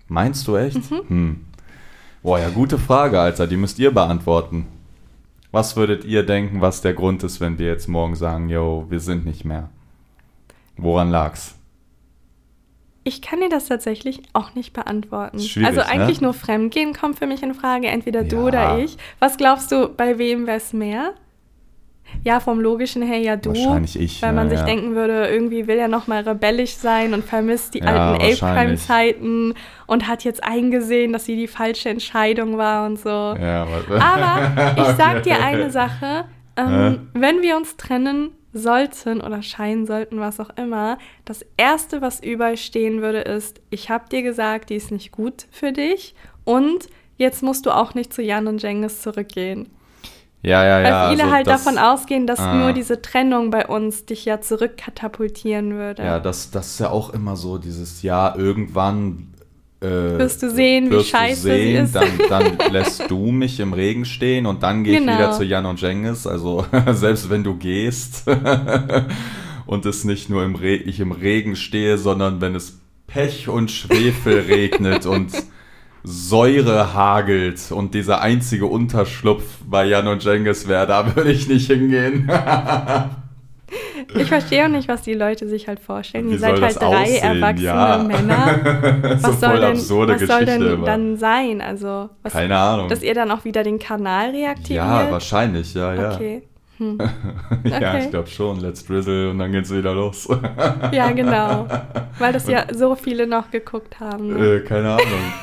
Meinst 0.07 0.47
du 0.47 0.55
echt? 0.55 0.79
Hm. 0.89 1.45
Boah, 2.23 2.39
ja, 2.39 2.49
gute 2.49 2.77
Frage, 2.77 3.19
Alter. 3.19 3.45
Die 3.45 3.57
müsst 3.57 3.77
ihr 3.77 3.91
beantworten. 3.93 4.67
Was 5.51 5.75
würdet 5.75 6.05
ihr 6.05 6.23
denken, 6.25 6.61
was 6.61 6.81
der 6.81 6.93
Grund 6.93 7.23
ist, 7.23 7.41
wenn 7.41 7.57
wir 7.57 7.67
jetzt 7.67 7.87
morgen 7.87 8.15
sagen, 8.15 8.47
yo, 8.49 8.85
wir 8.89 8.99
sind 9.01 9.25
nicht 9.25 9.43
mehr? 9.43 9.69
Woran 10.77 11.09
lag's? 11.09 11.55
Ich 13.07 13.21
kann 13.21 13.39
dir 13.39 13.47
das 13.47 13.67
tatsächlich 13.69 14.21
auch 14.33 14.53
nicht 14.53 14.73
beantworten. 14.73 15.39
Schwierig, 15.39 15.69
also 15.69 15.79
eigentlich 15.81 16.19
ne? 16.19 16.25
nur 16.27 16.33
Fremdgehen 16.33 16.91
kommt 16.93 17.17
für 17.17 17.25
mich 17.25 17.41
in 17.41 17.53
Frage, 17.53 17.87
entweder 17.87 18.25
du 18.25 18.35
Ja. 18.35 18.43
oder 18.43 18.79
ich. 18.79 18.97
Was 19.19 19.37
glaubst 19.37 19.71
du, 19.71 19.87
bei 19.87 20.17
wem 20.17 20.45
wäre 20.45 20.57
es 20.57 20.73
mehr? 20.73 21.13
Ja, 22.23 22.41
vom 22.41 22.59
Logischen 22.59 23.01
her 23.01 23.19
ja 23.19 23.37
du. 23.37 23.49
Wahrscheinlich 23.51 23.97
ich, 23.97 24.21
Weil 24.21 24.29
ja, 24.31 24.33
man 24.35 24.49
sich 24.49 24.59
ja. 24.59 24.65
denken 24.65 24.93
würde, 24.95 25.27
irgendwie 25.27 25.67
will 25.67 25.77
er 25.77 25.87
nochmal 25.87 26.23
rebellisch 26.23 26.73
sein 26.75 27.13
und 27.13 27.23
vermisst 27.23 27.75
die 27.75 27.79
Ja, 27.79 28.11
alten. 28.13 28.25
Ape-Crime-Zeiten 28.25 29.53
und 29.87 30.07
hat 30.07 30.25
jetzt 30.25 30.43
eingesehen, 30.43 31.13
dass 31.13 31.23
sie 31.25 31.37
die 31.37 31.47
falsche 31.47 31.87
Entscheidung 31.89 32.57
war 32.57 32.85
und 32.85 32.99
so. 32.99 33.09
Ja? 33.09 33.65
Aber 33.99 34.75
ich 34.81 34.97
sag 34.97 35.23
dir 35.23 35.41
eine 35.41 35.71
Sache. 35.71 36.25
Ähm, 36.57 37.07
Wenn 37.13 37.41
wir 37.41 37.55
uns 37.55 37.77
trennen 37.77 38.31
sollten 38.57 39.21
oder 39.21 39.41
scheinen 39.41 39.85
sollten, 39.85 40.19
was 40.19 40.39
auch 40.39 40.49
immer, 40.57 40.97
das 41.25 41.45
Erste, 41.57 42.01
was 42.01 42.19
überall 42.21 42.57
stehen 42.57 43.01
würde, 43.01 43.19
ist, 43.21 43.61
ich 43.69 43.89
habe 43.89 44.09
dir 44.09 44.21
gesagt, 44.23 44.69
die 44.69 44.75
ist 44.75 44.91
nicht 44.91 45.11
gut 45.11 45.45
für 45.51 45.71
dich 45.71 46.15
und 46.43 46.87
jetzt 47.17 47.43
musst 47.43 47.65
du 47.65 47.71
auch 47.71 47.93
nicht 47.93 48.13
zu 48.13 48.21
Jan 48.21 48.47
und 48.47 48.61
Jengis 48.61 49.01
zurückgehen. 49.01 49.69
Ja, 50.43 50.63
ja, 50.63 50.75
Weil 50.83 50.85
ja. 50.91 51.09
viele 51.09 51.23
also 51.23 51.33
halt 51.35 51.47
das- 51.47 51.63
davon 51.63 51.79
ausgehen, 51.79 52.27
dass 52.27 52.39
Ah. 52.39 52.53
nur 52.53 52.71
diese 52.73 53.01
Trennung 53.01 53.49
bei 53.49 53.65
uns 53.67 54.05
dich 54.05 54.23
ja 54.23 54.39
zurückkatapultieren 54.39 55.73
würde. 55.73 56.03
Ja, 56.03 56.19
das, 56.19 56.51
das 56.51 56.67
ist 56.67 56.79
ja 56.79 56.89
auch 56.89 57.09
immer 57.09 57.35
so 57.35 57.57
dieses 57.57 58.01
Ja, 58.03 58.35
irgendwann 58.37 59.33
äh, 59.81 60.17
Wirst 60.17 60.41
du 60.43 60.49
sehen, 60.49 60.87
wie 60.87 60.91
wirst 60.91 61.13
du 61.13 61.17
scheiße 61.17 61.41
sehen, 61.41 61.85
ist. 61.85 61.95
Dann, 61.95 62.07
dann 62.29 62.57
lässt 62.71 63.09
du 63.09 63.31
mich 63.31 63.59
im 63.59 63.73
Regen 63.73 64.05
stehen 64.05 64.45
und 64.45 64.63
dann 64.63 64.83
gehe 64.83 64.93
ich 64.93 64.99
Genau. 64.99 65.13
wieder 65.17 65.31
zu 65.33 65.43
Jan 65.43 65.65
und 65.65 65.79
Jengis. 65.81 66.25
Also 66.25 66.65
selbst 66.91 67.29
wenn 67.29 67.43
du 67.43 67.55
gehst 67.55 68.25
und 69.65 69.85
es 69.85 70.03
nicht 70.03 70.29
nur 70.29 70.43
im 70.43 70.55
Re 70.55 70.75
ich 70.75 70.99
im 70.99 71.11
Regen 71.11 71.55
stehe, 71.55 71.97
sondern 71.97 72.41
wenn 72.41 72.55
es 72.55 72.79
Pech 73.07 73.47
und 73.49 73.71
Schwefel 73.71 74.39
regnet 74.41 75.05
und 75.05 75.31
Säure 76.03 76.93
hagelt 76.93 77.71
und 77.71 77.93
dieser 77.93 78.21
einzige 78.21 78.65
Unterschlupf 78.65 79.43
bei 79.65 79.85
Jan 79.85 80.07
und 80.07 80.23
Jengis 80.23 80.67
wäre, 80.67 80.87
da 80.87 81.15
würde 81.15 81.31
ich 81.31 81.47
nicht 81.47 81.67
hingehen. 81.67 82.29
Ich 84.15 84.27
verstehe 84.27 84.65
auch 84.65 84.69
nicht, 84.69 84.87
was 84.87 85.01
die 85.01 85.13
Leute 85.13 85.47
sich 85.47 85.67
halt 85.67 85.79
vorstellen. 85.79 86.27
Wie 86.29 86.33
Ihr 86.33 86.39
seid 86.39 86.57
soll 86.57 86.65
halt 86.65 86.81
drei 86.81 86.85
aussehen? 87.03 87.23
erwachsene 87.41 87.63
Ja. 87.67 87.97
Männer. 88.07 89.17
so 89.17 89.27
Was 89.27 89.39
soll 89.39 89.49
voll 89.49 89.59
denn, 89.61 89.77
was 89.77 89.87
soll 89.87 90.07
Geschichte 90.07 90.45
denn 90.45 90.61
immer. 90.61 90.85
dann 90.85 91.17
sein? 91.17 91.61
Also, 91.61 92.09
was, 92.23 92.33
Keine 92.33 92.57
Ahnung. 92.57 92.89
dass 92.89 93.03
ihr 93.03 93.13
dann 93.13 93.31
auch 93.31 93.43
wieder 93.45 93.63
den 93.63 93.79
Kanal 93.79 94.31
reaktiviert? 94.31 94.77
Ja, 94.77 95.11
wahrscheinlich, 95.11 95.73
ja, 95.73 95.93
ja. 95.93 96.13
Okay. 96.15 96.43
Hm. 96.77 96.97
ja, 97.63 97.77
Okay. 97.77 97.99
ich 98.03 98.09
glaube 98.11 98.27
schon. 98.27 98.59
Let's 98.59 98.85
drizzle 98.85 99.31
und 99.31 99.39
dann 99.39 99.51
geht's 99.51 99.73
wieder 99.73 99.93
los. 99.95 100.27
Ja, 100.91 101.11
genau. 101.11 101.67
Weil 102.19 102.33
das 102.33 102.47
ja 102.47 102.65
so 102.71 102.93
viele 102.95 103.25
noch 103.25 103.49
geguckt 103.49 103.99
haben. 103.99 104.27
Ne? 104.37 104.45
äh, 104.57 104.59
keine 104.61 104.91
Ahnung. 104.91 105.33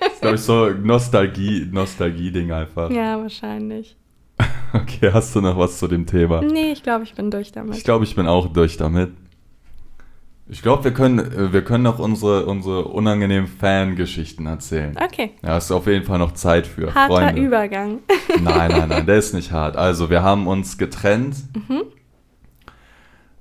Das 0.00 0.12
ist, 0.12 0.20
glaube 0.20 0.34
ich, 0.36 0.40
so 0.42 0.68
Nostalgie, 0.70 1.68
Nostalgie-Ding 1.72 2.52
einfach. 2.52 2.88
Ja, 2.90 3.20
wahrscheinlich. 3.20 3.96
Okay, 4.72 5.10
hast 5.12 5.34
du 5.34 5.40
noch 5.40 5.56
was 5.56 5.78
zu 5.78 5.88
dem 5.88 6.04
Thema? 6.06 6.42
Nee, 6.42 6.72
ich 6.72 6.82
glaube, 6.82 7.04
ich 7.04 7.14
bin 7.14 7.30
durch 7.30 7.50
damit. 7.52 7.76
Ich 7.76 7.84
glaube, 7.84 8.04
ich 8.04 8.14
bin 8.14 8.26
auch 8.26 8.52
durch 8.52 8.76
damit. 8.76 9.10
Ich 10.48 10.60
glaube, 10.62 10.84
wir 10.84 10.92
können, 10.92 11.18
äh, 11.18 11.52
wir 11.52 11.62
können 11.64 11.82
noch 11.84 11.98
unsere, 11.98 12.46
unsere 12.46 12.84
unangenehmen 12.84 13.48
Fangeschichten 13.48 14.46
erzählen. 14.46 14.94
Okay. 15.02 15.32
Ja, 15.42 15.50
hast 15.54 15.70
du 15.70 15.76
auf 15.76 15.86
jeden 15.86 16.04
Fall 16.04 16.18
noch 16.18 16.32
Zeit 16.32 16.66
für. 16.66 16.94
Harter 16.94 17.14
Freunde. 17.14 17.40
Übergang. 17.42 17.98
Nein, 18.42 18.70
nein, 18.70 18.88
nein, 18.90 19.06
der 19.06 19.16
ist 19.16 19.32
nicht 19.34 19.50
hart. 19.50 19.76
Also, 19.76 20.10
wir 20.10 20.22
haben 20.22 20.46
uns 20.46 20.76
getrennt, 20.78 21.36
Mhm. 21.54 21.82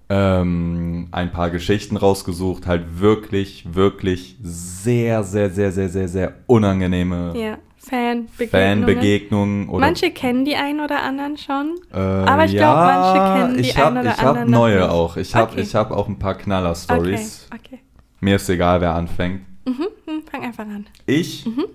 ähm, 0.10 1.08
ein 1.12 1.31
paar 1.31 1.49
Geschichten 1.49 1.97
rausgesucht, 1.97 2.67
halt 2.67 2.99
wirklich, 2.99 3.73
wirklich 3.73 4.38
sehr, 4.41 5.23
sehr, 5.23 5.49
sehr, 5.49 5.71
sehr, 5.71 5.89
sehr, 5.89 6.08
sehr 6.08 6.34
unangenehme 6.47 7.34
Ja, 7.36 7.58
Fanbegegnungen. 7.89 8.86
Fanbegegnungen. 8.86 9.69
Oder, 9.69 9.86
Manche 9.86 10.12
kennen 10.12 10.45
die 10.45 10.56
einen 10.56 10.80
oder 10.80 11.02
anderen 11.04 11.38
schon. 11.38 11.76
äh, 11.93 11.98
aber 11.98 12.45
ich 12.45 12.56
glaub, 12.56 12.76
manche 12.76 13.19
kennen 13.34 13.54
die 13.56 13.69
ich 13.69 13.78
hab, 13.78 13.91
ein 13.93 13.98
oder 14.00 14.12
Ich 14.12 14.17
habe 14.21 14.30
anderen 14.30 14.52
noch 14.52 14.60
neue 14.60 14.80
nicht. 14.82 14.89
auch. 14.89 15.17
Ich 15.17 15.36
habe 15.36 15.52
Okay. 15.52 15.62
ich 15.62 15.76
hab 15.76 15.91
auch 15.91 16.08
ein 16.08 16.19
paar 16.19 16.36
Knaller-Stories. 16.36 17.48
Okay, 17.52 17.62
okay. 17.76 17.80
Mir 18.19 18.38
ist 18.38 18.50
egal, 18.50 18.82
wer 18.82 18.93
anfängt. 18.95 19.41
Mhm, 19.65 19.88
hm, 20.06 20.24
fang 20.30 20.43
einfach 20.43 20.65
an. 20.65 20.86
Ich 21.06 21.45
Mhm. 21.45 21.65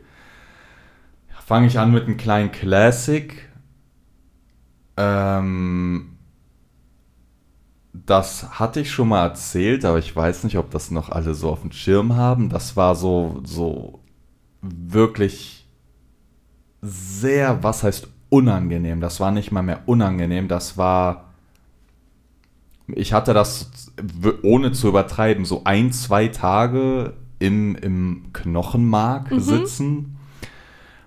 fange 1.47 1.67
ich 1.67 1.79
an 1.79 1.93
mit 1.93 2.05
einem 2.05 2.17
kleinen 2.17 2.53
Classic. 2.53 3.49
Ähm, 4.97 6.17
das 7.93 8.59
hatte 8.61 8.81
ich 8.81 8.91
schon 8.91 9.09
mal 9.09 9.25
erzählt, 9.25 9.85
aber 9.85 9.99
ich 9.99 10.15
weiß 10.15 10.45
nicht, 10.45 10.57
ob 10.59 10.71
das 10.71 10.91
noch 10.91 11.09
alle 11.11 11.35
so 11.35 11.51
auf 11.51 11.63
dem 11.63 11.73
Schirm 11.73 12.15
haben. 12.17 12.49
Das 12.49 12.77
war 12.77 12.95
so, 12.95 13.41
so 13.45 14.01
wirklich 14.63 15.60
sehr, 16.83 17.63
was 17.63 17.83
heißt 17.83 18.09
unangenehm? 18.29 19.01
Das 19.01 19.21
war 19.21 19.31
nicht 19.31 19.53
mal 19.53 19.63
mehr 19.63 19.81
unangenehm, 19.87 20.49
das 20.49 20.77
war. 20.79 21.25
Ich 22.89 23.13
hatte 23.13 23.35
das, 23.35 23.71
ohne 24.43 24.73
zu 24.73 24.89
übertreiben, 24.89 25.45
so 25.45 25.63
ein, 25.65 25.93
zwei 25.93 26.29
Tage 26.29 27.15
im, 27.39 27.77
im 27.77 28.33
Knochenmark 28.33 29.31
Mhm. 29.31 29.41
sitzen. 29.41 30.17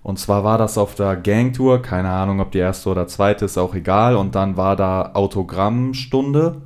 Und 0.01 0.19
zwar 0.19 0.43
war 0.43 0.57
das 0.57 0.77
auf 0.77 0.95
der 0.95 1.15
Gangtour, 1.15 1.81
keine 1.81 2.09
Ahnung, 2.09 2.41
ob 2.41 2.51
die 2.51 2.57
erste 2.59 2.89
oder 2.89 3.07
zweite 3.07 3.45
ist, 3.45 3.57
auch 3.57 3.73
egal. 3.73 4.15
Und 4.17 4.36
dann 4.36 4.57
war 4.57 4.75
da 4.75 5.12
Autogrammstunde. 5.13 6.62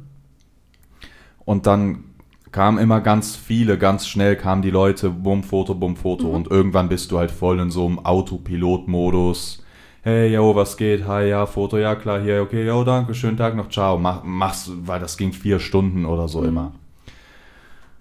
Und 1.45 1.65
dann 1.67 2.03
kamen 2.57 2.79
immer 2.79 3.01
ganz 3.01 3.35
viele, 3.35 3.77
ganz 3.77 4.07
schnell 4.07 4.35
kamen 4.35 4.63
die 4.63 4.71
Leute, 4.71 5.11
bumm, 5.11 5.43
Foto, 5.43 5.75
bumm, 5.75 5.95
Foto. 5.95 6.27
Und 6.27 6.49
irgendwann 6.49 6.89
bist 6.89 7.11
du 7.11 7.19
halt 7.19 7.29
voll 7.29 7.59
in 7.59 7.69
so 7.69 7.85
einem 7.85 7.99
Autopilot-Modus. 7.99 9.63
Hey, 10.01 10.33
yo, 10.33 10.55
was 10.55 10.75
geht? 10.75 11.05
Hi, 11.07 11.29
ja, 11.29 11.45
Foto, 11.45 11.77
ja, 11.77 11.93
klar, 11.93 12.19
hier, 12.19 12.41
okay, 12.41 12.65
yo, 12.65 12.83
danke, 12.83 13.13
schönen 13.13 13.37
Tag 13.37 13.55
noch, 13.55 13.69
ciao. 13.69 13.99
Mach, 13.99 14.23
mach's, 14.23 14.71
weil 14.75 14.99
das 14.99 15.17
ging 15.17 15.33
vier 15.33 15.59
Stunden 15.59 16.03
oder 16.03 16.27
so 16.27 16.43
immer. 16.43 16.71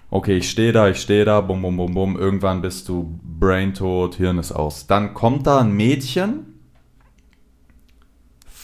Okay, 0.09 0.39
ich 0.39 0.49
stehe 0.49 0.73
da, 0.73 0.89
ich 0.89 1.03
stehe 1.03 1.27
da, 1.27 1.43
bum, 1.43 1.61
bum, 1.61 1.77
bum, 1.77 1.93
bum. 1.93 2.19
Irgendwann 2.19 2.63
bist 2.63 2.89
du 2.89 3.21
braintot, 3.39 4.15
Hirn 4.15 4.39
ist 4.39 4.53
aus. 4.53 4.87
Dann 4.87 5.13
kommt 5.13 5.47
da 5.47 5.61
ein 5.61 5.77
Mädchen, 5.77 6.46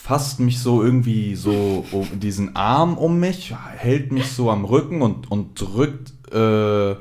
fasst 0.02 0.40
mich 0.40 0.58
so 0.58 0.82
irgendwie 0.82 1.36
so 1.36 1.84
um 1.92 2.18
diesen 2.18 2.56
Arm 2.56 2.98
um 2.98 3.20
mich, 3.20 3.54
hält 3.76 4.10
mich 4.10 4.32
so 4.32 4.50
am 4.50 4.64
Rücken 4.64 5.00
und, 5.00 5.30
und 5.30 5.60
drückt 5.60 6.12
äh, 6.34 6.96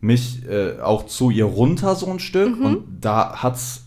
mich 0.00 0.46
äh, 0.46 0.78
auch 0.80 1.06
zu 1.06 1.30
ihr 1.30 1.46
runter 1.46 1.96
so 1.96 2.06
ein 2.06 2.20
Stück. 2.20 2.60
Und 2.60 2.84
da 3.00 3.42
hat's 3.42 3.82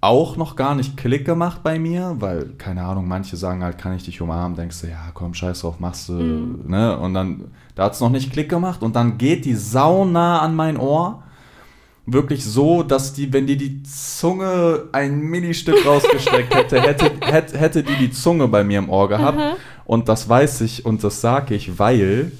auch 0.00 0.36
noch 0.36 0.54
gar 0.54 0.76
nicht 0.76 0.96
Klick 0.96 1.24
gemacht 1.24 1.64
bei 1.64 1.80
mir, 1.80 2.16
weil, 2.20 2.50
keine 2.56 2.84
Ahnung, 2.84 3.08
manche 3.08 3.36
sagen 3.36 3.64
halt, 3.64 3.78
kann 3.78 3.96
ich 3.96 4.04
dich 4.04 4.20
umarmen, 4.20 4.56
denkst 4.56 4.82
du, 4.82 4.86
ja, 4.86 5.10
komm, 5.12 5.34
scheiß 5.34 5.62
drauf, 5.62 5.80
machst 5.80 6.08
du, 6.08 6.12
ne? 6.12 6.96
Und 6.96 7.14
dann, 7.14 7.50
da 7.74 7.84
hat's 7.84 8.00
noch 8.00 8.10
nicht 8.10 8.32
Klick 8.32 8.48
gemacht 8.48 8.84
und 8.84 8.94
dann 8.94 9.18
geht 9.18 9.44
die 9.44 9.56
sau 9.56 10.04
nah 10.04 10.38
an 10.38 10.54
mein 10.54 10.76
Ohr. 10.76 11.24
Wirklich 12.04 12.44
so, 12.44 12.82
dass 12.82 13.12
die, 13.12 13.32
wenn 13.32 13.46
die 13.46 13.56
die 13.56 13.82
Zunge 13.84 14.88
ein 14.92 15.20
Ministück 15.20 15.86
rausgesteckt 15.86 16.54
hätte, 16.54 16.80
hätte, 16.80 17.10
hätte, 17.20 17.58
hätte 17.58 17.82
die 17.84 17.96
die 17.96 18.10
Zunge 18.10 18.48
bei 18.48 18.64
mir 18.64 18.78
im 18.78 18.90
Ohr 18.90 19.08
gehabt. 19.08 19.38
Und 19.84 20.08
das 20.08 20.28
weiß 20.28 20.62
ich 20.62 20.84
und 20.84 21.04
das 21.04 21.20
sage 21.20 21.54
ich, 21.54 21.78
weil 21.78 22.32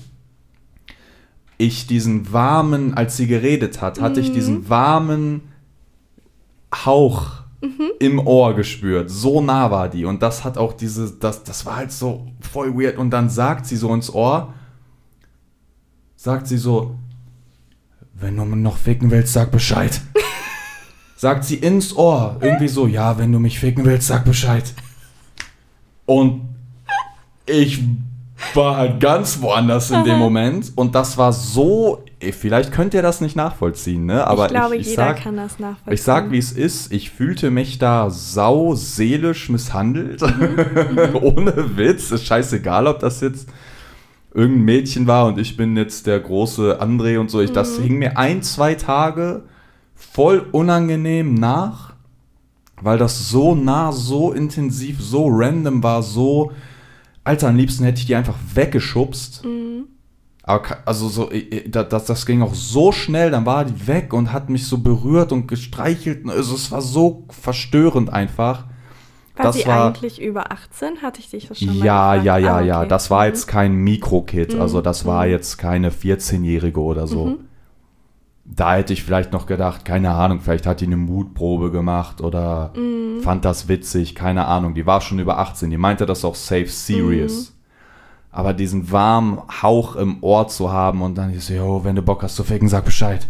ich 1.58 1.86
diesen 1.86 2.32
warmen, 2.32 2.94
als 2.94 3.16
sie 3.16 3.28
geredet 3.28 3.80
hat, 3.80 4.00
hatte 4.00 4.20
ich 4.20 4.32
diesen 4.32 4.68
warmen 4.68 5.42
Hauch 6.74 7.42
im 8.00 8.18
Ohr 8.18 8.54
gespürt. 8.54 9.10
So 9.10 9.40
nah 9.40 9.70
war 9.70 9.88
die. 9.88 10.04
Und 10.04 10.22
das 10.22 10.42
hat 10.42 10.58
auch 10.58 10.72
diese, 10.72 11.12
das, 11.12 11.44
das 11.44 11.64
war 11.64 11.76
halt 11.76 11.92
so 11.92 12.26
voll 12.40 12.74
weird. 12.74 12.98
Und 12.98 13.10
dann 13.10 13.30
sagt 13.30 13.66
sie 13.66 13.76
so 13.76 13.94
ins 13.94 14.12
Ohr, 14.12 14.54
sagt 16.16 16.48
sie 16.48 16.58
so, 16.58 16.96
wenn 18.22 18.36
du 18.36 18.44
mich 18.44 18.58
noch 18.58 18.76
ficken 18.76 19.10
willst, 19.10 19.32
sag 19.32 19.50
Bescheid. 19.50 20.00
sagt 21.16 21.44
sie 21.44 21.56
ins 21.56 21.94
Ohr. 21.96 22.38
Irgendwie 22.40 22.68
so, 22.68 22.86
ja, 22.86 23.18
wenn 23.18 23.32
du 23.32 23.38
mich 23.38 23.58
ficken 23.58 23.84
willst, 23.84 24.08
sag 24.08 24.24
Bescheid. 24.24 24.72
Und 26.06 26.42
ich 27.46 27.82
war 28.54 28.76
halt 28.76 29.00
ganz 29.00 29.40
woanders 29.40 29.90
in 29.90 30.04
dem 30.04 30.18
Moment. 30.18 30.72
Und 30.74 30.94
das 30.94 31.18
war 31.18 31.32
so 31.32 32.02
vielleicht 32.30 32.70
könnt 32.70 32.94
ihr 32.94 33.02
das 33.02 33.20
nicht 33.20 33.34
nachvollziehen, 33.34 34.06
ne? 34.06 34.24
Aber 34.26 34.46
ich 34.46 34.52
glaube, 34.52 34.76
ich, 34.76 34.82
ich 34.82 34.88
jeder 34.90 35.08
sag, 35.08 35.22
kann 35.22 35.36
das 35.36 35.58
nachvollziehen. 35.58 35.92
ich 35.92 36.02
sag, 36.02 36.30
wie 36.30 36.38
es 36.38 36.52
ist. 36.52 36.92
Ich 36.92 37.10
fühlte 37.10 37.50
mich 37.50 37.78
da 37.78 38.10
sau 38.10 38.76
seelisch 38.76 39.48
misshandelt. 39.48 40.22
Mhm. 40.22 41.16
Ohne 41.20 41.76
Witz. 41.76 42.12
Ist 42.12 42.26
scheißegal, 42.26 42.86
ob 42.86 43.00
das 43.00 43.20
jetzt 43.20 43.48
irgendein 44.34 44.64
Mädchen 44.64 45.06
war 45.06 45.26
und 45.26 45.38
ich 45.38 45.56
bin 45.56 45.76
jetzt 45.76 46.06
der 46.06 46.18
große 46.20 46.80
André 46.82 47.18
und 47.18 47.30
so. 47.30 47.40
Ich, 47.40 47.52
Das 47.52 47.78
Mhm. 47.78 47.82
hing 47.82 47.98
mir 47.98 48.18
ein, 48.18 48.42
zwei 48.42 48.74
Tage 48.74 49.44
voll 49.94 50.46
unangenehm 50.52 51.34
nach, 51.34 51.92
weil 52.80 52.98
das 52.98 53.28
so 53.28 53.54
nah, 53.54 53.92
so 53.92 54.32
intensiv, 54.32 55.00
so 55.00 55.28
random 55.30 55.82
war, 55.82 56.02
so. 56.02 56.52
Alter, 57.24 57.48
am 57.48 57.56
liebsten 57.56 57.84
hätte 57.84 58.00
ich 58.00 58.06
die 58.06 58.16
einfach 58.16 58.36
weggeschubst. 58.54 59.44
Mhm. 59.44 59.84
Aber 60.44 60.62
also 60.86 61.08
so, 61.08 61.30
das, 61.68 62.06
das 62.06 62.26
ging 62.26 62.42
auch 62.42 62.54
so 62.54 62.90
schnell, 62.90 63.30
dann 63.30 63.46
war 63.46 63.64
die 63.64 63.86
weg 63.86 64.12
und 64.12 64.32
hat 64.32 64.50
mich 64.50 64.66
so 64.66 64.78
berührt 64.78 65.30
und 65.30 65.46
gestreichelt. 65.46 66.28
Also 66.28 66.56
es 66.56 66.72
war 66.72 66.82
so 66.82 67.26
verstörend 67.28 68.12
einfach. 68.12 68.64
War 69.36 69.46
das 69.46 69.56
sie 69.56 69.66
war- 69.66 69.86
eigentlich 69.86 70.20
über 70.20 70.52
18? 70.52 71.00
Hatte 71.02 71.20
ich 71.20 71.30
dich 71.30 71.48
das 71.48 71.58
schon 71.58 71.68
mal 71.78 71.84
Ja, 71.86 72.10
gefragt? 72.16 72.26
ja, 72.26 72.38
ja, 72.38 72.56
Ah, 72.56 72.60
ja. 72.60 72.78
okay. 72.80 72.88
Das 72.88 73.10
war 73.10 73.20
Mhm. 73.20 73.26
jetzt 73.28 73.46
kein 73.46 73.74
Mikrokid, 73.76 74.54
also 74.54 74.80
das 74.82 75.06
war 75.06 75.24
mhm. 75.24 75.30
jetzt 75.30 75.56
keine 75.58 75.90
14-Jährige 75.90 76.80
oder 76.80 77.06
so. 77.06 77.26
Mhm. 77.26 77.38
Da 78.44 78.74
hätte 78.74 78.92
ich 78.92 79.04
vielleicht 79.04 79.32
noch 79.32 79.46
gedacht, 79.46 79.84
keine 79.84 80.10
Ahnung, 80.10 80.40
vielleicht 80.40 80.66
hat 80.66 80.80
die 80.80 80.86
eine 80.86 80.96
Mutprobe 80.96 81.70
gemacht 81.70 82.20
oder 82.20 82.72
Mhm. 82.76 83.20
fand 83.22 83.44
das 83.44 83.68
witzig, 83.68 84.14
keine 84.14 84.46
Ahnung. 84.46 84.74
Die 84.74 84.84
war 84.84 85.00
schon 85.00 85.18
über 85.18 85.38
18, 85.38 85.70
die 85.70 85.78
meinte 85.78 86.04
das 86.06 86.24
auch 86.24 86.34
safe 86.34 86.66
serious. 86.68 87.50
Mhm. 87.50 87.54
Aber 88.34 88.52
diesen 88.52 88.90
warmen 88.90 89.38
Hauch 89.62 89.94
im 89.96 90.22
Ohr 90.22 90.48
zu 90.48 90.72
haben 90.72 91.02
und 91.02 91.16
dann 91.16 91.32
ist 91.32 91.46
so, 91.46 91.54
yo, 91.54 91.84
wenn 91.84 91.94
du 91.96 92.02
Bock 92.02 92.22
hast 92.22 92.34
zu 92.36 92.44
ficken, 92.44 92.68
sag 92.68 92.84
Bescheid. 92.84 93.26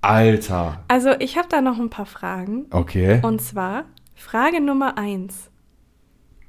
Alter. 0.00 0.80
Also, 0.88 1.10
ich 1.18 1.36
habe 1.36 1.48
da 1.50 1.60
noch 1.60 1.78
ein 1.78 1.90
paar 1.90 2.06
Fragen. 2.06 2.66
Okay. 2.70 3.20
Und 3.22 3.40
zwar 3.42 3.84
Frage 4.16 4.60
Nummer 4.60 4.98
eins. 4.98 5.50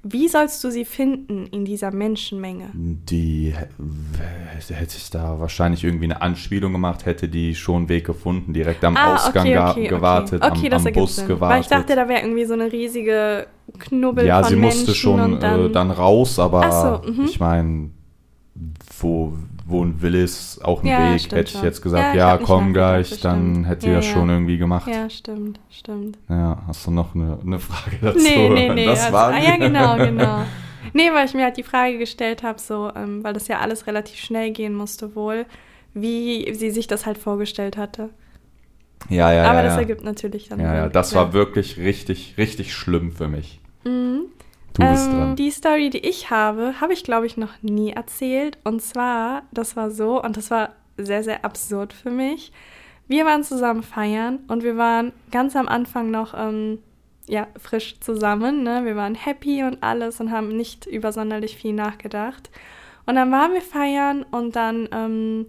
Wie 0.04 0.30
sollst 0.30 0.64
du 0.64 0.72
sie 0.72 0.86
finden 0.86 1.48
in 1.48 1.66
dieser 1.66 1.92
Menschenmenge? 1.92 2.70
Die 2.74 3.54
hätte 3.54 4.96
ich 4.98 5.10
da 5.10 5.38
wahrscheinlich 5.40 5.84
irgendwie 5.84 6.06
eine 6.06 6.22
Anspielung 6.22 6.72
gemacht, 6.72 7.06
hätte 7.06 7.28
die 7.28 7.56
schon 7.56 7.76
einen 7.76 7.90
Weg 7.90 8.06
gefunden, 8.06 8.54
direkt 8.54 8.86
am 8.86 8.96
Ausgang 8.96 9.52
ga- 9.52 9.74
gewartet, 9.74 10.42
Ah, 10.42 10.50
Okay, 10.54 10.66
am, 10.68 10.72
das 10.72 10.86
am 10.86 10.94
Bus 10.94 11.16
Sinn. 11.18 11.28
gewartet. 11.28 11.56
Weil 11.56 11.62
ich 11.62 11.68
dachte, 11.68 11.96
da 11.96 12.08
wäre 12.08 12.22
irgendwie 12.22 12.46
so 12.46 12.54
eine 12.54 12.72
riesige 12.72 13.48
Knubbel 13.80 14.26
ja, 14.26 14.40
von 14.42 14.50
sie 14.50 14.56
Menschen 14.56 14.78
musste 14.80 14.96
schon 14.96 15.20
und 15.20 15.44
dann, 15.44 15.66
äh, 15.66 15.70
dann 15.72 15.92
raus, 15.92 16.40
aber 16.40 17.02
so, 17.04 17.12
mhm. 17.12 17.26
ich 17.26 17.40
meine, 17.42 17.90
wo, 19.02 19.34
wo 19.68 19.84
ein 19.84 20.02
Wille 20.02 20.24
ist, 20.24 20.64
auch 20.64 20.82
ein 20.82 20.88
Ja, 20.88 21.12
Weg, 21.12 21.20
stimmt 21.20 21.34
hätte 21.34 21.58
ich 21.58 21.62
jetzt 21.62 21.80
Ja, 21.80 21.84
gesagt, 21.84 22.16
ja, 22.16 22.36
nicht 22.38 22.46
komm 22.46 22.74
gleich, 22.74 23.10
das 23.10 23.20
dann 23.20 23.66
hätte 23.66 23.88
Ja, 23.88 23.92
die 23.92 23.96
das 23.98 24.06
ja. 24.08 24.14
schon 24.14 24.30
irgendwie 24.30 24.58
gemacht. 24.58 24.88
Ja, 24.88 25.10
stimmt, 25.10 25.60
stimmt. 25.70 26.18
Ja, 26.30 26.64
hast 26.68 26.88
du 26.88 26.92
noch 26.92 27.14
eine, 27.14 27.38
eine 27.46 27.60
Frage 27.60 27.98
dazu? 28.02 28.20
Nee, 28.20 28.50
nee, 28.50 28.70
nee. 28.74 28.86
Das 28.86 29.02
also, 29.02 29.14
war 29.14 29.34
ah, 29.34 29.40
ja, 29.40 29.58
genau, 29.60 29.98
genau. 29.98 30.46
Nee, 30.94 31.12
weil 31.14 31.26
ich 31.26 31.34
mir 31.34 31.44
halt 31.44 31.58
die 31.58 31.64
Frage 31.64 31.98
gestellt 31.98 32.44
habe, 32.44 32.60
so, 32.60 32.92
ähm, 32.96 33.24
weil 33.24 33.34
das 33.34 33.50
ja 33.50 33.60
alles 33.60 33.88
relativ 33.88 34.20
schnell 34.20 34.52
gehen 34.52 34.74
musste 34.74 35.16
wohl, 35.16 35.46
wie 35.94 36.54
sie 36.54 36.72
sich 36.72 36.88
das 36.88 37.06
halt 37.06 37.18
vorgestellt 37.18 37.76
hatte. 37.76 38.10
Ja, 39.10 39.32
ja, 39.34 39.44
Aber 39.44 39.60
ja. 39.60 39.64
das 39.64 39.74
ja. 39.74 39.80
ergibt 39.80 40.04
natürlich 40.04 40.50
dann 40.50 40.60
Ja, 40.60 40.76
ja, 40.76 40.90
das 40.90 41.14
war 41.14 41.34
wirklich 41.34 41.78
richtig, 41.78 42.36
richtig 42.38 42.74
schlimm 42.74 43.12
für 43.12 43.28
mich. 43.28 43.60
Mhm. 43.84 44.22
Du 44.78 44.88
bist 44.88 45.08
ähm, 45.08 45.12
dran. 45.12 45.36
Die 45.36 45.52
Story, 45.52 45.90
die 45.90 46.00
ich 46.00 46.30
habe, 46.30 46.80
habe 46.80 46.94
ich, 46.94 47.04
glaube 47.04 47.26
ich, 47.26 47.38
noch 47.38 47.62
nie 47.62 47.92
erzählt. 47.92 48.58
Und 48.64 48.82
zwar, 48.82 49.44
das 49.52 49.76
war 49.76 49.90
so, 49.92 50.22
und 50.22 50.38
das 50.38 50.52
war 50.52 50.74
sehr, 50.98 51.24
sehr 51.24 51.44
absurd 51.44 51.94
für 51.94 52.12
mich. 52.12 52.52
Wir 53.08 53.26
waren 53.26 53.44
zusammen 53.44 53.84
feiern 53.84 54.40
und 54.48 54.64
wir 54.64 54.78
waren 54.78 55.14
ganz 55.32 55.56
am 55.56 55.68
Anfang 55.68 56.12
noch 56.12 56.34
ähm, 56.38 56.80
ja, 57.26 57.48
frisch 57.58 58.00
zusammen. 58.02 58.64
Ne? 58.64 58.86
Wir 58.86 58.96
waren 58.96 59.16
happy 59.16 59.64
und 59.64 59.82
alles 59.82 60.20
und 60.20 60.32
haben 60.32 60.50
nicht 60.50 60.86
über 60.86 61.12
sonderlich 61.12 61.58
viel 61.58 61.74
nachgedacht. 61.74 62.50
Und 63.06 63.16
dann 63.16 63.32
waren 63.32 63.54
wir 63.54 63.62
feiern 63.62 64.24
und 64.32 64.56
dann 64.56 64.90
ähm, 64.92 65.48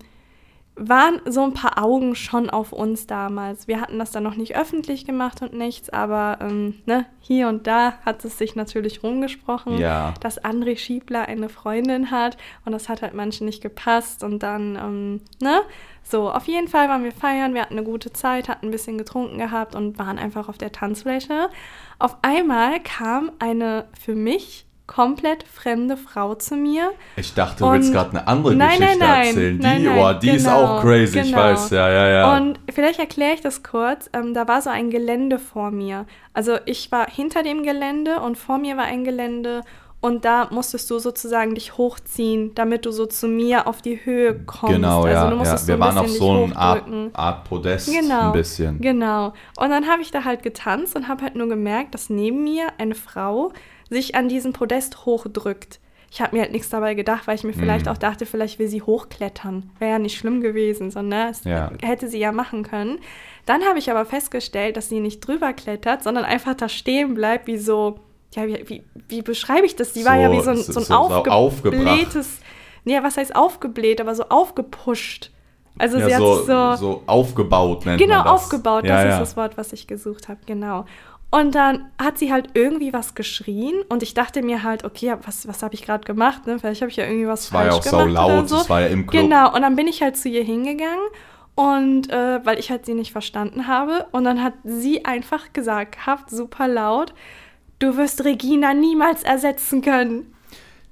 waren 0.78 1.20
so 1.26 1.42
ein 1.42 1.54
paar 1.54 1.82
Augen 1.82 2.14
schon 2.14 2.50
auf 2.50 2.72
uns 2.72 3.06
damals. 3.06 3.68
Wir 3.68 3.80
hatten 3.80 3.98
das 3.98 4.10
dann 4.10 4.22
noch 4.22 4.36
nicht 4.36 4.56
öffentlich 4.56 5.04
gemacht 5.04 5.42
und 5.42 5.52
nichts, 5.52 5.90
aber 5.90 6.38
ähm, 6.40 6.74
ne, 6.86 7.06
hier 7.20 7.48
und 7.48 7.66
da 7.66 7.94
hat 8.04 8.24
es 8.24 8.38
sich 8.38 8.56
natürlich 8.56 9.02
rumgesprochen, 9.02 9.78
Ja. 9.78 10.14
dass 10.20 10.42
André 10.42 10.76
Schiebler 10.78 11.26
eine 11.26 11.48
Freundin 11.48 12.10
hat 12.10 12.36
und 12.64 12.72
das 12.72 12.88
hat 12.88 13.02
halt 13.02 13.14
manchen 13.14 13.46
nicht 13.46 13.62
gepasst 13.62 14.22
und 14.22 14.42
dann, 14.42 14.76
ähm, 14.76 15.20
ne? 15.42 15.60
So, 16.02 16.30
auf 16.30 16.44
jeden 16.46 16.68
Fall 16.68 16.88
waren 16.88 17.04
wir 17.04 17.12
feiern, 17.12 17.52
wir 17.52 17.60
hatten 17.60 17.74
eine 17.76 17.84
gute 17.84 18.12
Zeit, 18.12 18.48
hatten 18.48 18.68
ein 18.68 18.70
bisschen 18.70 18.96
getrunken 18.96 19.36
gehabt 19.36 19.74
und 19.74 19.98
waren 19.98 20.18
einfach 20.18 20.48
auf 20.48 20.56
der 20.56 20.72
Tanzfläche. 20.72 21.50
Auf 21.98 22.16
einmal 22.22 22.80
kam 22.80 23.30
eine 23.40 23.88
für 24.00 24.14
mich 24.14 24.64
komplett 24.88 25.44
fremde 25.44 25.96
Frau 25.96 26.34
zu 26.34 26.56
mir 26.56 26.90
Ich 27.14 27.34
dachte, 27.34 27.62
du 27.62 27.70
willst 27.70 27.92
gerade 27.92 28.10
eine 28.10 28.26
andere 28.26 28.56
Nein, 28.56 28.80
Geschichte 28.80 28.98
nein, 28.98 29.08
nein. 29.08 29.26
erzählen. 29.26 29.58
Die, 29.58 29.62
Nein, 29.62 29.84
nein, 29.84 29.98
oh, 29.98 30.18
die 30.18 30.30
ist 30.30 30.44
genau, 30.44 30.64
auch 30.64 30.82
crazy, 30.82 31.20
ich 31.20 31.26
genau. 31.26 31.38
weiß. 31.38 31.70
Ja, 31.70 31.88
ja, 31.88 32.08
ja. 32.08 32.36
Und 32.36 32.58
vielleicht 32.72 32.98
erkläre 32.98 33.34
ich 33.34 33.40
das 33.40 33.62
kurz. 33.62 34.10
Ähm, 34.12 34.34
da 34.34 34.48
war 34.48 34.60
so 34.62 34.70
ein 34.70 34.90
Gelände 34.90 35.38
vor 35.38 35.70
mir. 35.70 36.06
Also 36.32 36.56
ich 36.64 36.90
war 36.90 37.08
hinter 37.08 37.44
dem 37.44 37.62
Gelände 37.62 38.20
und 38.20 38.36
vor 38.36 38.58
mir 38.58 38.76
war 38.76 38.84
ein 38.84 39.04
Gelände 39.04 39.62
und 40.00 40.24
da 40.24 40.48
musstest 40.52 40.88
du 40.90 41.00
sozusagen 41.00 41.56
dich 41.56 41.76
hochziehen, 41.76 42.54
damit 42.54 42.86
du 42.86 42.92
so 42.92 43.06
zu 43.06 43.26
mir 43.26 43.66
auf 43.66 43.82
die 43.82 44.04
Höhe 44.04 44.38
kommst. 44.44 44.76
genau, 44.76 45.02
also 45.02 45.36
ja. 45.36 45.42
ja. 45.42 45.66
Wir 45.66 45.80
waren 45.80 45.98
auf 45.98 46.08
so 46.08 46.44
einer 46.44 46.56
Art. 46.56 46.84
Art 47.14 47.48
Podest 47.48 47.92
Genau, 47.92 48.26
ein 48.26 48.32
bisschen. 48.32 48.80
Genau. 48.80 49.32
Und 49.56 49.70
dann 49.70 49.88
habe 49.88 50.00
ich 50.02 50.12
da 50.12 50.22
halt 50.24 50.44
getanzt 50.44 50.94
und 50.94 51.08
habe 51.08 51.22
halt 51.24 51.34
nur 51.34 51.48
gemerkt, 51.48 51.94
dass 51.94 52.10
neben 52.10 52.44
mir 52.44 52.68
eine 52.78 52.94
Frau 52.94 53.52
sich 53.90 54.14
an 54.14 54.28
diesem 54.28 54.52
Podest 54.52 55.04
hochdrückt. 55.06 55.80
Ich 56.10 56.22
habe 56.22 56.34
mir 56.36 56.42
halt 56.42 56.52
nichts 56.52 56.70
dabei 56.70 56.94
gedacht, 56.94 57.26
weil 57.26 57.34
ich 57.34 57.44
mir 57.44 57.52
vielleicht 57.52 57.84
Mhm. 57.86 57.92
auch 57.92 57.98
dachte, 57.98 58.24
vielleicht 58.24 58.58
will 58.58 58.68
sie 58.68 58.80
hochklettern. 58.80 59.70
Wäre 59.78 59.90
ja 59.92 59.98
nicht 59.98 60.16
schlimm 60.18 60.40
gewesen, 60.40 60.90
sondern 60.90 61.28
das 61.28 61.44
Ja. 61.44 61.70
hätte 61.82 62.08
sie 62.08 62.18
ja 62.18 62.32
machen 62.32 62.62
können. 62.62 62.98
Dann 63.44 63.62
habe 63.64 63.78
ich 63.78 63.90
aber 63.90 64.06
festgestellt, 64.06 64.76
dass 64.78 64.88
sie 64.88 65.00
nicht 65.00 65.20
drüber 65.20 65.52
klettert, 65.52 66.02
sondern 66.02 66.24
einfach 66.24 66.54
da 66.54 66.68
stehen 66.70 67.12
bleibt, 67.14 67.46
wie 67.46 67.58
so, 67.58 68.00
ja, 68.34 68.46
wie, 68.46 68.64
wie, 68.68 68.82
wie 69.08 69.20
beschreibe 69.22 69.66
ich 69.66 69.76
das? 69.76 69.92
Die 69.92 70.04
war 70.06 70.14
So- 70.14 70.20
ja 70.20 70.32
wie 70.32 70.40
so 70.40 70.50
ein, 70.50 70.56
so- 70.56 70.80
ein 70.80 70.84
so- 70.86 70.94
aufgeblähtes, 71.30 72.40
nee, 72.84 72.98
was 73.02 73.16
heißt 73.16 73.34
aufgebläht, 73.36 74.00
aber 74.00 74.14
so 74.14 74.24
aufgepusht. 74.28 75.30
Also 75.80 75.98
sie 76.00 76.08
ja, 76.08 76.16
hat 76.16 76.22
so, 76.22 76.36
sich 76.38 76.46
so, 76.46 76.74
so 76.76 77.02
aufgebaut 77.06 77.86
nennt 77.86 78.00
Genau, 78.00 78.16
man 78.16 78.24
das. 78.24 78.32
aufgebaut, 78.32 78.84
ja, 78.84 78.96
das 78.96 79.04
ja. 79.04 79.10
ist 79.12 79.20
das 79.20 79.36
Wort, 79.36 79.56
was 79.56 79.72
ich 79.72 79.86
gesucht 79.86 80.28
habe, 80.28 80.40
genau. 80.44 80.86
Und 81.30 81.54
dann 81.54 81.90
hat 82.00 82.18
sie 82.18 82.32
halt 82.32 82.50
irgendwie 82.54 82.92
was 82.94 83.14
geschrien 83.14 83.74
und 83.90 84.02
ich 84.02 84.14
dachte 84.14 84.40
mir 84.42 84.62
halt, 84.62 84.84
okay, 84.84 85.14
was, 85.24 85.46
was 85.46 85.62
habe 85.62 85.74
ich 85.74 85.82
gerade 85.82 86.04
gemacht? 86.04 86.46
Ne? 86.46 86.58
Vielleicht 86.58 86.80
habe 86.80 86.90
ich 86.90 86.96
ja 86.96 87.04
irgendwie 87.04 87.28
was 87.28 87.44
Es 87.44 87.52
war 87.52 87.66
ja 87.66 87.72
falsch 87.72 87.86
auch 87.86 87.90
sau 87.90 87.98
gemacht 88.04 88.24
oder 88.24 88.36
laut, 88.36 88.48
so. 88.48 88.56
es 88.56 88.70
war 88.70 88.80
ja 88.80 88.86
im 88.86 89.06
Club. 89.06 89.24
Genau, 89.24 89.54
und 89.54 89.60
dann 89.60 89.76
bin 89.76 89.86
ich 89.86 90.00
halt 90.00 90.16
zu 90.16 90.30
ihr 90.30 90.42
hingegangen 90.42 91.06
und 91.54 92.10
äh, 92.10 92.40
weil 92.44 92.58
ich 92.58 92.70
halt 92.70 92.86
sie 92.86 92.94
nicht 92.94 93.12
verstanden 93.12 93.66
habe 93.66 94.06
und 94.12 94.24
dann 94.24 94.42
hat 94.42 94.54
sie 94.64 95.04
einfach 95.04 95.52
gesagt, 95.52 95.96
gehabt, 95.98 96.30
super 96.30 96.66
laut, 96.66 97.12
du 97.78 97.98
wirst 97.98 98.24
Regina 98.24 98.72
niemals 98.72 99.22
ersetzen 99.22 99.82
können. 99.82 100.34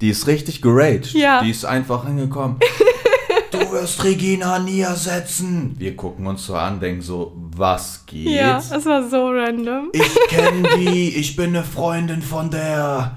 Die 0.02 0.10
ist 0.10 0.26
richtig 0.26 0.60
geraged. 0.60 1.14
Ja. 1.14 1.42
Die 1.42 1.50
ist 1.50 1.64
einfach 1.64 2.06
hingekommen. 2.06 2.60
du 3.58 3.72
wirst 3.72 4.02
Regina 4.04 4.58
nie 4.58 4.80
ersetzen. 4.80 5.74
Wir 5.78 5.96
gucken 5.96 6.26
uns 6.26 6.46
so 6.46 6.54
an, 6.54 6.80
denken 6.80 7.02
so, 7.02 7.32
was 7.56 8.04
geht? 8.06 8.28
Ja, 8.28 8.58
es 8.58 8.70
war 8.86 9.08
so 9.08 9.28
random. 9.30 9.90
Ich 9.92 10.14
kenne 10.28 10.68
die, 10.78 11.16
ich 11.16 11.36
bin 11.36 11.50
eine 11.56 11.64
Freundin 11.64 12.22
von 12.22 12.50
der. 12.50 13.16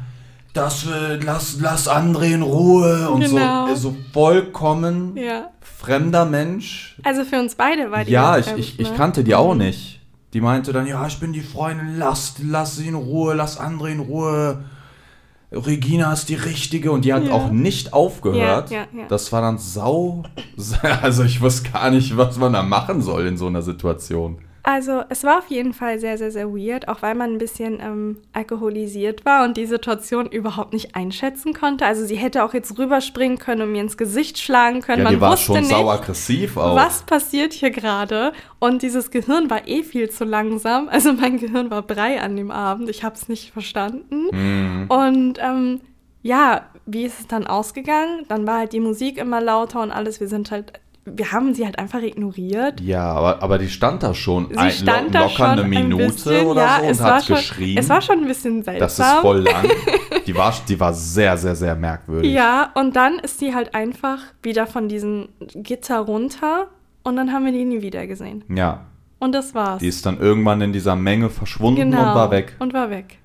Das 0.54 0.88
will, 0.88 1.20
lass, 1.24 1.58
lass 1.62 1.88
André 1.88 2.34
in 2.34 2.42
Ruhe 2.42 3.10
und 3.12 3.22
Genau. 3.22 3.68
so, 3.68 3.76
so 3.92 3.96
vollkommen 4.14 5.16
Ja. 5.16 5.52
fremder 5.62 6.26
Mensch. 6.26 6.98
Also 7.04 7.24
für 7.24 7.40
uns 7.40 7.54
beide 7.56 7.92
war 7.92 8.04
die 8.04 8.12
Ja, 8.12 8.34
ja 8.34 8.40
ich, 8.40 8.46
fremd, 8.48 8.60
ich, 8.60 8.80
ich 8.80 8.90
ne? 8.90 8.96
kannte 8.98 9.24
die 9.24 9.36
auch 9.36 9.54
nicht. 9.54 10.00
Die 10.34 10.42
meinte 10.42 10.74
dann, 10.74 10.88
ja, 10.88 11.06
ich 11.08 11.20
bin 11.20 11.34
die 11.34 11.42
Freundin, 11.42 11.98
lass, 12.00 12.36
lass 12.44 12.76
sie 12.78 12.88
in 12.88 12.96
Ruhe, 12.96 13.36
lass 13.36 13.60
André 13.60 13.90
in 13.90 14.00
Ruhe. 14.00 14.64
Regina 15.52 16.14
ist 16.14 16.30
die 16.30 16.36
Richtige 16.36 16.92
und 16.92 17.06
die 17.06 17.14
hat 17.14 17.26
Ja. 17.26 17.32
auch 17.32 17.50
nicht 17.52 17.94
aufgehört. 17.94 18.70
Ja, 18.70 18.82
ja. 18.96 19.08
Das 19.08 19.32
war 19.32 19.42
dann 19.42 19.58
sau. 19.58 20.24
Also 21.02 21.24
ich 21.24 21.42
wusste 21.42 21.72
gar 21.72 21.90
nicht, 21.90 22.16
was 22.18 22.38
man 22.38 22.54
da 22.54 22.62
machen 22.62 23.02
soll 23.02 23.26
in 23.28 23.38
so 23.38 23.48
einer 23.48 23.62
Situation. 23.62 24.38
Also 24.72 25.02
es 25.10 25.24
war 25.24 25.40
auf 25.40 25.48
jeden 25.48 25.74
Fall 25.74 25.98
sehr, 25.98 26.20
sehr, 26.20 26.30
sehr 26.30 26.48
weird, 26.54 26.90
auch 26.90 27.02
weil 27.02 27.16
man 27.16 27.34
ein 27.34 27.38
bisschen 27.40 27.80
ähm, 27.82 28.18
alkoholisiert 28.34 29.26
war 29.26 29.44
und 29.44 29.58
die 29.58 29.66
Situation 29.66 30.28
überhaupt 30.28 30.74
nicht 30.74 30.96
einschätzen 30.96 31.56
konnte. 31.56 31.88
Also 31.88 32.06
sie 32.06 32.18
hätte 32.18 32.44
auch 32.44 32.54
jetzt 32.54 32.78
rüberspringen 32.78 33.40
können 33.40 33.64
und 33.64 33.72
mir 33.72 33.82
ins 33.82 33.98
Gesicht 33.98 34.38
schlagen 34.38 34.82
können. 34.82 35.06
Ja, 35.06 35.10
man 35.10 35.22
war 35.22 35.32
wusste 35.32 35.54
schon 35.54 35.62
nicht, 35.62 35.74
aggressiv 35.74 36.56
auch. 36.56 36.76
was 36.76 37.02
passiert 37.02 37.54
hier 37.54 37.72
gerade. 37.72 38.32
Und 38.60 38.84
dieses 38.84 39.10
Gehirn 39.10 39.50
war 39.50 39.68
eh 39.68 39.82
viel 39.82 40.12
zu 40.12 40.24
langsam. 40.24 40.88
Also 40.88 41.14
mein 41.14 41.40
Gehirn 41.40 41.72
war 41.72 41.82
Brei 41.82 42.22
an 42.22 42.36
dem 42.36 42.52
Abend. 42.52 42.92
Ich 42.92 43.04
habe 43.04 43.16
es 43.16 43.28
nicht 43.28 43.52
verstanden. 43.52 44.28
Mhm. 44.32 44.86
Und 44.88 45.40
ähm, 45.42 45.82
ja, 46.22 46.68
wie 46.86 47.06
ist 47.06 47.20
es 47.20 47.26
dann 47.26 47.48
ausgegangen? 47.48 48.26
Dann 48.28 48.46
war 48.46 48.60
halt 48.60 48.74
die 48.74 48.82
Musik 48.82 49.18
immer 49.18 49.42
lauter 49.42 49.82
und 49.82 49.90
alles. 49.90 50.20
Wir 50.20 50.28
sind 50.28 50.52
halt 50.52 50.74
wir 51.16 51.32
haben 51.32 51.54
sie 51.54 51.66
halt 51.66 51.80
einfach 51.80 52.02
ignoriert. 52.02 52.82
Ja, 52.82 53.12
aber, 53.12 53.42
aber 53.44 53.58
die 53.58 53.70
stand 53.70 54.04
da 54.04 54.14
schon 54.14 54.50
Sie 54.50 54.58
ein, 54.58 54.72
stand 54.72 55.08
lo 55.08 55.12
da 55.12 55.20
locker 55.22 55.36
schon 55.36 55.46
eine 55.46 55.62
ein 55.64 55.70
Minute 55.70 56.06
bisschen, 56.06 56.46
oder 56.48 56.62
ja, 56.62 56.80
so 56.80 56.86
es 56.86 57.00
und 57.00 57.06
war 57.06 57.16
hat 57.16 57.26
schon, 57.26 57.36
geschrien. 57.36 57.78
Es 57.78 57.90
war 57.90 58.02
schon 58.02 58.20
ein 58.20 58.28
bisschen 58.28 58.64
seltsam. 58.64 58.80
das 58.80 59.00
ist 59.00 59.22
voll 59.22 59.40
lang. 59.40 59.66
Die 60.26 60.36
war, 60.36 60.54
die 60.68 60.80
war 60.80 60.94
sehr, 60.94 61.38
sehr, 61.38 61.56
sehr 61.56 61.76
merkwürdig. 61.76 62.32
Ja, 62.32 62.72
und 62.76 62.96
dann 62.96 63.20
ist 63.20 63.40
sie 63.40 63.56
halt 63.56 63.74
einfach 63.74 64.20
wieder 64.44 64.68
von 64.68 64.88
diesem 64.88 65.30
Gitter 65.56 66.00
runter 66.00 66.68
und 67.04 67.16
dann 67.16 67.32
haben 67.34 67.46
wir 67.46 67.52
die 67.52 67.66
nie 67.66 67.82
wieder 67.82 68.06
gesehen. 68.06 68.44
Ja, 68.50 68.86
Und 69.20 69.34
das 69.34 69.56
war's. 69.56 69.80
die 69.80 69.88
ist 69.88 70.06
dann 70.06 70.20
irgendwann 70.20 70.62
in 70.62 70.72
dieser 70.74 70.96
Menge 70.96 71.30
verschwunden 71.30 71.92
genau. 71.92 72.10
und 72.10 72.16
war 72.16 72.32
weg. 72.32 72.56
Und 72.60 72.74
war 72.74 72.90
weg. 72.90 73.18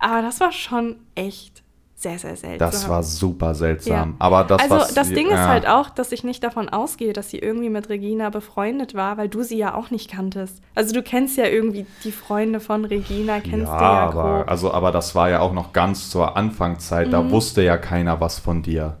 Aber 0.00 0.22
das 0.22 0.40
war 0.40 0.52
schon 0.52 0.96
echt 1.14 1.62
sehr, 2.00 2.16
sehr 2.16 2.36
seltsam. 2.36 2.58
Das 2.58 2.88
war 2.88 3.02
super 3.02 3.56
seltsam. 3.56 4.10
Ja. 4.10 4.16
Aber 4.20 4.44
das 4.44 4.62
also 4.62 4.76
was 4.76 4.94
das 4.94 5.08
Ding 5.08 5.26
ist 5.26 5.32
ja. 5.32 5.48
halt 5.48 5.66
auch, 5.66 5.90
dass 5.90 6.12
ich 6.12 6.22
nicht 6.22 6.44
davon 6.44 6.68
ausgehe, 6.68 7.12
dass 7.12 7.30
sie 7.30 7.38
irgendwie 7.38 7.70
mit 7.70 7.88
Regina 7.88 8.30
befreundet 8.30 8.94
war, 8.94 9.16
weil 9.16 9.28
du 9.28 9.42
sie 9.42 9.58
ja 9.58 9.74
auch 9.74 9.90
nicht 9.90 10.08
kanntest. 10.08 10.62
Also 10.76 10.94
du 10.94 11.02
kennst 11.02 11.36
ja 11.36 11.46
irgendwie 11.46 11.86
die 12.04 12.12
Freunde 12.12 12.60
von 12.60 12.84
Regina, 12.84 13.40
kennst 13.40 13.66
ja, 13.66 13.78
du 13.78 13.84
ja 13.84 13.90
aber, 13.90 14.12
grob. 14.12 14.46
Mhm. 14.46 14.48
also, 14.48 14.72
aber 14.72 14.92
das 14.92 15.16
war 15.16 15.28
ja 15.28 15.40
auch 15.40 15.52
noch 15.52 15.72
ganz 15.72 16.08
zur 16.08 16.36
Anfangszeit. 16.36 17.12
Da 17.12 17.32
wusste 17.32 17.62
ja 17.62 17.76
keiner 17.76 18.20
was 18.20 18.38
von 18.38 18.62
dir. 18.62 18.98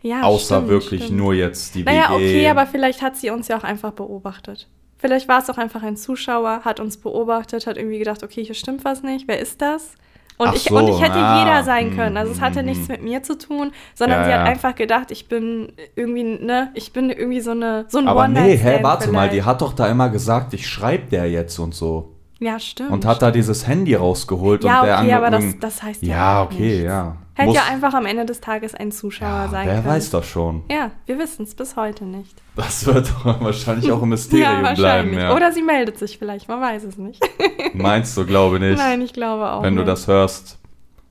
ja, 0.00 0.22
außer 0.22 0.58
stimmt, 0.58 0.68
wirklich 0.68 1.04
stimmt. 1.06 1.18
nur 1.18 1.34
jetzt 1.34 1.74
die 1.74 1.82
Naja, 1.82 2.10
WG. 2.10 2.14
okay, 2.14 2.48
aber 2.48 2.66
vielleicht 2.68 3.02
hat 3.02 3.16
sie 3.16 3.30
uns 3.30 3.48
ja 3.48 3.58
auch 3.58 3.64
einfach 3.64 3.90
beobachtet. 3.90 4.68
Vielleicht 4.98 5.26
war 5.26 5.40
es 5.40 5.50
auch 5.50 5.58
einfach 5.58 5.82
ein 5.82 5.96
Zuschauer, 5.96 6.60
hat 6.64 6.78
uns 6.78 6.96
beobachtet, 6.98 7.66
hat 7.66 7.76
irgendwie 7.76 7.98
gedacht, 7.98 8.22
okay, 8.22 8.44
hier 8.44 8.54
stimmt 8.54 8.84
was 8.84 9.02
nicht, 9.02 9.26
wer 9.26 9.40
ist 9.40 9.60
das? 9.60 9.94
Und, 10.40 10.54
ich, 10.54 10.62
so, 10.62 10.76
und 10.76 10.88
ich 10.88 11.02
hätte 11.02 11.16
ah, 11.16 11.44
jeder 11.44 11.62
sein 11.64 11.90
hm, 11.90 11.96
können. 11.96 12.16
Also 12.16 12.32
es 12.32 12.40
hatte 12.40 12.60
hm, 12.60 12.66
nichts 12.66 12.88
hm. 12.88 12.94
mit 12.94 13.02
mir 13.02 13.22
zu 13.22 13.36
tun, 13.36 13.72
sondern 13.94 14.20
Ja, 14.20 14.24
sie 14.24 14.32
hat 14.32 14.40
ja. 14.40 14.44
einfach 14.46 14.74
gedacht, 14.74 15.10
ich 15.10 15.28
bin 15.28 15.72
irgendwie, 15.96 16.24
ne, 16.24 16.70
ich 16.72 16.94
bin 16.94 17.10
irgendwie 17.10 17.42
so 17.42 17.50
eine 17.50 17.84
so 17.88 17.98
ein 17.98 18.08
aber 18.08 18.26
nee, 18.26 18.56
hä, 18.56 18.78
warte 18.80 19.12
mal, 19.12 19.28
die 19.28 19.32
vielleicht. 19.32 19.46
hat 19.46 19.60
doch 19.60 19.74
da 19.74 19.86
immer 19.88 20.08
gesagt, 20.08 20.54
ich 20.54 20.66
schreib 20.66 21.10
der 21.10 21.30
jetzt 21.30 21.58
und 21.58 21.74
so. 21.74 22.14
Ja, 22.40 22.58
stimmt. 22.58 22.90
Und 22.90 23.04
hat 23.04 23.20
da 23.22 23.30
dieses 23.30 23.66
Handy 23.66 23.94
rausgeholt 23.94 24.64
ja, 24.64 24.80
und 24.80 24.86
der 24.86 24.98
okay, 24.98 25.12
aber 25.12 25.30
das, 25.30 25.44
das 25.60 25.82
heißt 25.82 26.02
ja 26.02 26.08
Ja, 26.16 26.42
okay, 26.42 26.70
nichts. 26.70 26.84
ja. 26.84 27.16
Hätte 27.34 27.46
Muss- 27.48 27.56
ja 27.56 27.62
einfach 27.70 27.94
am 27.94 28.06
Ende 28.06 28.24
des 28.26 28.40
Tages 28.40 28.74
ein 28.74 28.90
Zuschauer 28.92 29.28
ja, 29.28 29.48
sein 29.48 29.66
wer 29.66 29.74
können. 29.76 29.86
weiß 29.86 30.10
das 30.10 30.26
schon. 30.26 30.62
Ja, 30.70 30.90
wir 31.06 31.18
wissen 31.18 31.42
es 31.44 31.54
bis 31.54 31.76
heute 31.76 32.04
nicht. 32.04 32.34
Das 32.56 32.84
wird 32.86 33.12
wahrscheinlich 33.24 33.90
auch 33.92 34.02
ein 34.02 34.08
Mysterium 34.08 34.60
bleiben. 34.62 34.78
wahrscheinlich. 34.78 35.18
Ja. 35.20 35.34
Oder 35.36 35.52
sie 35.52 35.62
meldet 35.62 35.98
sich 35.98 36.18
vielleicht, 36.18 36.48
man 36.48 36.60
weiß 36.60 36.84
es 36.84 36.96
nicht. 36.98 37.22
Meinst 37.74 38.16
du, 38.16 38.24
glaube 38.26 38.58
nicht. 38.58 38.78
Nein, 38.78 39.00
ich 39.02 39.12
glaube 39.12 39.50
auch 39.52 39.62
Wenn 39.62 39.76
du 39.76 39.82
nicht. 39.82 39.92
das 39.92 40.06
hörst, 40.08 40.58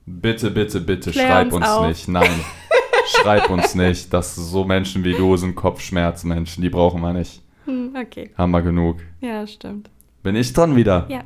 bitte, 0.06 0.50
bitte, 0.50 0.80
bitte, 0.80 1.10
Klär 1.12 1.26
schreib 1.28 1.52
uns 1.52 1.68
uns, 1.68 1.86
nicht. 1.88 2.08
Nein, 2.08 2.30
schreib 3.22 3.50
uns 3.50 3.74
nicht. 3.76 4.12
Das 4.12 4.34
so 4.36 4.64
Menschen 4.64 5.04
wie 5.04 5.14
du 5.14 5.36
sind 5.36 5.54
Kopfschmerzmenschen, 5.56 6.62
die 6.62 6.70
brauchen 6.70 7.00
wir 7.00 7.12
nicht. 7.12 7.40
Hm, 7.66 7.94
okay, 8.00 8.30
Haben 8.36 8.50
wir 8.50 8.62
genug. 8.62 8.98
ja, 9.20 9.46
stimmt. 9.46 9.90
Bin 10.22 10.36
ich 10.36 10.52
dran 10.52 10.76
wieder? 10.76 11.06
Ja. 11.08 11.22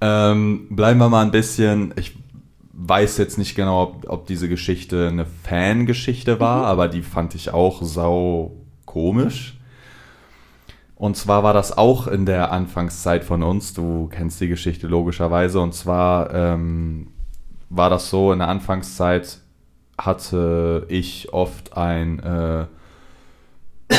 Ähm, 0.00 0.68
bleiben 0.70 0.98
wir 0.98 1.08
mal 1.08 1.24
ein 1.24 1.30
bisschen. 1.30 1.94
Ich 1.96 2.16
weiß 2.72 3.18
jetzt 3.18 3.38
nicht 3.38 3.54
genau, 3.54 3.82
ob, 3.82 4.08
ob 4.08 4.26
diese 4.26 4.48
Geschichte 4.48 5.08
eine 5.08 5.26
Fangeschichte 5.26 6.40
war, 6.40 6.66
aber 6.66 6.88
die 6.88 7.02
fand 7.02 7.34
ich 7.34 7.50
auch 7.52 7.82
sau 7.82 8.52
komisch. 8.84 9.58
Und 10.94 11.16
zwar 11.16 11.42
war 11.42 11.52
das 11.52 11.76
auch 11.76 12.06
in 12.06 12.24
der 12.24 12.52
Anfangszeit 12.52 13.22
von 13.22 13.42
uns. 13.42 13.74
Du 13.74 14.08
kennst 14.10 14.40
die 14.40 14.48
Geschichte 14.48 14.86
logischerweise. 14.86 15.60
Und 15.60 15.74
zwar 15.74 16.32
ähm, 16.32 17.08
war 17.68 17.90
das 17.90 18.08
so: 18.08 18.32
in 18.32 18.38
der 18.38 18.48
Anfangszeit 18.48 19.40
hatte 19.98 20.86
ich 20.88 21.32
oft 21.32 21.76
ein 21.76 22.18
äh, 22.20 22.66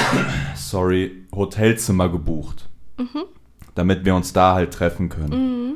sorry 0.56 1.28
Hotelzimmer 1.34 2.10
gebucht, 2.10 2.67
damit 3.76 4.06
wir 4.06 4.16
uns 4.16 4.34
da 4.34 4.54
halt 4.54 4.74
treffen 4.74 5.10
können 5.10 5.68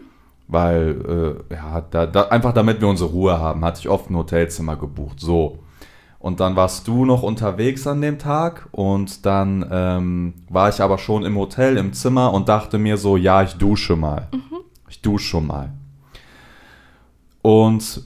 weil 0.52 1.38
äh, 1.50 1.56
ja, 1.56 1.82
da, 1.90 2.06
da, 2.06 2.24
einfach 2.24 2.54
damit 2.54 2.82
wir 2.82 2.90
unsere 2.90 3.10
Ruhe 3.10 3.40
haben, 3.40 3.64
hatte 3.64 3.80
ich 3.80 3.90
oft 3.90 4.10
ein 4.10 4.18
Hotelzimmer 4.18 4.76
gebucht. 4.76 5.20
So. 5.22 5.60
Und 6.20 6.42
dann 6.42 6.58
warst 6.58 6.88
du 6.90 7.06
noch 7.06 7.24
unterwegs 7.24 7.88
an 7.88 8.02
dem 8.02 8.20
Tag 8.20 8.68
und 8.72 9.26
dann 9.26 9.66
ähm, 9.72 10.34
war 10.50 10.68
ich 10.68 10.82
aber 10.82 10.98
schon 10.98 11.24
im 11.24 11.38
Hotel, 11.38 11.78
im 11.78 11.94
Zimmer 11.94 12.34
und 12.34 12.50
dachte 12.50 12.78
mir 12.78 12.98
so, 12.98 13.16
ja, 13.16 13.42
ich 13.42 13.54
dusche 13.54 13.96
mal. 13.96 14.28
Ich 14.90 15.02
dusche 15.02 15.26
schon 15.26 15.48
mal. 15.48 15.72
Und 17.42 18.04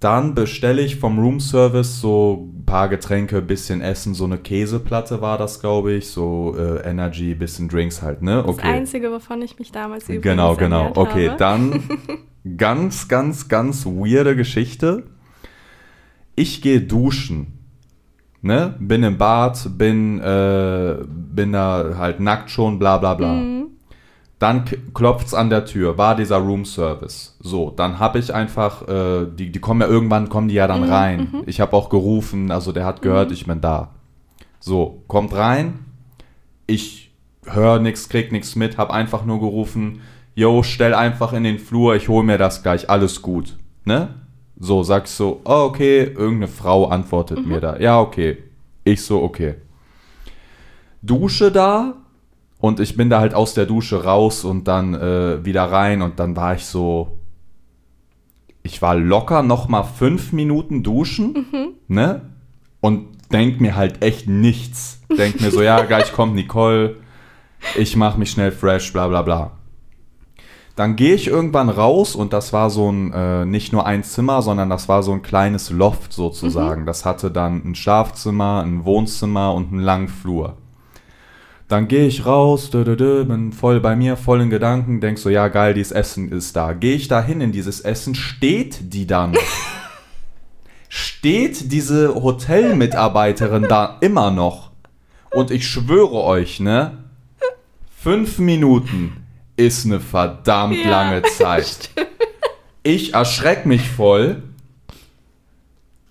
dann 0.00 0.34
bestelle 0.34 0.82
ich 0.82 0.96
vom 0.96 1.18
Roomservice 1.18 2.00
so 2.00 2.48
ein 2.52 2.64
paar 2.64 2.88
Getränke, 2.88 3.42
bisschen 3.42 3.80
Essen, 3.80 4.14
so 4.14 4.24
eine 4.24 4.38
Käseplatte 4.38 5.20
war 5.20 5.38
das, 5.38 5.60
glaube 5.60 5.92
ich, 5.92 6.08
so 6.08 6.54
äh, 6.56 6.88
Energy, 6.88 7.34
bisschen 7.34 7.68
Drinks 7.68 8.00
halt, 8.02 8.22
ne? 8.22 8.44
Das 8.46 8.58
Einzige, 8.60 9.10
wovon 9.10 9.42
ich 9.42 9.58
mich 9.58 9.72
damals 9.72 10.04
übrigens 10.04 10.22
Genau, 10.22 10.54
genau. 10.54 10.92
Okay, 10.94 11.28
habe. 11.28 11.38
dann 11.38 11.82
ganz, 12.56 13.08
ganz, 13.08 13.48
ganz 13.48 13.86
weirde 13.86 14.36
Geschichte. 14.36 15.04
Ich 16.36 16.62
gehe 16.62 16.80
duschen. 16.80 17.54
Ne? 18.40 18.76
Bin 18.78 19.02
im 19.02 19.18
Bad, 19.18 19.68
bin, 19.76 20.20
äh, 20.20 20.96
bin 21.08 21.52
da 21.52 21.94
halt 21.98 22.20
nackt 22.20 22.50
schon, 22.50 22.78
bla 22.78 22.98
bla 22.98 23.14
bla. 23.14 23.32
Mhm. 23.32 23.57
Dann 24.38 24.64
klopft's 24.94 25.34
an 25.34 25.50
der 25.50 25.64
Tür, 25.64 25.98
war 25.98 26.14
dieser 26.14 26.36
Roomservice. 26.36 27.36
So, 27.40 27.70
dann 27.70 27.98
habe 27.98 28.20
ich 28.20 28.32
einfach, 28.32 28.86
äh, 28.86 29.26
die, 29.26 29.50
die 29.50 29.58
kommen 29.58 29.80
ja 29.80 29.88
irgendwann, 29.88 30.28
kommen 30.28 30.48
die 30.48 30.54
ja 30.54 30.66
Mhm, 30.66 30.68
dann 30.68 30.84
rein. 30.84 31.42
Ich 31.46 31.60
habe 31.60 31.76
auch 31.76 31.88
gerufen, 31.88 32.52
also 32.52 32.70
der 32.70 32.84
hat 32.84 33.02
gehört, 33.02 33.32
ich 33.32 33.46
bin 33.46 33.60
da. 33.60 33.90
So, 34.60 35.02
kommt 35.08 35.34
rein, 35.34 35.80
ich 36.68 37.12
höre 37.46 37.80
nichts, 37.80 38.08
krieg 38.08 38.30
nichts 38.30 38.54
mit, 38.54 38.78
hab 38.78 38.92
einfach 38.92 39.24
nur 39.24 39.40
gerufen, 39.40 40.02
yo, 40.36 40.62
stell 40.62 40.94
einfach 40.94 41.32
in 41.32 41.42
den 41.42 41.58
Flur, 41.58 41.96
ich 41.96 42.08
hol 42.08 42.22
mir 42.22 42.38
das 42.38 42.62
gleich, 42.62 42.88
alles 42.88 43.22
gut. 43.22 43.56
Ne? 43.84 44.14
So, 44.60 44.84
sagst 44.84 45.16
so, 45.16 45.40
oh, 45.44 45.64
okay, 45.64 46.04
irgendeine 46.04 46.48
Frau 46.48 46.86
antwortet 46.86 47.44
mir 47.44 47.60
da. 47.60 47.78
Ja, 47.78 48.00
okay. 48.00 48.38
Ich 48.84 49.02
so, 49.04 49.22
okay. 49.22 49.54
Dusche 51.02 51.50
da 51.50 51.94
und 52.60 52.80
ich 52.80 52.96
bin 52.96 53.08
da 53.08 53.20
halt 53.20 53.34
aus 53.34 53.54
der 53.54 53.66
Dusche 53.66 54.04
raus 54.04 54.44
und 54.44 54.66
dann 54.66 54.94
äh, 54.94 55.44
wieder 55.44 55.64
rein 55.64 56.02
und 56.02 56.18
dann 56.18 56.34
war 56.36 56.54
ich 56.54 56.64
so, 56.64 57.18
ich 58.62 58.82
war 58.82 58.96
locker 58.96 59.42
noch 59.42 59.68
mal 59.68 59.84
fünf 59.84 60.32
Minuten 60.32 60.82
duschen, 60.82 61.46
ne? 61.88 62.22
Und 62.80 63.06
denk 63.32 63.60
mir 63.60 63.76
halt 63.76 64.02
echt 64.02 64.28
nichts. 64.28 65.00
Denk 65.16 65.40
mir 65.40 65.50
so, 65.50 65.62
ja, 65.62 65.82
gleich 65.86 66.12
kommt 66.12 66.34
Nicole, 66.34 66.96
ich 67.76 67.96
mach 67.96 68.16
mich 68.16 68.30
schnell 68.30 68.52
fresh, 68.52 68.92
bla 68.92 69.08
bla 69.08 69.22
bla. 69.22 69.52
Dann 70.74 70.94
gehe 70.94 71.14
ich 71.14 71.26
irgendwann 71.26 71.70
raus 71.70 72.14
und 72.14 72.32
das 72.32 72.52
war 72.52 72.70
so 72.70 72.90
ein, 72.90 73.12
äh, 73.12 73.44
nicht 73.44 73.72
nur 73.72 73.84
ein 73.84 74.04
Zimmer, 74.04 74.42
sondern 74.42 74.70
das 74.70 74.88
war 74.88 75.02
so 75.02 75.12
ein 75.12 75.22
kleines 75.22 75.70
Loft 75.70 76.12
sozusagen. 76.12 76.86
Das 76.86 77.04
hatte 77.04 77.32
dann 77.32 77.62
ein 77.64 77.74
Schlafzimmer, 77.74 78.62
ein 78.64 78.84
Wohnzimmer 78.84 79.54
und 79.54 79.72
einen 79.72 79.80
langen 79.80 80.06
Flur. 80.06 80.56
Dann 81.68 81.86
gehe 81.86 82.06
ich 82.06 82.24
raus, 82.24 82.70
dö, 82.70 82.82
dö, 82.82 82.96
dö, 82.96 83.24
bin 83.24 83.52
voll 83.52 83.78
bei 83.80 83.94
mir, 83.94 84.16
voll 84.16 84.40
in 84.40 84.48
Gedanken, 84.48 85.02
denk 85.02 85.18
so, 85.18 85.28
ja 85.28 85.48
geil, 85.48 85.74
dieses 85.74 85.92
Essen 85.92 86.32
ist 86.32 86.56
da. 86.56 86.72
Gehe 86.72 86.96
ich 86.96 87.08
da 87.08 87.22
hin 87.22 87.42
in 87.42 87.52
dieses 87.52 87.80
Essen, 87.82 88.14
steht 88.14 88.94
die 88.94 89.06
dann. 89.06 89.36
steht 90.88 91.70
diese 91.70 92.14
Hotelmitarbeiterin 92.14 93.64
da 93.68 93.98
immer 94.00 94.30
noch. 94.30 94.70
Und 95.30 95.50
ich 95.50 95.68
schwöre 95.68 96.24
euch, 96.24 96.58
ne, 96.58 97.04
fünf 97.94 98.38
Minuten 98.38 99.24
ist 99.56 99.84
eine 99.84 100.00
verdammt 100.00 100.78
Ja, 100.82 100.90
lange 100.90 101.22
Zeit. 101.36 101.90
Ich 102.82 103.12
erschreck 103.12 103.66
mich 103.66 103.90
voll. 103.90 104.42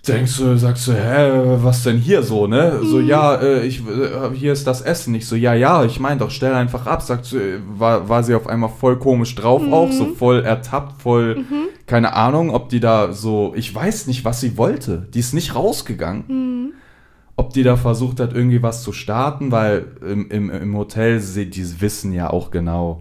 Denkst 0.08 0.38
du, 0.38 0.58
sagst 0.58 0.88
du, 0.88 0.94
hä, 0.94 1.58
was 1.62 1.84
denn 1.84 1.98
hier 1.98 2.24
so, 2.24 2.48
ne? 2.48 2.80
So, 2.84 3.00
ja, 3.00 3.36
äh, 3.36 3.66
ich, 3.66 3.80
äh, 3.80 4.34
hier 4.34 4.54
ist 4.54 4.66
das 4.66 4.82
Essen. 4.82 5.14
Ich 5.16 5.28
so, 5.28 5.36
ja, 5.36 5.54
ja, 5.54 5.84
ich 5.84 6.00
mein 6.00 6.20
doch, 6.20 6.32
stell 6.32 6.54
einfach 6.54 6.86
ab. 6.86 7.02
Sagt 7.02 7.26
sie, 7.26 7.38
äh, 7.38 7.60
war, 7.68 8.08
war 8.08 8.24
sie 8.24 8.36
auf 8.36 8.48
einmal 8.48 8.70
voll 8.70 8.98
komisch 9.00 9.36
drauf 9.36 9.62
auch, 9.72 9.92
so 9.92 10.06
voll 10.06 10.42
ertappt, 10.44 11.02
voll, 11.02 11.44
keine 11.86 12.14
Ahnung, 12.14 12.52
ob 12.52 12.70
die 12.70 12.80
da 12.80 13.12
so, 13.12 13.54
ich 13.56 13.74
weiß 13.74 14.08
nicht, 14.08 14.26
was 14.26 14.40
sie 14.40 14.58
wollte. 14.58 15.08
Die 15.14 15.20
ist 15.20 15.34
nicht 15.34 15.56
rausgegangen. 15.56 16.74
Ob 17.36 17.54
die 17.54 17.64
da 17.64 17.76
versucht 17.76 18.20
hat, 18.20 18.34
irgendwie 18.34 18.64
was 18.64 18.82
zu 18.82 18.92
starten, 18.94 19.52
weil 19.52 19.96
im, 20.02 20.30
im, 20.32 20.50
im 20.50 20.76
Hotel, 20.76 21.20
sie, 21.20 21.50
die 21.50 21.82
wissen 21.82 22.12
ja 22.12 22.30
auch 22.30 22.50
genau. 22.50 23.00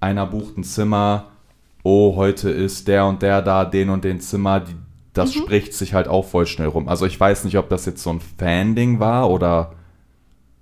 Einer 0.00 0.26
bucht 0.26 0.56
ein 0.56 0.64
Zimmer, 0.64 1.26
oh, 1.82 2.16
heute 2.16 2.50
ist 2.50 2.88
der 2.88 3.06
und 3.06 3.22
der 3.22 3.42
da, 3.42 3.64
den 3.64 3.90
und 3.90 4.04
den 4.04 4.20
Zimmer, 4.20 4.60
die, 4.60 4.74
das 5.16 5.34
spricht 5.34 5.74
sich 5.74 5.94
halt 5.94 6.08
auch 6.08 6.24
voll 6.24 6.46
schnell 6.46 6.68
rum. 6.68 6.88
Also 6.88 7.06
ich 7.06 7.18
weiß 7.18 7.44
nicht, 7.44 7.58
ob 7.58 7.68
das 7.68 7.86
jetzt 7.86 8.02
so 8.02 8.10
ein 8.10 8.20
Fan-Ding 8.38 9.00
war 9.00 9.30
oder 9.30 9.72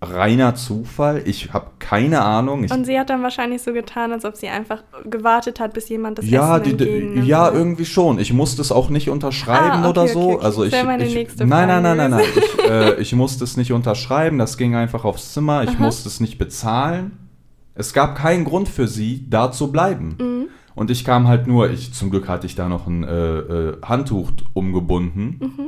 reiner 0.05 0.55
Zufall. 0.55 1.23
Ich 1.25 1.53
habe 1.53 1.71
keine 1.79 2.23
Ahnung. 2.23 2.65
Ich, 2.65 2.71
Und 2.71 2.85
sie 2.85 2.99
hat 2.99 3.11
dann 3.11 3.23
wahrscheinlich 3.23 3.63
so 3.63 3.73
getan, 3.73 4.13
als 4.13 4.25
ob 4.25 4.37
sie 4.37 4.49
einfach 4.49 4.83
gewartet 5.05 5.61
hat, 5.61 5.73
bis 5.73 5.89
jemand 5.89 6.19
das 6.19 6.29
ja, 6.29 6.59
Essen 6.59 6.77
die, 6.77 7.27
ja, 7.27 7.49
oder? 7.49 7.57
irgendwie 7.59 7.85
schon. 7.85 8.19
Ich 8.19 8.33
musste 8.33 8.61
es 8.63 8.71
auch 8.71 8.91
nicht 8.91 9.09
unterschreiben 9.09 9.71
Ah, 9.71 9.79
okay, 9.81 9.89
oder 9.89 10.09
so. 10.09 10.21
okay, 10.21 10.35
okay. 10.35 10.45
Also 10.45 10.65
ich, 10.65 10.85
meine 10.85 11.07
ich 11.07 11.15
nächste 11.15 11.47
nein, 11.47 11.69
nein, 11.69 11.83
nein, 11.83 11.97
nein, 11.97 12.11
nein. 12.11 12.25
Ich, 12.37 12.71
äh, 12.71 13.01
ich 13.01 13.15
musste 13.15 13.45
es 13.45 13.57
nicht 13.57 13.73
unterschreiben. 13.73 14.39
Das 14.39 14.57
ging 14.59 14.75
einfach 14.75 15.05
aufs 15.05 15.33
Zimmer. 15.33 15.63
Ich 15.65 15.71
Aha. 15.71 15.83
musste 15.83 16.09
es 16.09 16.21
nicht 16.21 16.39
bezahlen. 16.39 17.19
Es 17.75 17.93
gab 17.93 18.15
keinen 18.17 18.45
Grund 18.45 18.69
für 18.69 18.87
sie, 18.87 19.27
da 19.29 19.51
zu 19.51 19.73
bleiben. 19.73 20.17
Mhm. 20.21 20.49
Und 20.75 20.91
ich 20.91 21.05
kam 21.05 21.29
halt 21.29 21.47
nur. 21.47 21.71
Ich 21.71 21.93
zum 21.93 22.11
Glück 22.11 22.29
hatte 22.29 22.47
ich 22.47 22.55
da 22.55 22.69
noch 22.69 22.87
ein 22.87 23.05
äh, 23.05 23.39
äh, 23.39 23.77
Handtuch 23.83 24.33
umgebunden. 24.53 25.39
Mhm. 25.41 25.67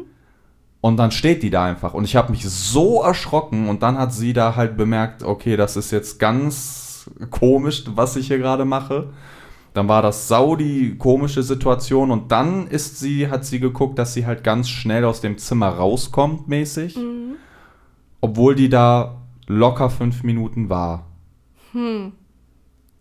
Und 0.81 0.97
dann 0.97 1.11
steht 1.11 1.43
die 1.43 1.51
da 1.51 1.65
einfach. 1.65 1.95
Und 1.95 2.05
ich 2.05 2.17
habe 2.17 2.31
mich 2.31 2.45
so 2.49 3.03
erschrocken. 3.03 3.69
Und 3.69 3.83
dann 3.83 3.99
hat 3.99 4.13
sie 4.13 4.33
da 4.33 4.57
halt 4.57 4.77
bemerkt, 4.77 5.23
okay, 5.23 5.57
das 5.57 5.77
ist 5.77 5.91
jetzt 5.91 6.19
ganz 6.19 7.11
komisch, 7.31 7.85
was 7.95 8.17
ich 8.17 8.29
hier 8.29 8.39
gerade 8.39 8.65
mache. 8.65 9.11
Dann 9.75 9.89
war 9.89 10.03
das 10.03 10.27
sau 10.27 10.57
die 10.57 10.97
komische 10.97 11.43
Situation. 11.43 12.11
Und 12.11 12.33
dann 12.33 12.67
ist 12.67 12.99
sie, 12.99 13.29
hat 13.29 13.45
sie 13.45 13.61
geguckt, 13.61 13.99
dass 13.99 14.15
sie 14.15 14.27
halt 14.27 14.43
ganz 14.43 14.69
schnell 14.69 15.05
aus 15.05 15.21
dem 15.21 15.39
Zimmer 15.39 15.69
rauskommt, 15.69 16.49
mäßig. 16.49 16.97
Mhm. 16.97 17.37
Obwohl 18.21 18.55
die 18.55 18.69
da 18.69 19.19
locker 19.47 19.91
fünf 19.91 20.23
Minuten 20.23 20.69
war. 20.69 21.07
Hm. 21.73 22.13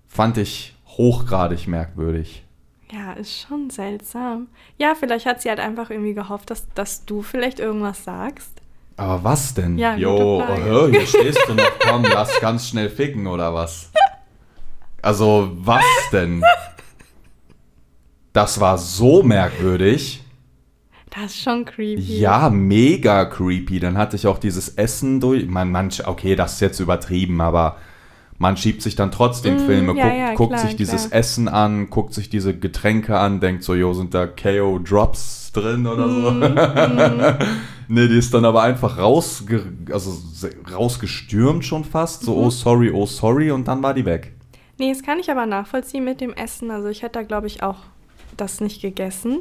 Fand 0.07 0.37
ich 0.37 0.74
hochgradig 0.97 1.67
merkwürdig. 1.67 2.43
Ja, 2.91 3.13
ist 3.13 3.41
schon 3.41 3.69
seltsam. 3.69 4.47
Ja, 4.77 4.93
vielleicht 4.95 5.25
hat 5.25 5.41
sie 5.41 5.49
halt 5.49 5.59
einfach 5.59 5.89
irgendwie 5.89 6.13
gehofft, 6.13 6.49
dass, 6.51 6.67
dass 6.75 7.05
du 7.05 7.21
vielleicht 7.21 7.59
irgendwas 7.59 8.03
sagst. 8.03 8.51
Aber 8.97 9.23
was 9.23 9.53
denn? 9.53 9.77
Ja, 9.77 9.95
Jo, 9.95 10.43
hör, 10.45 10.89
hier 10.89 11.01
stehst 11.07 11.41
du 11.47 11.55
noch, 11.55 11.71
komm, 11.79 12.03
lass 12.03 12.39
ganz 12.39 12.69
schnell 12.69 12.89
ficken 12.89 13.27
oder 13.27 13.53
was? 13.53 13.91
Also, 15.01 15.51
was 15.55 15.83
denn? 16.11 16.43
Das 18.33 18.59
war 18.59 18.77
so 18.77 19.23
merkwürdig. 19.23 20.23
Das 21.09 21.25
ist 21.25 21.41
schon 21.41 21.63
creepy. 21.63 22.19
Ja, 22.19 22.49
mega 22.49 23.25
creepy. 23.25 23.79
Dann 23.79 23.97
hatte 23.97 24.15
ich 24.15 24.27
auch 24.27 24.37
dieses 24.37 24.69
Essen 24.69 25.19
durch. 25.19 25.45
Man, 25.45 25.71
man, 25.71 25.89
okay, 26.05 26.35
das 26.35 26.53
ist 26.55 26.59
jetzt 26.61 26.79
übertrieben, 26.79 27.39
aber 27.39 27.77
man 28.37 28.57
schiebt 28.57 28.81
sich 28.81 28.95
dann 28.95 29.11
trotzdem 29.11 29.55
Mm, 29.55 29.59
Filme, 29.65 29.95
ja, 29.97 30.03
guckt, 30.03 30.17
ja, 30.17 30.33
guckt 30.35 30.53
klar, 30.53 30.65
sich 30.67 30.75
dieses 30.75 31.07
klar. 31.09 31.19
Essen 31.19 31.47
an, 31.47 31.89
guckt 31.89 32.13
sich 32.13 32.29
diese 32.29 32.57
Getränke 32.57 33.17
an, 33.17 33.39
denkt 33.39 33.63
so, 33.63 33.73
jo, 33.75 33.93
sind 33.93 34.13
da 34.13 34.27
KO 34.27 34.79
Drops 34.79 35.51
drin 35.53 35.87
oder 35.87 36.09
so? 36.09 36.31
Mm, 37.87 37.93
nee, 37.95 38.07
die 38.07 38.17
ist 38.17 38.33
dann 38.33 38.45
aber 38.45 38.63
einfach 38.63 38.97
rausge 38.97 39.63
also 39.91 40.17
rausgestürmt 40.73 41.63
schon 41.65 41.83
fast, 41.83 42.23
so, 42.23 42.35
Mhm. 42.35 42.43
oh 42.45 42.49
sorry, 42.49 42.91
oh 42.91 43.05
sorry, 43.05 43.51
und 43.51 43.67
dann 43.67 43.81
war 43.83 43.93
die 43.93 44.05
weg. 44.05 44.33
Nee, 44.77 44.91
das 44.91 45.03
kann 45.03 45.19
ich 45.19 45.29
aber 45.31 45.45
nachvollziehen 45.45 46.03
mit 46.03 46.19
dem 46.19 46.33
Essen. 46.33 46.69
Also 46.71 46.89
ich 46.89 47.01
hätte 47.03 47.19
da, 47.19 47.23
glaube 47.23 47.47
ich, 47.47 47.63
auch 47.63 47.77
das 48.35 48.59
nicht 48.59 48.81
gegessen. 48.81 49.39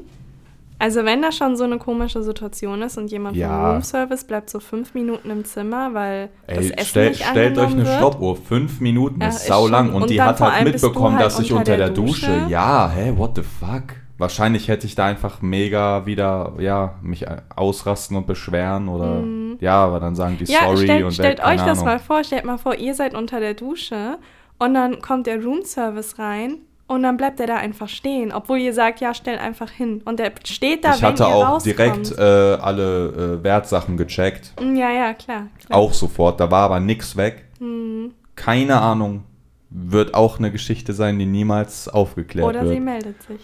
Also 0.79 1.05
wenn 1.05 1.23
da 1.23 1.31
schon 1.33 1.57
so 1.57 1.65
eine 1.65 1.79
komische 1.79 2.23
Situation 2.23 2.83
ist 2.83 2.99
und 2.99 3.11
jemand 3.11 3.37
Ja. 3.37 3.49
vom 3.49 3.71
Roomservice 3.75 4.25
bleibt 4.25 4.51
so 4.51 4.59
fünf 4.61 4.93
Minuten 4.95 5.31
im 5.31 5.45
Zimmer, 5.45 5.95
weil 5.95 6.31
das 6.47 6.59
Ey, 6.59 6.71
Essen 6.73 6.87
stell, 6.87 7.09
nicht 7.11 7.25
stellt 7.25 7.59
euch 7.59 7.67
eine 7.73 7.85
wird. 7.87 7.97
Stoppuhr. 7.99 8.37
Fünf 8.37 8.81
Minuten 8.81 9.21
Ja, 9.21 9.29
ist 9.29 9.37
ist 9.37 9.47
sau 9.47 9.69
lang. 9.69 9.87
schon. 9.87 9.95
Und, 9.97 10.03
Und 10.03 10.11
die 10.11 10.21
hat 10.21 10.41
halt 10.41 10.65
mitbekommen, 10.65 11.17
halt 11.17 11.27
dass 11.27 11.39
ich 11.39 11.53
unter 11.53 11.65
der 11.77 11.77
der 11.77 11.91
Dusche. 11.91 12.27
Dusche. 12.27 12.47
Ja, 12.51 12.91
hä, 12.91 13.13
what 13.17 13.37
the 13.37 13.43
fuck? 13.43 13.85
Wahrscheinlich 14.19 14.69
hätte 14.69 14.87
ich 14.87 14.95
da 14.95 15.07
einfach 15.07 15.43
mega 15.43 16.07
wieder, 16.07 16.53
ja, 16.59 16.95
mich 17.03 17.27
äh, 17.27 17.37
ausrasten 17.57 18.17
und 18.17 18.27
beschweren 18.29 18.89
oder, 18.89 19.25
ja, 19.61 19.85
aber 19.85 19.99
dann 20.01 20.15
sagen 20.15 20.37
die 20.39 20.45
Mhm. 20.45 20.51
Ja, 20.51 20.59
sorry 20.67 20.85
stellt, 20.85 21.05
und 21.05 21.13
stellt 21.13 21.41
euch 21.45 21.57
das 21.63 21.79
Ahnung. 21.79 21.85
mal 21.85 21.99
vor. 21.99 22.23
Stellt 22.25 22.45
mal 22.45 22.59
vor, 22.59 22.75
ihr 22.77 22.95
seid 22.95 23.15
unter 23.15 23.41
der 23.41 23.55
Dusche 23.55 24.19
und 24.59 24.75
dann 24.75 25.01
kommt 25.03 25.27
der 25.27 25.43
Roomservice 25.43 26.19
rein 26.19 26.59
und 26.87 27.03
dann 27.03 27.17
bleibt 27.17 27.41
er 27.41 27.47
da 27.47 27.57
einfach 27.57 27.89
stehen, 27.89 28.33
obwohl 28.33 28.59
ihr 28.59 28.75
sagt, 28.75 29.01
ja, 29.01 29.15
stell 29.15 29.39
einfach 29.39 29.71
hin. 29.71 30.03
Und 30.05 30.19
der 30.19 30.33
steht 30.45 30.85
da, 30.85 30.95
Ich 30.95 31.03
wenn 31.03 31.09
hatte 31.11 31.23
ihr 31.23 31.27
auch 31.29 31.49
rauskommt. 31.55 31.65
direkt 31.79 32.19
äh, 32.19 32.23
alle 32.23 33.39
äh, 33.41 33.45
Wertsachen 33.45 33.97
gecheckt. 33.97 34.53
Mm, 34.61 34.77
Ja, 34.77 34.91
ja, 34.91 35.15
klar. 35.15 35.47
klar. 35.65 35.79
Auch 35.79 35.93
sofort, 35.95 36.41
da 36.41 36.51
war 36.51 36.65
aber 36.65 36.81
nix 36.81 37.17
weg. 37.17 37.45
Mhm. 37.61 38.13
Keine 38.37 38.81
Ahnung. 38.81 39.25
Wird 39.71 40.15
auch 40.15 40.39
eine 40.39 40.53
Geschichte 40.53 40.93
sein, 40.93 41.19
die 41.19 41.27
niemals 41.27 41.89
aufgeklärt 41.89 42.47
Oder 42.49 42.63
wird. 42.63 42.75
sie 42.75 42.81
meldet 42.81 43.23
sich. 43.23 43.41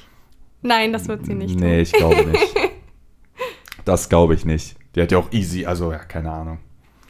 Nein, 0.63 0.93
das 0.93 1.09
wird 1.09 1.25
sie 1.27 1.35
nicht 1.35 1.59
Nee, 1.59 1.73
tun. 1.77 1.83
ich 1.83 1.93
glaube 1.93 2.25
nicht. 2.27 2.55
das 3.85 4.09
glaube 4.09 4.35
ich 4.35 4.45
nicht. 4.45 4.77
Die 4.95 5.03
hat 5.03 5.11
ja 5.13 5.19
auch 5.19 5.33
easy, 5.33 5.65
also 5.67 5.91
ja, 5.93 5.99
keine 5.99 6.31
Ahnung. 6.31 6.59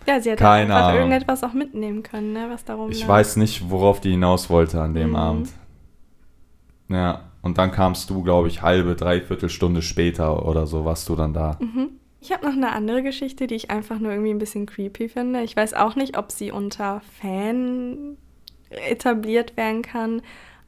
Ja, 0.06 0.20
sie 0.20 0.30
hat 0.32 0.38
Keine 0.38 0.74
einfach 0.74 0.88
Ahnung. 0.88 0.96
irgendetwas 1.10 1.44
auch 1.44 1.52
mitnehmen 1.52 2.02
können, 2.02 2.32
ne, 2.32 2.46
was 2.50 2.64
darum 2.64 2.90
Ich 2.90 3.00
lag. 3.02 3.08
weiß 3.08 3.36
nicht, 3.36 3.68
worauf 3.70 4.00
die 4.00 4.12
hinaus 4.12 4.48
wollte 4.48 4.80
an 4.80 4.94
dem 4.94 5.10
Mhm. 5.10 5.16
Abend. 5.16 5.48
Ja, 6.90 7.22
und 7.42 7.56
dann 7.56 7.70
kamst 7.70 8.10
du, 8.10 8.22
glaube 8.22 8.48
ich, 8.48 8.60
halbe, 8.62 8.96
dreiviertel 8.96 9.48
Stunde 9.48 9.80
später 9.80 10.44
oder 10.46 10.66
so, 10.66 10.84
warst 10.84 11.08
du 11.08 11.16
dann 11.16 11.32
da. 11.32 11.58
Ich 12.20 12.32
habe 12.32 12.44
noch 12.46 12.52
eine 12.52 12.72
andere 12.72 13.02
Geschichte, 13.02 13.46
die 13.46 13.54
ich 13.54 13.70
einfach 13.70 13.98
nur 13.98 14.10
irgendwie 14.12 14.30
ein 14.34 14.38
bisschen 14.38 14.66
creepy 14.66 15.08
finde. 15.08 15.40
Ich 15.42 15.56
weiß 15.56 15.72
auch 15.74 15.96
nicht, 15.96 16.18
ob 16.18 16.30
sie 16.32 16.50
unter 16.50 17.00
Fan 17.20 18.16
etabliert 18.70 19.56
werden 19.56 19.82
kann, 19.82 20.22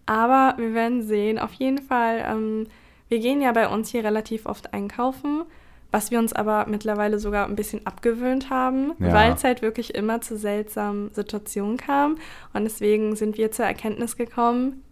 aber 0.06 0.54
wir 0.58 0.74
werden 0.74 1.02
sehen. 1.02 1.38
Auf 1.38 1.52
jeden 1.54 1.78
Fall, 1.82 2.24
ähm, 2.26 2.66
wir 3.08 3.18
gehen 3.18 3.42
ja 3.42 3.52
bei 3.52 3.68
uns 3.68 3.90
hier 3.90 4.02
relativ 4.04 4.46
oft 4.46 4.72
einkaufen, 4.72 5.42
was 5.90 6.10
wir 6.10 6.18
uns 6.18 6.32
aber 6.32 6.66
mittlerweile 6.68 7.18
sogar 7.18 7.46
ein 7.46 7.54
bisschen 7.56 7.86
abgewöhnt 7.86 8.48
haben, 8.48 8.92
Ja. 8.98 9.12
weil 9.12 9.32
es 9.34 9.44
halt 9.44 9.60
wirklich 9.60 9.94
immer 9.94 10.20
zu 10.22 10.36
seltsamen 10.38 11.12
Situationen 11.12 11.76
kam. 11.76 12.16
Und 12.54 12.64
deswegen 12.64 13.14
sind 13.14 13.36
wir 13.36 13.50
zur 13.50 13.66
Erkenntnis 13.66 14.16
gekommen, 14.16 14.82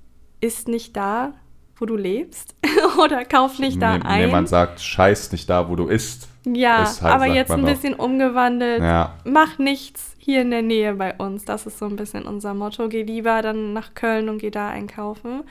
ist 0.41 0.68
nicht 0.68 0.97
da, 0.97 1.34
wo 1.76 1.86
du 1.86 1.97
lebst 1.97 2.55
oder 3.03 3.24
kauf 3.24 3.59
nicht 3.59 3.80
da 3.80 3.99
Nee, 3.99 4.05
ein. 4.05 4.26
nee, 4.26 4.32
man 4.32 4.47
sagt, 4.47 4.80
scheiß 4.80 5.32
nicht 5.32 5.49
da, 5.49 5.68
wo 5.68 5.76
du 5.76 5.86
isst. 5.86 6.28
Ja, 6.47 6.84
halt, 6.84 7.03
aber 7.03 7.26
jetzt 7.26 7.51
ein 7.51 7.62
doch. 7.62 7.68
bisschen 7.68 7.95
umgewandelt. 7.95 8.80
Ja. 8.80 9.14
Mach 9.24 9.59
nichts 9.59 10.14
hier 10.18 10.43
in 10.43 10.51
der 10.51 10.62
Nähe 10.62 10.95
bei 10.95 11.14
uns. 11.16 11.45
Das 11.45 11.66
ist 11.66 11.78
so 11.78 11.86
ein 11.86 11.97
bisschen 11.97 12.24
unser 12.24 12.55
Motto. 12.55 12.88
Geh 12.88 13.03
lieber 13.03 13.43
dann 13.43 13.72
nach 13.72 13.95
Köln 13.95 14.28
und 14.28 14.38
geh 14.38 14.51
da 14.51 14.68
einkaufen. 14.70 15.43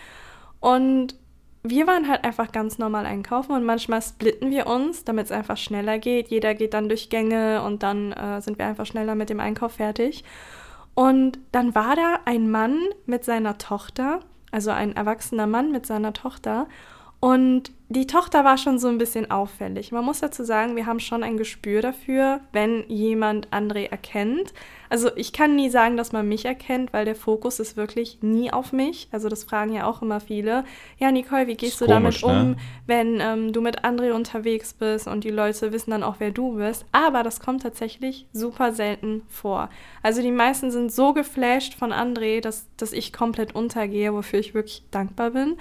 Und 0.59 1.15
wir 1.61 1.87
waren 1.87 2.07
halt 2.07 2.23
einfach 2.23 2.51
ganz 2.51 2.77
normal 2.77 3.05
einkaufen 3.05 3.51
und 3.51 3.65
manchmal 3.65 4.01
splitten 4.01 4.49
wir 4.49 4.67
uns, 4.67 5.03
damit 5.03 5.25
es 5.25 5.31
einfach 5.31 5.57
schneller 5.57 5.99
geht. 5.99 6.29
Jeder 6.29 6.55
geht 6.55 6.73
dann 6.73 6.87
durch 6.89 7.09
Gänge 7.09 7.61
und 7.63 7.83
dann 7.83 8.13
äh, 8.13 8.41
sind 8.41 8.57
wir 8.57 8.65
einfach 8.65 8.85
schneller 8.85 9.13
mit 9.15 9.29
dem 9.29 9.39
Einkauf 9.39 9.73
fertig. 9.73 10.23
Und 10.95 11.37
dann 11.51 11.75
war 11.75 11.95
da 11.95 12.19
ein 12.25 12.49
Mann 12.49 12.79
mit 13.05 13.23
seiner 13.25 13.57
Tochter, 13.57 14.21
also 14.51 14.71
ein 14.71 14.95
erwachsener 14.95 15.47
Mann 15.47 15.71
mit 15.71 15.85
seiner 15.85 16.13
Tochter. 16.13 16.67
Und 17.19 17.71
die 17.91 18.05
Tochter 18.05 18.45
war 18.45 18.59
schon 18.59 18.77
so 18.77 18.87
ein 18.87 18.99
bisschen 18.99 19.31
auffällig. 19.31 19.91
Man 19.91 20.05
muss 20.05 20.19
dazu 20.19 20.43
sagen, 20.43 20.75
wir 20.75 20.85
haben 20.85 20.99
schon 20.99 21.23
ein 21.23 21.37
Gespür 21.37 21.81
dafür, 21.81 22.39
wenn 22.51 22.87
jemand 22.87 23.49
André 23.49 23.89
erkennt. 23.89 24.53
Also 24.89 25.09
ich 25.15 25.33
kann 25.33 25.55
nie 25.55 25.71
sagen, 25.71 25.97
dass 25.97 26.11
man 26.11 26.27
mich 26.27 26.45
erkennt, 26.45 26.93
weil 26.93 27.05
der 27.05 27.15
Fokus 27.15 27.59
ist 27.59 27.77
wirklich 27.77 28.19
nie 28.21 28.53
auf 28.53 28.73
mich. 28.73 29.07
Also 29.11 29.27
das 29.27 29.43
fragen 29.43 29.73
ja 29.73 29.87
auch 29.87 30.03
immer 30.03 30.19
viele. 30.19 30.65
Ja, 30.99 31.11
Nicole, 31.11 31.47
wie 31.47 31.55
gehst 31.55 31.73
Ist 31.73 31.81
du 31.81 31.87
damit 31.87 32.21
komisch, 32.21 32.25
ne? 32.25 32.41
um, 32.41 32.55
wenn 32.85 33.19
ähm, 33.21 33.53
du 33.53 33.61
mit 33.61 33.83
André 33.83 34.11
unterwegs 34.11 34.73
bist 34.73 35.07
und 35.07 35.23
die 35.23 35.31
Leute 35.31 35.71
wissen 35.71 35.89
dann 35.89 36.03
auch, 36.03 36.15
wer 36.19 36.29
du 36.29 36.57
bist? 36.57 36.85
Aber 36.91 37.23
das 37.23 37.39
kommt 37.39 37.63
tatsächlich 37.63 38.27
super 38.33 38.71
selten 38.71 39.23
vor. 39.29 39.69
Also 40.03 40.21
die 40.21 40.31
meisten 40.31 40.69
sind 40.69 40.91
so 40.91 41.13
geflasht 41.13 41.73
von 41.73 41.91
André, 41.91 42.39
dass, 42.39 42.67
dass 42.77 42.93
ich 42.93 43.13
komplett 43.13 43.55
untergehe, 43.55 44.13
wofür 44.13 44.39
ich 44.39 44.53
wirklich 44.53 44.83
dankbar 44.91 45.31
bin. 45.31 45.57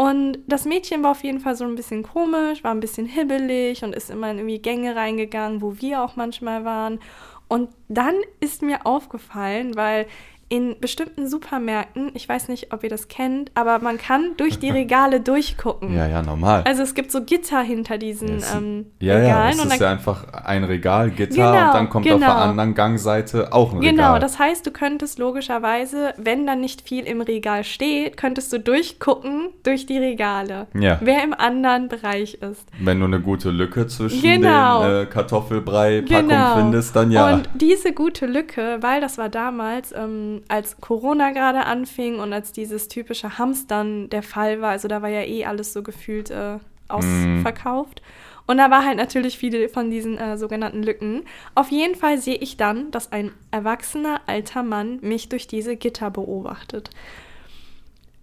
Und 0.00 0.38
das 0.46 0.64
Mädchen 0.64 1.02
war 1.02 1.10
auf 1.10 1.22
jeden 1.24 1.40
Fall 1.40 1.56
so 1.56 1.64
ein 1.64 1.74
bisschen 1.74 2.02
komisch, 2.02 2.64
war 2.64 2.70
ein 2.70 2.80
bisschen 2.80 3.04
hibbelig 3.04 3.84
und 3.84 3.94
ist 3.94 4.08
immer 4.08 4.30
in 4.30 4.38
irgendwie 4.38 4.58
Gänge 4.58 4.96
reingegangen, 4.96 5.60
wo 5.60 5.78
wir 5.78 6.02
auch 6.02 6.16
manchmal 6.16 6.64
waren. 6.64 7.00
Und 7.48 7.68
dann 7.88 8.14
ist 8.40 8.62
mir 8.62 8.86
aufgefallen, 8.86 9.76
weil 9.76 10.06
in 10.50 10.74
bestimmten 10.80 11.28
Supermärkten, 11.28 12.10
ich 12.14 12.28
weiß 12.28 12.48
nicht, 12.48 12.72
ob 12.74 12.82
ihr 12.82 12.90
das 12.90 13.06
kennt, 13.06 13.52
aber 13.54 13.78
man 13.78 13.98
kann 13.98 14.32
durch 14.36 14.58
die 14.58 14.68
Regale 14.70 15.20
durchgucken. 15.20 15.94
Ja, 15.96 16.08
ja, 16.08 16.22
normal. 16.22 16.64
Also 16.66 16.82
es 16.82 16.94
gibt 16.94 17.12
so 17.12 17.22
Gitter 17.24 17.60
hinter 17.62 17.98
diesen 17.98 18.38
es- 18.38 18.52
ähm, 18.54 18.86
ja, 18.98 19.14
ja, 19.14 19.20
Regalen. 19.20 19.52
es 19.52 19.60
und 19.60 19.66
ist 19.70 19.80
dann 19.80 19.86
ja 19.86 19.92
einfach 19.92 20.24
ein 20.44 20.64
Regal, 20.64 21.10
Gitter 21.12 21.34
Genau, 21.36 21.66
und 21.68 21.74
dann 21.74 21.88
kommt 21.88 22.04
auf 22.06 22.18
der 22.18 22.28
genau. 22.28 22.40
anderen 22.40 22.74
Gangseite 22.74 23.52
auch 23.52 23.72
ein 23.72 23.80
Genau, 23.80 24.06
Regal. 24.08 24.20
das 24.20 24.40
heißt, 24.40 24.66
du 24.66 24.72
könntest 24.72 25.20
logischerweise, 25.20 26.14
wenn 26.16 26.46
dann 26.46 26.60
nicht 26.60 26.82
viel 26.82 27.04
im 27.06 27.20
Regal 27.20 27.62
steht, 27.62 28.16
könntest 28.16 28.52
du 28.52 28.58
durchgucken 28.58 29.50
durch 29.62 29.86
die 29.86 29.98
Regale, 29.98 30.66
Ja. 30.74 30.98
wer 31.00 31.22
im 31.22 31.32
anderen 31.32 31.86
Bereich 31.86 32.34
ist. 32.34 32.66
Wenn 32.80 32.98
du 32.98 33.06
eine 33.06 33.20
gute 33.20 33.50
Lücke 33.50 33.86
zwischen 33.86 34.20
Genau. 34.20 34.82
den 34.82 35.02
äh, 35.02 35.06
Kartoffelbrei-Packungen 35.06 36.46
findest, 36.56 36.96
dann 36.96 37.10
ja. 37.10 37.32
Und 37.34 37.48
diese 37.54 37.92
gute 37.92 38.26
Lücke, 38.26 38.78
weil 38.80 39.00
das 39.00 39.16
war 39.16 39.28
damals, 39.28 39.92
ähm, 39.96 40.39
als 40.48 40.80
Corona 40.80 41.30
gerade 41.30 41.66
anfing 41.66 42.18
und 42.18 42.32
als 42.32 42.52
dieses 42.52 42.88
typische 42.88 43.38
Hamstern 43.38 44.08
der 44.10 44.22
Fall 44.22 44.60
war, 44.60 44.70
also 44.70 44.88
da 44.88 45.02
war 45.02 45.08
ja 45.08 45.22
eh 45.22 45.44
alles 45.44 45.72
so 45.72 45.82
gefühlt 45.82 46.30
äh, 46.30 46.58
ausverkauft. 46.88 48.00
Mm. 48.00 48.50
Und 48.50 48.56
da 48.56 48.68
war 48.68 48.84
halt 48.84 48.96
natürlich 48.96 49.38
viele 49.38 49.68
von 49.68 49.90
diesen 49.90 50.18
äh, 50.18 50.36
sogenannten 50.36 50.82
Lücken. 50.82 51.22
Auf 51.54 51.70
jeden 51.70 51.94
Fall 51.94 52.18
sehe 52.18 52.34
ich 52.34 52.56
dann, 52.56 52.90
dass 52.90 53.12
ein 53.12 53.30
erwachsener 53.52 54.22
alter 54.26 54.64
Mann 54.64 54.98
mich 55.02 55.28
durch 55.28 55.46
diese 55.46 55.76
Gitter 55.76 56.10
beobachtet. 56.10 56.90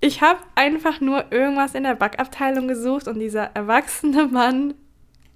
Ich 0.02 0.22
habe 0.22 0.40
einfach 0.56 1.00
nur 1.00 1.32
irgendwas 1.32 1.76
in 1.76 1.84
der 1.84 1.96
Backabteilung 1.96 2.68
gesucht 2.68 3.08
und 3.08 3.20
dieser 3.20 3.56
erwachsene 3.56 4.28
Mann 4.28 4.74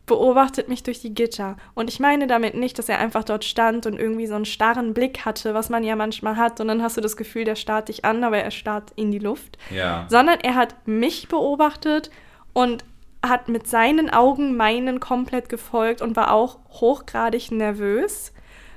beobachtet 0.06 0.68
mich 0.68 0.84
durch 0.84 0.99
die 0.99 1.14
Gitter. 1.14 1.58
Und 1.74 1.89
ich 1.89 1.99
meine 1.99 2.28
damit 2.28 2.56
nicht, 2.56 2.78
dass 2.80 2.89
er 2.89 2.99
einfach 2.99 3.24
dort 3.24 3.45
stand 3.45 3.86
und 3.86 3.99
irgendwie 3.99 4.28
so 4.28 4.36
einen 4.36 4.45
starren 4.45 4.93
Blick 4.93 5.26
hatte, 5.26 5.54
was 5.54 5.70
man 5.70 5.84
ja 5.84 5.95
manchmal 5.95 6.38
hat. 6.38 6.60
Und 6.60 6.68
dann 6.68 6.82
hast 6.82 6.97
du 6.97 7.02
das 7.02 7.18
Gefühl, 7.18 7.45
der 7.45 7.56
starrt 7.56 7.89
dich 7.89 8.04
an, 8.04 8.24
aber 8.24 8.39
er 8.39 8.52
starrt 8.52 8.91
in 8.95 9.12
die 9.12 9.20
Luft. 9.20 9.58
Ja. 9.70 10.06
Sondern 10.10 10.39
er 10.41 10.56
hat 10.56 10.76
mich 10.88 11.28
beobachtet 11.28 12.10
und 12.54 12.84
hat 13.24 13.49
mit 13.49 13.68
seinen 13.68 14.10
Augen 14.10 14.58
meinen 14.58 14.99
komplett 14.99 15.47
gefolgt 15.47 16.02
und 16.02 16.16
war 16.16 16.34
auch 16.34 16.58
hochgradig 16.70 17.52
nervös. 17.52 18.34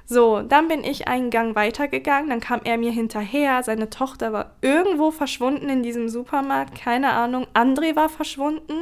So, 0.06 0.42
dann 0.42 0.68
bin 0.68 0.84
ich 0.84 1.08
einen 1.08 1.30
Gang 1.30 1.56
weitergegangen, 1.56 2.28
dann 2.28 2.40
kam 2.40 2.60
er 2.64 2.76
mir 2.76 2.90
hinterher, 2.90 3.62
seine 3.62 3.88
Tochter 3.88 4.32
war 4.34 4.52
irgendwo 4.60 5.10
verschwunden 5.10 5.70
in 5.70 5.82
diesem 5.82 6.10
Supermarkt, 6.10 6.78
keine 6.78 7.12
Ahnung, 7.12 7.46
André 7.54 7.96
war 7.96 8.10
verschwunden 8.10 8.74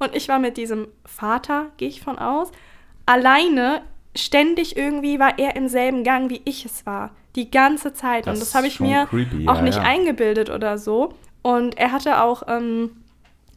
und 0.00 0.16
ich 0.16 0.28
war 0.28 0.40
mit 0.40 0.56
diesem 0.56 0.88
Vater, 1.04 1.66
gehe 1.76 1.88
ich 1.88 2.02
von 2.02 2.18
aus, 2.18 2.50
alleine, 3.06 3.82
ständig 4.16 4.76
irgendwie 4.76 5.20
war 5.20 5.38
er 5.38 5.54
im 5.54 5.68
selben 5.68 6.02
Gang, 6.02 6.28
wie 6.28 6.42
ich 6.44 6.64
es 6.64 6.84
war, 6.86 7.10
die 7.36 7.52
ganze 7.52 7.92
Zeit. 7.92 8.26
Das 8.26 8.34
und 8.34 8.42
das 8.42 8.54
habe 8.56 8.66
ich 8.66 8.80
mir 8.80 9.06
creepy, 9.06 9.46
auch 9.46 9.56
ja, 9.56 9.62
nicht 9.62 9.78
ja. 9.78 9.82
eingebildet 9.82 10.50
oder 10.50 10.78
so. 10.78 11.14
Und 11.42 11.78
er 11.78 11.92
hatte 11.92 12.20
auch... 12.20 12.44
Ähm, 12.48 13.03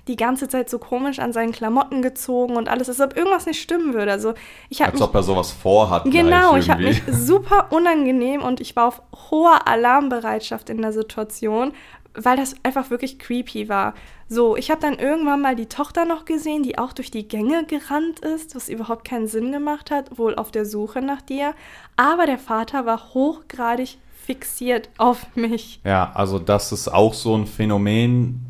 die 0.08 0.16
ganze 0.16 0.48
Zeit 0.48 0.70
so 0.70 0.80
komisch 0.80 1.20
an 1.20 1.34
seinen 1.34 1.52
Klamotten 1.52 2.02
gezogen 2.02 2.56
und 2.56 2.70
alles, 2.70 2.90
als 2.90 3.00
ob 3.00 3.16
irgendwas 3.16 3.46
nicht 3.46 3.62
stimmen 3.62 3.94
würde. 3.94 4.12
Also 4.12 4.34
ich 4.70 4.84
Als 4.84 4.94
mich, 4.94 5.02
ob 5.02 5.14
er 5.14 5.24
sowas 5.24 5.52
vorhat. 5.52 6.06
Genau, 6.06 6.56
ich 6.56 6.70
habe 6.70 6.84
mich 6.84 7.02
super 7.10 7.68
unangenehm 7.72 8.42
und 8.42 8.60
ich 8.60 8.76
war 8.76 8.88
auf 8.88 9.02
hoher 9.30 9.68
Alarmbereitschaft 9.68 10.70
in 10.70 10.82
der 10.82 10.94
Situation, 10.94 11.74
weil 12.14 12.38
das 12.38 12.56
einfach 12.64 12.90
wirklich 12.90 13.20
creepy 13.20 13.70
war. 13.70 13.94
So, 14.28 14.58
ich 14.58 14.72
habe 14.72 14.82
dann 14.82 15.00
irgendwann 15.00 15.42
mal 15.42 15.56
die 15.56 15.68
Tochter 15.68 16.06
noch 16.06 16.26
gesehen, 16.26 16.64
die 16.64 16.78
auch 16.78 16.94
durch 16.94 17.12
die 17.12 17.28
Gänge 17.28 17.66
gerannt 17.66 18.20
ist, 18.20 18.56
was 18.56 18.70
überhaupt 18.70 19.08
keinen 19.08 19.28
Sinn 19.28 19.52
gemacht 19.52 19.92
hat, 19.92 20.18
wohl 20.18 20.36
auf 20.36 20.52
der 20.52 20.66
Suche 20.66 21.02
nach 21.02 21.22
dir. 21.22 21.54
Aber 21.96 22.26
der 22.26 22.40
Vater 22.40 22.86
war 22.86 23.14
hochgradig 23.14 23.98
fixiert 24.26 24.90
auf 24.98 25.36
mich. 25.36 25.80
Ja, 25.86 26.12
also 26.14 26.38
das 26.40 26.74
ist 26.74 26.90
auch 26.90 27.14
so 27.14 27.36
ein 27.36 27.48
Phänomen, 27.48 28.42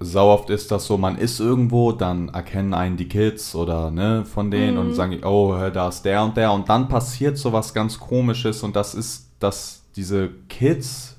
sau 0.00 0.32
oft 0.32 0.48
ist 0.48 0.70
das 0.70 0.86
so, 0.86 0.96
man 0.96 1.18
ist 1.18 1.40
irgendwo, 1.40 1.92
dann 1.92 2.30
erkennen 2.30 2.72
einen 2.72 2.96
die 2.96 3.08
Kids 3.08 3.54
oder 3.54 3.90
ne, 3.90 4.24
von 4.24 4.50
denen 4.50 4.74
mhm. 4.74 4.80
und 4.80 4.94
sagen, 4.94 5.22
oh, 5.24 5.54
da 5.72 5.88
ist 5.88 6.02
der 6.02 6.22
und 6.22 6.36
der 6.36 6.52
und 6.52 6.68
dann 6.68 6.88
passiert 6.88 7.36
so 7.36 7.52
was 7.52 7.74
ganz 7.74 8.00
komisches 8.00 8.62
und 8.62 8.74
das 8.74 8.94
ist, 8.94 9.30
dass 9.38 9.82
diese 9.94 10.30
Kids 10.48 11.16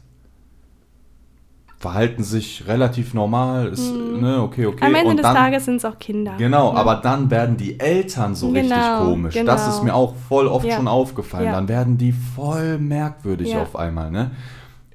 verhalten 1.78 2.24
sich 2.24 2.68
relativ 2.68 3.14
normal, 3.14 3.68
ist, 3.68 3.94
mhm. 3.94 4.22
ne, 4.22 4.42
okay, 4.42 4.68
okay. 4.68 4.86
Am 4.86 4.94
Ende 4.94 5.10
und 5.10 5.18
des 5.18 5.24
dann, 5.24 5.36
Tages 5.36 5.66
sind 5.66 5.78
es 5.78 5.86
auch 5.86 5.98
Kinder. 5.98 6.34
Genau, 6.38 6.74
ne? 6.74 6.80
aber 6.80 6.96
dann 6.96 7.30
werden 7.32 7.58
die 7.58 7.80
Eltern 7.80 8.36
so 8.36 8.52
genau, 8.52 8.60
richtig 8.60 9.06
komisch. 9.06 9.34
Genau. 9.34 9.52
Das 9.52 9.68
ist 9.68 9.84
mir 9.84 9.94
auch 9.94 10.16
voll 10.28 10.48
oft 10.48 10.66
ja. 10.66 10.76
schon 10.76 10.88
aufgefallen. 10.88 11.46
Ja. 11.46 11.54
Dann 11.54 11.68
werden 11.68 11.98
die 11.98 12.12
voll 12.12 12.78
merkwürdig 12.78 13.50
ja. 13.50 13.64
auf 13.64 13.76
einmal, 13.76 14.12
ne? 14.12 14.32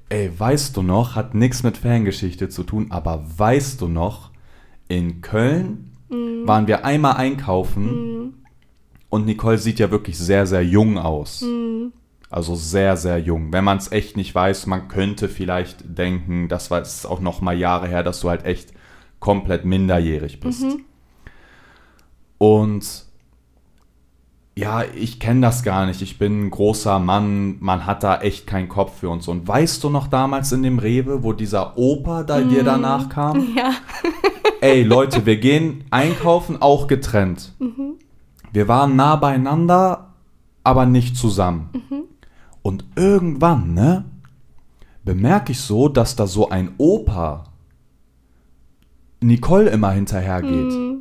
Ey, 0.09 0.31
weißt 0.37 0.77
du 0.77 0.83
noch, 0.83 1.15
hat 1.15 1.35
nichts 1.35 1.63
mit 1.63 1.77
Fangeschichte 1.77 2.47
zu 2.47 2.63
tun, 2.63 2.87
aber 2.91 3.25
weißt 3.37 3.81
du 3.81 3.87
noch, 3.87 4.31
in 4.87 5.21
Köln 5.21 5.97
mm. 6.09 6.47
waren 6.47 6.67
wir 6.67 6.85
einmal 6.85 7.17
einkaufen 7.17 7.85
mm. 7.85 8.33
und 9.09 9.25
Nicole 9.25 9.57
sieht 9.57 9.79
ja 9.79 9.91
wirklich 9.91 10.17
sehr, 10.17 10.47
sehr 10.47 10.63
jung 10.63 10.97
aus. 10.97 11.41
Mm. 11.41 11.87
Also 12.29 12.55
sehr, 12.55 12.97
sehr 12.97 13.19
jung. 13.19 13.53
Wenn 13.53 13.63
man 13.63 13.77
es 13.77 13.91
echt 13.91 14.17
nicht 14.17 14.33
weiß, 14.33 14.65
man 14.67 14.87
könnte 14.89 15.29
vielleicht 15.29 15.97
denken, 15.97 16.49
das 16.49 16.71
war 16.71 16.79
jetzt 16.79 17.05
auch 17.05 17.21
noch 17.21 17.41
mal 17.41 17.57
Jahre 17.57 17.87
her, 17.87 18.03
dass 18.03 18.19
du 18.19 18.29
halt 18.29 18.45
echt 18.45 18.73
komplett 19.19 19.65
minderjährig 19.65 20.39
bist. 20.39 20.63
-hmm. 20.63 20.79
Und 22.37 23.06
ja, 24.57 24.81
ich 24.83 25.19
kenne 25.19 25.41
das 25.41 25.61
gar 25.61 25.85
nicht, 25.85 26.01
ich 26.01 26.17
bin 26.17 26.47
ein 26.47 26.49
großer 26.49 26.97
Mann, 26.97 27.57
man 27.59 27.85
hat 27.85 28.01
da 28.01 28.21
echt 28.21 28.47
keinen 28.47 28.67
Kopf 28.67 28.99
für 28.99 29.09
uns. 29.09 29.27
Und 29.27 29.47
weißt 29.47 29.83
du 29.83 29.91
noch 29.91 30.07
damals 30.07 30.51
in 30.51 30.63
dem 30.63 30.79
Rewe, 30.79 31.21
wo 31.21 31.31
dieser 31.31 31.77
Opa 31.77 32.23
da 32.23 32.39
mm. 32.39 32.49
dir 32.49 32.63
danach 32.63 33.07
kam? 33.07 33.55
Ja. 33.55 33.73
Ey, 34.61 34.81
Leute, 34.81 35.27
wir 35.27 35.37
gehen 35.37 35.83
einkaufen, 35.91 36.59
auch 36.59 36.87
getrennt. 36.87 37.53
Mhm. 37.59 37.97
Wir 38.51 38.67
waren 38.67 38.95
nah 38.95 39.15
beieinander, 39.15 40.15
aber 40.63 40.87
nicht 40.87 41.17
zusammen. 41.17 41.69
Mhm. 41.73 42.03
Und 42.63 42.85
irgendwann, 42.95 43.75
ne, 43.75 44.05
bemerke 45.05 45.51
ich 45.51 45.59
so, 45.59 45.87
dass 45.87 46.15
da 46.15 46.25
so 46.25 46.49
ein 46.49 46.71
Opa 46.79 47.43
Nicole 49.21 49.69
immer 49.69 49.91
hinterhergeht. 49.91 50.71
Mhm. 50.71 50.96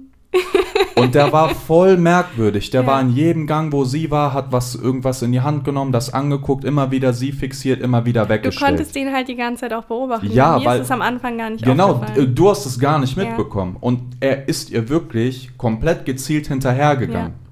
Und 0.98 1.14
der 1.14 1.30
war 1.30 1.48
voll 1.66 1.98
merkwürdig. 1.98 2.70
Der 2.70 2.80
ja. 2.80 2.86
war 2.86 3.00
in 3.00 3.10
jedem 3.10 3.46
Gang, 3.46 3.70
wo 3.72 3.84
sie 3.84 4.10
war, 4.10 4.32
hat 4.32 4.50
was 4.50 4.74
irgendwas 4.74 5.20
in 5.20 5.30
die 5.30 5.42
Hand 5.42 5.64
genommen, 5.64 5.92
das 5.92 6.12
angeguckt, 6.12 6.64
immer 6.64 6.90
wieder 6.90 7.12
sie 7.12 7.32
fixiert, 7.32 7.82
immer 7.82 8.06
wieder 8.06 8.28
weggestellt. 8.28 8.62
Du 8.62 8.66
konntest 8.66 8.96
ihn 8.96 9.12
halt 9.12 9.28
die 9.28 9.36
ganze 9.36 9.62
Zeit 9.62 9.74
auch 9.74 9.84
beobachten. 9.84 10.30
Ja, 10.32 10.58
Mir 10.58 10.64
weil 10.64 10.80
ist 10.80 10.86
es 10.86 10.90
am 10.90 11.02
Anfang 11.02 11.36
gar 11.36 11.50
nicht 11.50 11.64
Genau, 11.64 12.00
du 12.16 12.50
hast 12.50 12.64
es 12.64 12.78
gar 12.78 12.98
nicht 12.98 13.16
mitbekommen. 13.16 13.74
Ja. 13.74 13.78
Und 13.82 14.00
er 14.20 14.48
ist 14.48 14.70
ihr 14.70 14.88
wirklich 14.88 15.56
komplett 15.58 16.06
gezielt 16.06 16.48
hinterhergegangen. 16.48 17.32
Ja. 17.32 17.46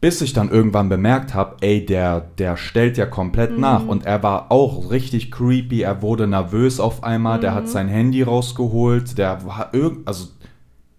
Bis 0.00 0.20
ich 0.20 0.32
dann 0.32 0.50
irgendwann 0.50 0.88
bemerkt 0.88 1.34
habe, 1.34 1.56
ey, 1.62 1.84
der, 1.84 2.20
der 2.20 2.56
stellt 2.56 2.96
ja 2.96 3.06
komplett 3.06 3.52
mhm. 3.52 3.60
nach. 3.60 3.86
Und 3.86 4.06
er 4.06 4.22
war 4.22 4.52
auch 4.52 4.90
richtig 4.90 5.30
creepy. 5.30 5.82
Er 5.82 6.00
wurde 6.00 6.26
nervös 6.26 6.80
auf 6.80 7.02
einmal. 7.02 7.38
Mhm. 7.38 7.40
Der 7.42 7.54
hat 7.54 7.64
mhm. 7.64 7.68
sein 7.68 7.88
Handy 7.88 8.22
rausgeholt. 8.22 9.18
Der 9.18 9.44
war 9.44 9.70
irgend, 9.72 10.06
also 10.06 10.26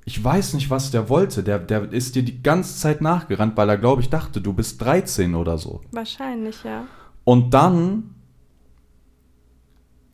ich 0.07 0.23
weiß 0.23 0.53
nicht, 0.53 0.69
was 0.69 0.89
der 0.89 1.09
wollte. 1.09 1.43
Der, 1.43 1.59
der 1.59 1.91
ist 1.91 2.15
dir 2.15 2.23
die 2.23 2.41
ganze 2.41 2.79
Zeit 2.79 3.01
nachgerannt, 3.01 3.57
weil 3.57 3.67
er, 3.67 3.77
glaube 3.77 4.01
ich, 4.01 4.09
dachte, 4.09 4.39
du 4.39 4.53
bist 4.53 4.81
13 4.81 5.35
oder 5.35 5.57
so. 5.57 5.81
Wahrscheinlich, 5.91 6.63
ja. 6.63 6.85
Und 7.25 7.53
dann 7.53 8.15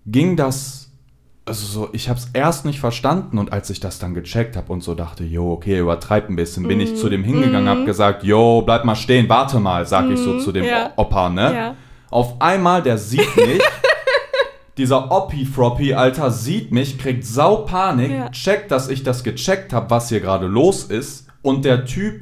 ging 0.07 0.35
das, 0.35 0.91
also 1.45 1.67
so, 1.67 1.89
ich 1.93 2.09
habe 2.09 2.17
es 2.17 2.27
erst 2.33 2.65
nicht 2.65 2.79
verstanden 2.79 3.37
und 3.37 3.53
als 3.53 3.69
ich 3.69 3.79
das 3.79 3.99
dann 3.99 4.15
gecheckt 4.15 4.57
habe 4.57 4.73
und 4.73 4.81
so 4.81 4.95
dachte, 4.95 5.25
jo, 5.25 5.51
okay, 5.53 5.77
übertreib 5.77 6.27
ein 6.27 6.35
bisschen, 6.35 6.67
bin 6.67 6.79
mm. 6.79 6.81
ich 6.81 6.95
zu 6.95 7.07
dem 7.07 7.23
hingegangen, 7.23 7.65
mm. 7.65 7.67
habe 7.67 7.85
gesagt, 7.85 8.23
jo, 8.23 8.63
bleib 8.63 8.85
mal 8.85 8.95
stehen, 8.95 9.29
warte 9.29 9.59
mal, 9.59 9.85
sag 9.85 10.07
mm. 10.07 10.13
ich 10.13 10.19
so 10.19 10.31
mhm. 10.31 10.39
zu 10.39 10.51
dem 10.51 10.65
ja. 10.65 10.91
Opa, 10.95 11.29
ne? 11.29 11.53
Ja. 11.53 11.75
Auf 12.09 12.41
einmal, 12.41 12.81
der 12.81 12.97
sieht 12.97 13.37
mich 13.37 13.61
dieser 14.77 15.11
Oppi-Froppy, 15.11 15.93
Alter, 15.93 16.31
sieht 16.31 16.71
mich, 16.71 16.97
kriegt 16.97 17.25
Saupanik, 17.25 18.11
ja. 18.11 18.29
checkt, 18.29 18.71
dass 18.71 18.89
ich 18.89 19.03
das 19.03 19.23
gecheckt 19.23 19.71
habe, 19.73 19.89
was 19.89 20.09
hier 20.09 20.19
gerade 20.19 20.47
los 20.47 20.85
ist. 20.85 21.27
Und 21.41 21.65
der 21.65 21.85
Typ, 21.85 22.21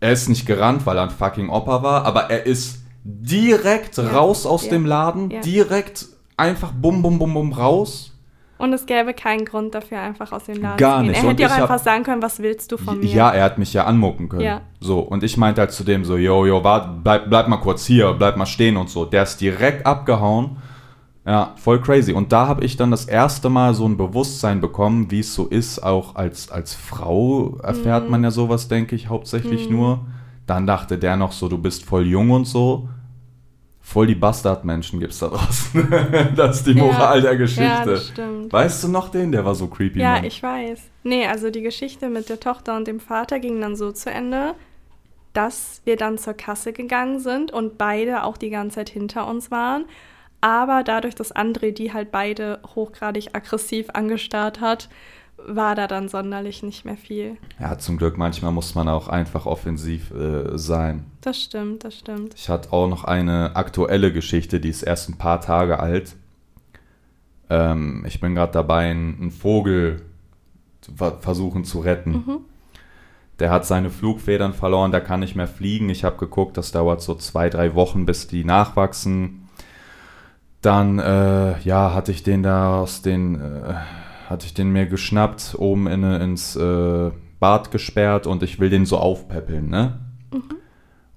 er 0.00 0.12
ist 0.12 0.28
nicht 0.28 0.46
gerannt, 0.46 0.86
weil 0.86 0.96
er 0.96 1.04
ein 1.04 1.10
fucking 1.10 1.50
Opa 1.50 1.82
war, 1.82 2.04
aber 2.04 2.30
er 2.30 2.46
ist 2.46 2.80
direkt 3.04 3.96
ja. 3.96 4.08
raus 4.08 4.44
aus 4.44 4.64
ja. 4.64 4.70
dem 4.70 4.86
Laden, 4.86 5.32
direkt 5.44 6.06
einfach 6.36 6.72
bum, 6.72 7.02
bum, 7.02 7.18
bum, 7.18 7.34
bum 7.34 7.52
raus. 7.52 8.12
Und 8.58 8.72
es 8.72 8.86
gäbe 8.86 9.14
keinen 9.14 9.44
Grund 9.44 9.72
dafür, 9.72 10.00
einfach 10.00 10.32
aus 10.32 10.46
dem 10.46 10.60
Laden 10.60 10.78
Gar 10.78 10.96
zu 10.96 11.02
gehen. 11.02 11.10
Nicht. 11.12 11.22
Er 11.22 11.30
hätte 11.30 11.42
ja 11.42 11.48
auch 11.48 11.62
einfach 11.62 11.78
sagen 11.78 12.02
können, 12.02 12.22
was 12.22 12.40
willst 12.40 12.72
du 12.72 12.76
von 12.76 12.98
mir? 12.98 13.06
Ja, 13.06 13.30
er 13.30 13.44
hat 13.44 13.58
mich 13.58 13.72
ja 13.72 13.84
anmucken 13.84 14.28
können. 14.28 14.42
Ja. 14.42 14.62
So, 14.80 14.98
und 14.98 15.22
ich 15.22 15.36
meinte 15.36 15.60
halt 15.60 15.70
zu 15.70 15.84
dem 15.84 16.04
so, 16.04 16.16
yo, 16.16 16.44
yo, 16.44 16.64
wart, 16.64 17.04
bleib, 17.04 17.30
bleib 17.30 17.46
mal 17.46 17.58
kurz 17.58 17.86
hier, 17.86 18.12
bleib 18.14 18.36
mal 18.36 18.46
stehen 18.46 18.76
und 18.76 18.90
so. 18.90 19.04
Der 19.04 19.22
ist 19.22 19.40
direkt 19.40 19.86
abgehauen 19.86 20.56
ja, 21.28 21.52
voll 21.56 21.78
crazy. 21.78 22.14
Und 22.14 22.32
da 22.32 22.48
habe 22.48 22.64
ich 22.64 22.78
dann 22.78 22.90
das 22.90 23.04
erste 23.04 23.50
Mal 23.50 23.74
so 23.74 23.86
ein 23.86 23.98
Bewusstsein 23.98 24.62
bekommen, 24.62 25.10
wie 25.10 25.20
es 25.20 25.34
so 25.34 25.46
ist. 25.46 25.78
Auch 25.78 26.14
als, 26.14 26.50
als 26.50 26.72
Frau 26.72 27.58
erfährt 27.62 28.04
mhm. 28.04 28.10
man 28.12 28.24
ja 28.24 28.30
sowas, 28.30 28.68
denke 28.68 28.96
ich, 28.96 29.10
hauptsächlich 29.10 29.68
mhm. 29.68 29.76
nur. 29.76 30.06
Dann 30.46 30.66
dachte 30.66 30.96
der 30.96 31.16
noch 31.16 31.32
so, 31.32 31.48
du 31.48 31.58
bist 31.58 31.84
voll 31.84 32.06
jung 32.06 32.30
und 32.30 32.46
so. 32.46 32.88
Voll 33.82 34.06
die 34.06 34.14
Bastardmenschen 34.14 35.00
gibt 35.00 35.12
es 35.12 35.18
da 35.18 35.28
draußen. 35.28 35.92
das 36.36 36.56
ist 36.56 36.66
die 36.66 36.74
Moral 36.74 37.18
ja, 37.18 37.22
der 37.24 37.36
Geschichte. 37.36 37.62
Ja, 37.62 37.84
das 37.84 38.08
stimmt. 38.08 38.50
Weißt 38.50 38.84
du 38.84 38.88
noch 38.88 39.10
den? 39.10 39.30
Der 39.30 39.44
war 39.44 39.54
so 39.54 39.66
creepy. 39.66 40.00
Ja, 40.00 40.12
Mann. 40.12 40.24
ich 40.24 40.42
weiß. 40.42 40.80
Nee, 41.02 41.26
also 41.26 41.50
die 41.50 41.62
Geschichte 41.62 42.08
mit 42.08 42.30
der 42.30 42.40
Tochter 42.40 42.74
und 42.74 42.88
dem 42.88 43.00
Vater 43.00 43.38
ging 43.38 43.60
dann 43.60 43.76
so 43.76 43.92
zu 43.92 44.10
Ende, 44.10 44.54
dass 45.34 45.82
wir 45.84 45.96
dann 45.96 46.16
zur 46.16 46.32
Kasse 46.32 46.72
gegangen 46.72 47.20
sind 47.20 47.52
und 47.52 47.76
beide 47.76 48.24
auch 48.24 48.38
die 48.38 48.48
ganze 48.48 48.76
Zeit 48.76 48.88
hinter 48.88 49.26
uns 49.26 49.50
waren. 49.50 49.84
Aber 50.40 50.84
dadurch, 50.84 51.14
dass 51.14 51.34
André 51.34 51.72
die 51.72 51.92
halt 51.92 52.12
beide 52.12 52.60
hochgradig 52.74 53.34
aggressiv 53.34 53.88
angestarrt 53.92 54.60
hat, 54.60 54.88
war 55.36 55.74
da 55.74 55.86
dann 55.86 56.08
sonderlich 56.08 56.62
nicht 56.62 56.84
mehr 56.84 56.96
viel. 56.96 57.36
Ja, 57.60 57.78
zum 57.78 57.96
Glück, 57.96 58.18
manchmal 58.18 58.52
muss 58.52 58.74
man 58.74 58.88
auch 58.88 59.08
einfach 59.08 59.46
offensiv 59.46 60.10
äh, 60.10 60.58
sein. 60.58 61.04
Das 61.20 61.40
stimmt, 61.40 61.84
das 61.84 61.98
stimmt. 61.98 62.34
Ich 62.34 62.48
hatte 62.48 62.72
auch 62.72 62.88
noch 62.88 63.04
eine 63.04 63.54
aktuelle 63.54 64.12
Geschichte, 64.12 64.60
die 64.60 64.68
ist 64.68 64.82
erst 64.82 65.08
ein 65.08 65.18
paar 65.18 65.40
Tage 65.40 65.78
alt. 65.78 66.16
Ähm, 67.50 68.04
ich 68.06 68.20
bin 68.20 68.34
gerade 68.34 68.52
dabei, 68.52 68.90
einen 68.90 69.30
Vogel 69.30 70.02
versuchen 71.20 71.64
zu 71.64 71.80
retten. 71.80 72.12
Mhm. 72.12 72.38
Der 73.38 73.50
hat 73.50 73.66
seine 73.66 73.90
Flugfedern 73.90 74.52
verloren, 74.52 74.90
der 74.90 75.00
kann 75.00 75.20
nicht 75.20 75.36
mehr 75.36 75.46
fliegen. 75.46 75.88
Ich 75.90 76.02
habe 76.02 76.16
geguckt, 76.16 76.56
das 76.56 76.72
dauert 76.72 77.00
so 77.00 77.14
zwei, 77.14 77.48
drei 77.48 77.74
Wochen, 77.74 78.04
bis 78.04 78.26
die 78.26 78.44
nachwachsen. 78.44 79.47
Dann, 80.60 80.98
äh, 80.98 81.60
ja, 81.60 81.94
hatte 81.94 82.10
ich 82.10 82.22
den 82.22 82.42
da 82.42 82.80
aus 82.80 83.02
den, 83.02 83.36
äh, 83.36 83.74
hatte 84.28 84.46
ich 84.46 84.54
den 84.54 84.72
mir 84.72 84.86
geschnappt, 84.86 85.54
oben 85.58 85.86
in, 85.86 86.02
ins 86.02 86.56
äh, 86.56 87.10
Bad 87.40 87.70
gesperrt 87.70 88.26
und 88.26 88.42
ich 88.42 88.58
will 88.58 88.70
den 88.70 88.84
so 88.84 88.98
aufpäppeln, 88.98 89.68
ne? 89.68 90.00
Mhm. 90.32 90.42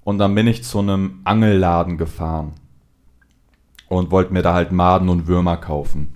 Und 0.04 0.18
dann 0.18 0.34
bin 0.34 0.46
ich 0.46 0.64
zu 0.64 0.78
einem 0.78 1.20
Angelladen 1.24 1.96
gefahren 1.98 2.52
und 3.88 4.10
wollte 4.10 4.32
mir 4.32 4.42
da 4.42 4.54
halt 4.54 4.72
Maden 4.72 5.08
und 5.08 5.26
Würmer 5.26 5.56
kaufen. 5.56 6.14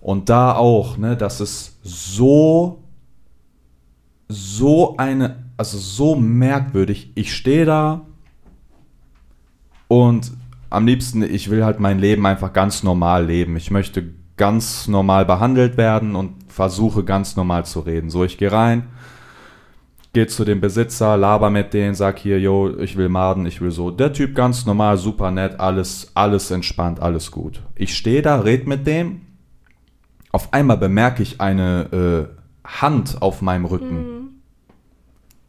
Und 0.00 0.28
da 0.28 0.54
auch, 0.54 0.96
ne, 0.96 1.16
das 1.16 1.40
ist 1.40 1.78
so, 1.82 2.82
so 4.28 4.96
eine, 4.96 5.44
also 5.56 5.78
so 5.78 6.16
merkwürdig. 6.16 7.12
Ich 7.14 7.34
stehe 7.34 7.64
da 7.64 8.02
und 9.88 10.32
am 10.70 10.86
liebsten, 10.86 11.22
ich 11.22 11.50
will 11.50 11.64
halt 11.64 11.80
mein 11.80 11.98
Leben 11.98 12.24
einfach 12.26 12.52
ganz 12.52 12.82
normal 12.82 13.26
leben. 13.26 13.56
Ich 13.56 13.70
möchte 13.70 14.14
ganz 14.36 14.88
normal 14.88 15.26
behandelt 15.26 15.76
werden 15.76 16.16
und 16.16 16.32
versuche 16.48 17.04
ganz 17.04 17.36
normal 17.36 17.66
zu 17.66 17.80
reden. 17.80 18.08
So, 18.08 18.24
ich 18.24 18.38
gehe 18.38 18.50
rein, 18.50 18.84
gehe 20.12 20.26
zu 20.26 20.44
dem 20.44 20.60
Besitzer, 20.60 21.16
laber 21.16 21.50
mit 21.50 21.74
denen, 21.74 21.94
sag 21.94 22.18
hier, 22.18 22.40
yo, 22.40 22.70
ich 22.78 22.96
will 22.96 23.08
Maden, 23.08 23.44
ich 23.44 23.60
will 23.60 23.70
so. 23.70 23.90
Der 23.90 24.12
Typ 24.12 24.34
ganz 24.34 24.64
normal, 24.64 24.96
super 24.96 25.30
nett, 25.30 25.60
alles, 25.60 26.12
alles 26.14 26.50
entspannt, 26.50 27.00
alles 27.00 27.30
gut. 27.30 27.60
Ich 27.74 27.94
stehe 27.96 28.22
da, 28.22 28.40
red 28.40 28.66
mit 28.66 28.86
dem 28.86 29.22
auf 30.32 30.52
einmal 30.52 30.76
bemerke 30.76 31.22
ich 31.22 31.40
eine 31.40 32.30
äh, 32.64 32.68
Hand 32.68 33.20
auf 33.20 33.42
meinem 33.42 33.64
Rücken. 33.64 33.96
Mhm. 33.96 34.28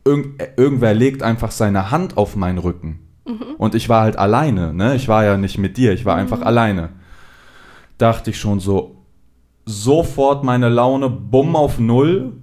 Irgend, 0.04 0.42
äh, 0.42 0.50
irgendwer 0.58 0.94
legt 0.94 1.24
einfach 1.24 1.52
seine 1.52 1.92
Hand 1.92 2.18
auf 2.18 2.36
meinen 2.36 2.58
Rücken. 2.58 3.00
Mhm. 3.26 3.56
Und 3.58 3.76
ich 3.76 3.90
war 3.90 4.02
halt 4.02 4.18
alleine, 4.18 4.74
ne? 4.74 4.96
Ich 4.96 5.08
war 5.08 5.24
ja 5.24 5.38
nicht 5.38 5.58
mit 5.58 5.78
dir, 5.78 5.94
ich 5.94 6.06
war 6.06 6.16
mhm. 6.16 6.22
einfach 6.22 6.42
alleine. 6.42 6.90
Dachte 7.98 8.32
ich 8.32 8.40
schon 8.40 8.60
so, 8.60 9.04
sofort 9.66 10.44
meine 10.44 10.70
Laune, 10.70 11.10
bumm 11.10 11.56
auf 11.56 11.80
Null. 11.80 12.34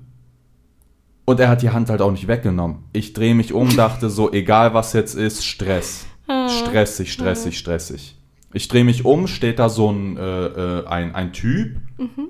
Und 1.24 1.40
er 1.40 1.48
hat 1.48 1.62
die 1.62 1.70
Hand 1.70 1.90
halt 1.90 2.00
auch 2.00 2.10
nicht 2.10 2.26
weggenommen. 2.26 2.84
Ich 2.92 3.12
drehe 3.12 3.34
mich 3.34 3.52
um, 3.52 3.68
dachte 3.76 4.08
so, 4.08 4.32
egal 4.32 4.74
was 4.74 4.92
jetzt 4.92 5.14
ist, 5.14 5.44
Stress. 5.44 6.06
Ah. 6.26 6.48
Stressig, 6.48 7.12
stressig, 7.12 7.54
ah. 7.54 7.58
stressig. 7.58 8.18
Ich 8.52 8.68
drehe 8.68 8.84
mich 8.84 9.04
um, 9.04 9.26
steht 9.26 9.58
da 9.58 9.68
so 9.68 9.90
ein, 9.90 10.16
äh, 10.16 10.46
äh, 10.46 10.86
ein, 10.86 11.14
ein 11.14 11.32
Typ. 11.32 11.76
Mhm. 11.98 12.28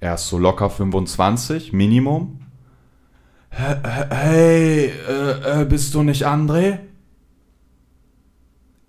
Er 0.00 0.14
ist 0.14 0.28
so 0.28 0.38
locker 0.38 0.70
25, 0.70 1.72
Minimum. 1.72 2.40
Hey, 3.50 4.92
äh, 5.08 5.62
äh, 5.62 5.64
bist 5.64 5.94
du 5.94 6.02
nicht 6.02 6.26
André? 6.26 6.78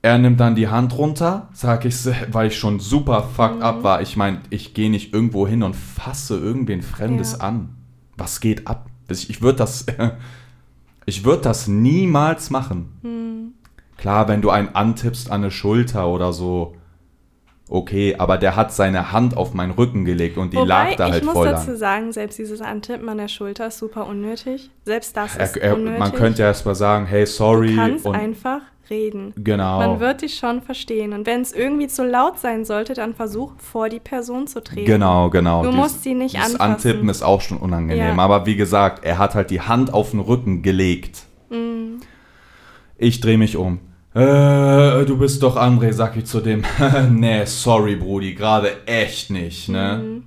Er 0.02 0.18
nimmt 0.18 0.40
dann 0.40 0.56
die 0.56 0.70
Hand 0.70 0.98
runter, 0.98 1.50
sag 1.52 1.84
ich, 1.84 1.96
weil 2.32 2.48
ich 2.48 2.58
schon 2.58 2.80
super 2.80 3.24
fucked 3.24 3.58
mhm. 3.58 3.64
up 3.64 3.84
war. 3.84 4.02
Ich 4.02 4.16
meine, 4.16 4.42
ich 4.50 4.74
gehe 4.74 4.90
nicht 4.90 5.14
irgendwo 5.14 5.48
hin 5.48 5.62
und 5.62 5.76
fasse 5.76 6.38
irgendwen 6.38 6.82
Fremdes 6.82 7.34
ja. 7.34 7.40
an. 7.40 7.76
Was 8.16 8.40
geht 8.40 8.68
ab? 8.68 8.88
Ich, 9.10 9.30
ich 9.30 9.42
würde 9.42 9.58
das, 9.58 9.86
ich 11.06 11.26
würde 11.26 11.42
das 11.44 11.68
niemals 11.68 12.50
machen. 12.50 12.94
Mhm. 13.02 13.54
Klar, 13.98 14.30
wenn 14.30 14.42
du 14.42 14.50
einen 14.50 14.70
antippst 14.70 15.30
an 15.30 15.42
eine 15.42 15.52
Schulter 15.52 16.08
oder 16.08 16.32
so, 16.32 16.76
okay, 17.70 18.16
aber 18.18 18.38
der 18.38 18.56
hat 18.56 18.74
seine 18.74 19.12
Hand 19.12 19.38
auf 19.38 19.54
meinen 19.54 19.72
Rücken 19.72 20.04
gelegt 20.04 20.38
und 20.38 20.54
die 20.54 20.58
Wobei, 20.58 20.68
lag 20.68 20.96
da 20.96 21.12
halt 21.12 21.24
voll 21.24 21.48
Ich 21.48 21.52
muss 21.54 21.66
dazu 21.66 21.78
sagen, 21.78 22.12
selbst 22.12 22.40
dieses 22.40 22.62
Antippen 22.62 23.08
an 23.08 23.18
der 23.18 23.28
Schulter 23.28 23.68
ist 23.68 23.78
super 23.78 24.08
unnötig. 24.08 24.72
Selbst 24.86 25.16
das 25.16 25.36
ist 25.36 25.58
er, 25.58 25.64
er, 25.64 25.76
unnötig. 25.76 26.00
Man 26.00 26.14
könnte 26.14 26.42
ja 26.42 26.48
erst 26.48 26.66
mal 26.66 26.76
sagen, 26.76 27.06
hey, 27.06 27.26
sorry. 27.26 27.70
Du 27.70 27.76
kannst 27.76 28.08
einfach 28.08 28.62
reden. 28.90 29.34
Genau. 29.38 29.80
Man 29.80 30.00
wird 30.00 30.24
dich 30.24 30.36
schon 30.36 30.62
verstehen. 30.62 31.14
Und 31.14 31.28
wenn 31.28 31.42
es 31.42 31.54
irgendwie 31.54 31.88
zu 31.88 32.04
laut 32.04 32.40
sein 32.40 32.66
sollte, 32.66 32.96
dann 32.96 33.14
versuch, 33.14 33.54
vor 33.58 33.88
die 33.90 34.00
Person 34.00 34.48
zu 34.48 34.64
treten. 34.64 34.86
Genau, 34.86 35.30
genau. 35.30 35.64
Du 35.64 35.70
Dies, 35.70 35.78
musst 35.78 36.04
sie 36.04 36.16
nicht 36.16 36.36
anfassen. 36.36 36.58
Das 36.58 36.62
Antippen 36.62 37.10
ist 37.10 37.22
auch 37.22 37.42
schon 37.42 37.58
unangenehm. 37.58 38.18
Ja. 38.18 38.24
Aber 38.24 38.46
wie 38.48 38.56
gesagt, 38.56 39.06
er 39.06 39.20
hat 39.20 39.36
halt 39.36 39.52
die 39.52 39.62
Hand 39.62 39.94
auf 39.94 40.12
den 40.12 40.20
Rücken 40.20 40.64
gelegt. 40.64 41.24
Mhm. 41.50 42.00
Ich 42.98 43.22
drehe 43.22 43.38
mich 43.38 43.56
um. 43.56 43.80
Äh, 44.20 45.06
du 45.06 45.18
bist 45.18 45.42
doch 45.44 45.56
André, 45.56 45.94
sag 45.94 46.18
ich 46.18 46.26
zu 46.26 46.42
dem. 46.42 46.64
nee, 47.12 47.46
sorry, 47.46 47.96
Brudi, 47.96 48.34
gerade 48.34 48.86
echt 48.86 49.30
nicht, 49.30 49.70
ne? 49.70 50.02
Mhm. 50.04 50.24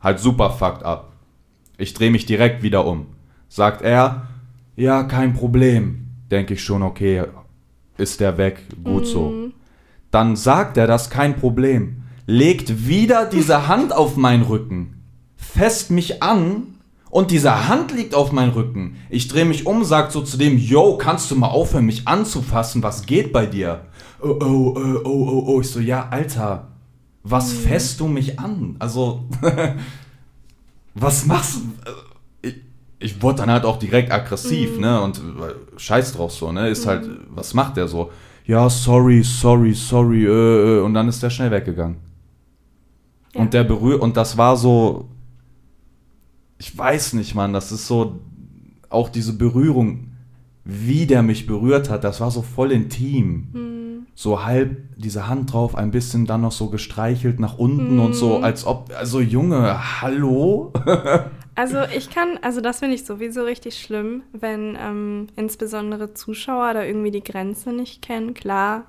Halt 0.00 0.20
super 0.20 0.50
fucked 0.50 0.84
up. 0.84 1.12
Ich 1.76 1.92
drehe 1.94 2.10
mich 2.10 2.24
direkt 2.24 2.62
wieder 2.62 2.86
um. 2.86 3.06
Sagt 3.48 3.82
er, 3.82 4.28
ja, 4.76 5.02
kein 5.02 5.34
Problem. 5.34 6.06
Denke 6.30 6.54
ich 6.54 6.62
schon, 6.62 6.82
okay, 6.82 7.24
ist 7.98 8.20
der 8.20 8.38
weg, 8.38 8.62
gut 8.84 9.02
mhm. 9.02 9.06
so. 9.06 9.34
Dann 10.10 10.36
sagt 10.36 10.76
er 10.76 10.86
das 10.86 11.10
kein 11.10 11.36
Problem. 11.36 12.04
Legt 12.26 12.86
wieder 12.86 13.26
diese 13.26 13.66
Hand 13.66 13.92
auf 13.92 14.16
meinen 14.16 14.44
Rücken, 14.44 15.02
fest 15.36 15.90
mich 15.90 16.22
an 16.22 16.71
und 17.12 17.30
diese 17.30 17.68
Hand 17.68 17.92
liegt 17.92 18.14
auf 18.14 18.32
meinem 18.32 18.52
Rücken. 18.52 18.96
Ich 19.10 19.28
drehe 19.28 19.44
mich 19.44 19.66
um, 19.66 19.84
sag 19.84 20.10
so 20.12 20.22
zu 20.22 20.38
dem, 20.38 20.56
yo, 20.56 20.96
kannst 20.96 21.30
du 21.30 21.36
mal 21.36 21.48
aufhören, 21.48 21.84
mich 21.84 22.08
anzufassen? 22.08 22.82
Was 22.82 23.04
geht 23.04 23.34
bei 23.34 23.44
dir? 23.44 23.82
Oh, 24.22 24.28
oh, 24.40 24.74
oh, 24.74 25.00
oh, 25.04 25.28
oh, 25.28 25.44
oh. 25.48 25.60
Ich 25.60 25.68
so, 25.68 25.78
ja, 25.78 26.08
Alter, 26.08 26.68
was 27.22 27.52
mhm. 27.52 27.58
fässt 27.58 28.00
du 28.00 28.06
mich 28.06 28.40
an? 28.40 28.76
Also, 28.78 29.24
was 30.94 31.26
machst 31.26 31.56
du? 31.56 32.48
Ich, 32.48 32.54
ich 32.98 33.22
wurde 33.22 33.42
dann 33.42 33.50
halt 33.50 33.66
auch 33.66 33.78
direkt 33.78 34.10
aggressiv, 34.10 34.76
mhm. 34.76 34.80
ne? 34.80 35.02
Und 35.02 35.18
äh, 35.18 35.78
scheiß 35.78 36.14
drauf 36.14 36.32
so, 36.32 36.50
ne? 36.50 36.70
Ist 36.70 36.86
halt, 36.86 37.02
mhm. 37.02 37.08
halt, 37.08 37.20
was 37.34 37.52
macht 37.52 37.76
der 37.76 37.88
so? 37.88 38.10
Ja, 38.46 38.70
sorry, 38.70 39.22
sorry, 39.22 39.74
sorry, 39.74 40.24
äh, 40.24 40.78
äh, 40.78 40.80
und 40.80 40.94
dann 40.94 41.08
ist 41.08 41.22
der 41.22 41.28
schnell 41.28 41.50
weggegangen. 41.50 41.98
Ja. 43.34 43.42
Und 43.42 43.52
der 43.52 43.64
berührt, 43.64 44.00
und 44.00 44.16
das 44.16 44.38
war 44.38 44.56
so, 44.56 45.10
ich 46.62 46.78
weiß 46.78 47.14
nicht, 47.14 47.34
Mann, 47.34 47.52
das 47.52 47.72
ist 47.72 47.88
so, 47.88 48.20
auch 48.88 49.08
diese 49.08 49.32
Berührung, 49.32 50.12
wie 50.64 51.06
der 51.06 51.24
mich 51.24 51.48
berührt 51.48 51.90
hat, 51.90 52.04
das 52.04 52.20
war 52.20 52.30
so 52.30 52.40
voll 52.40 52.70
intim. 52.70 53.48
Hm. 53.52 54.06
So 54.14 54.44
halb 54.44 54.76
diese 54.96 55.26
Hand 55.26 55.52
drauf, 55.52 55.74
ein 55.74 55.90
bisschen 55.90 56.24
dann 56.24 56.42
noch 56.42 56.52
so 56.52 56.68
gestreichelt 56.68 57.40
nach 57.40 57.58
unten 57.58 57.98
hm. 57.98 58.00
und 58.00 58.12
so, 58.12 58.36
hm. 58.36 58.44
als 58.44 58.64
ob, 58.64 58.92
also 58.96 59.20
Junge, 59.20 60.02
hallo? 60.02 60.72
also 61.56 61.78
ich 61.96 62.10
kann, 62.10 62.38
also 62.42 62.60
das 62.60 62.78
finde 62.78 62.94
ich 62.94 63.04
sowieso 63.04 63.42
richtig 63.42 63.80
schlimm, 63.80 64.22
wenn 64.32 64.78
ähm, 64.80 65.26
insbesondere 65.34 66.14
Zuschauer 66.14 66.74
da 66.74 66.84
irgendwie 66.84 67.10
die 67.10 67.24
Grenze 67.24 67.72
nicht 67.72 68.02
kennen. 68.02 68.34
Klar, 68.34 68.84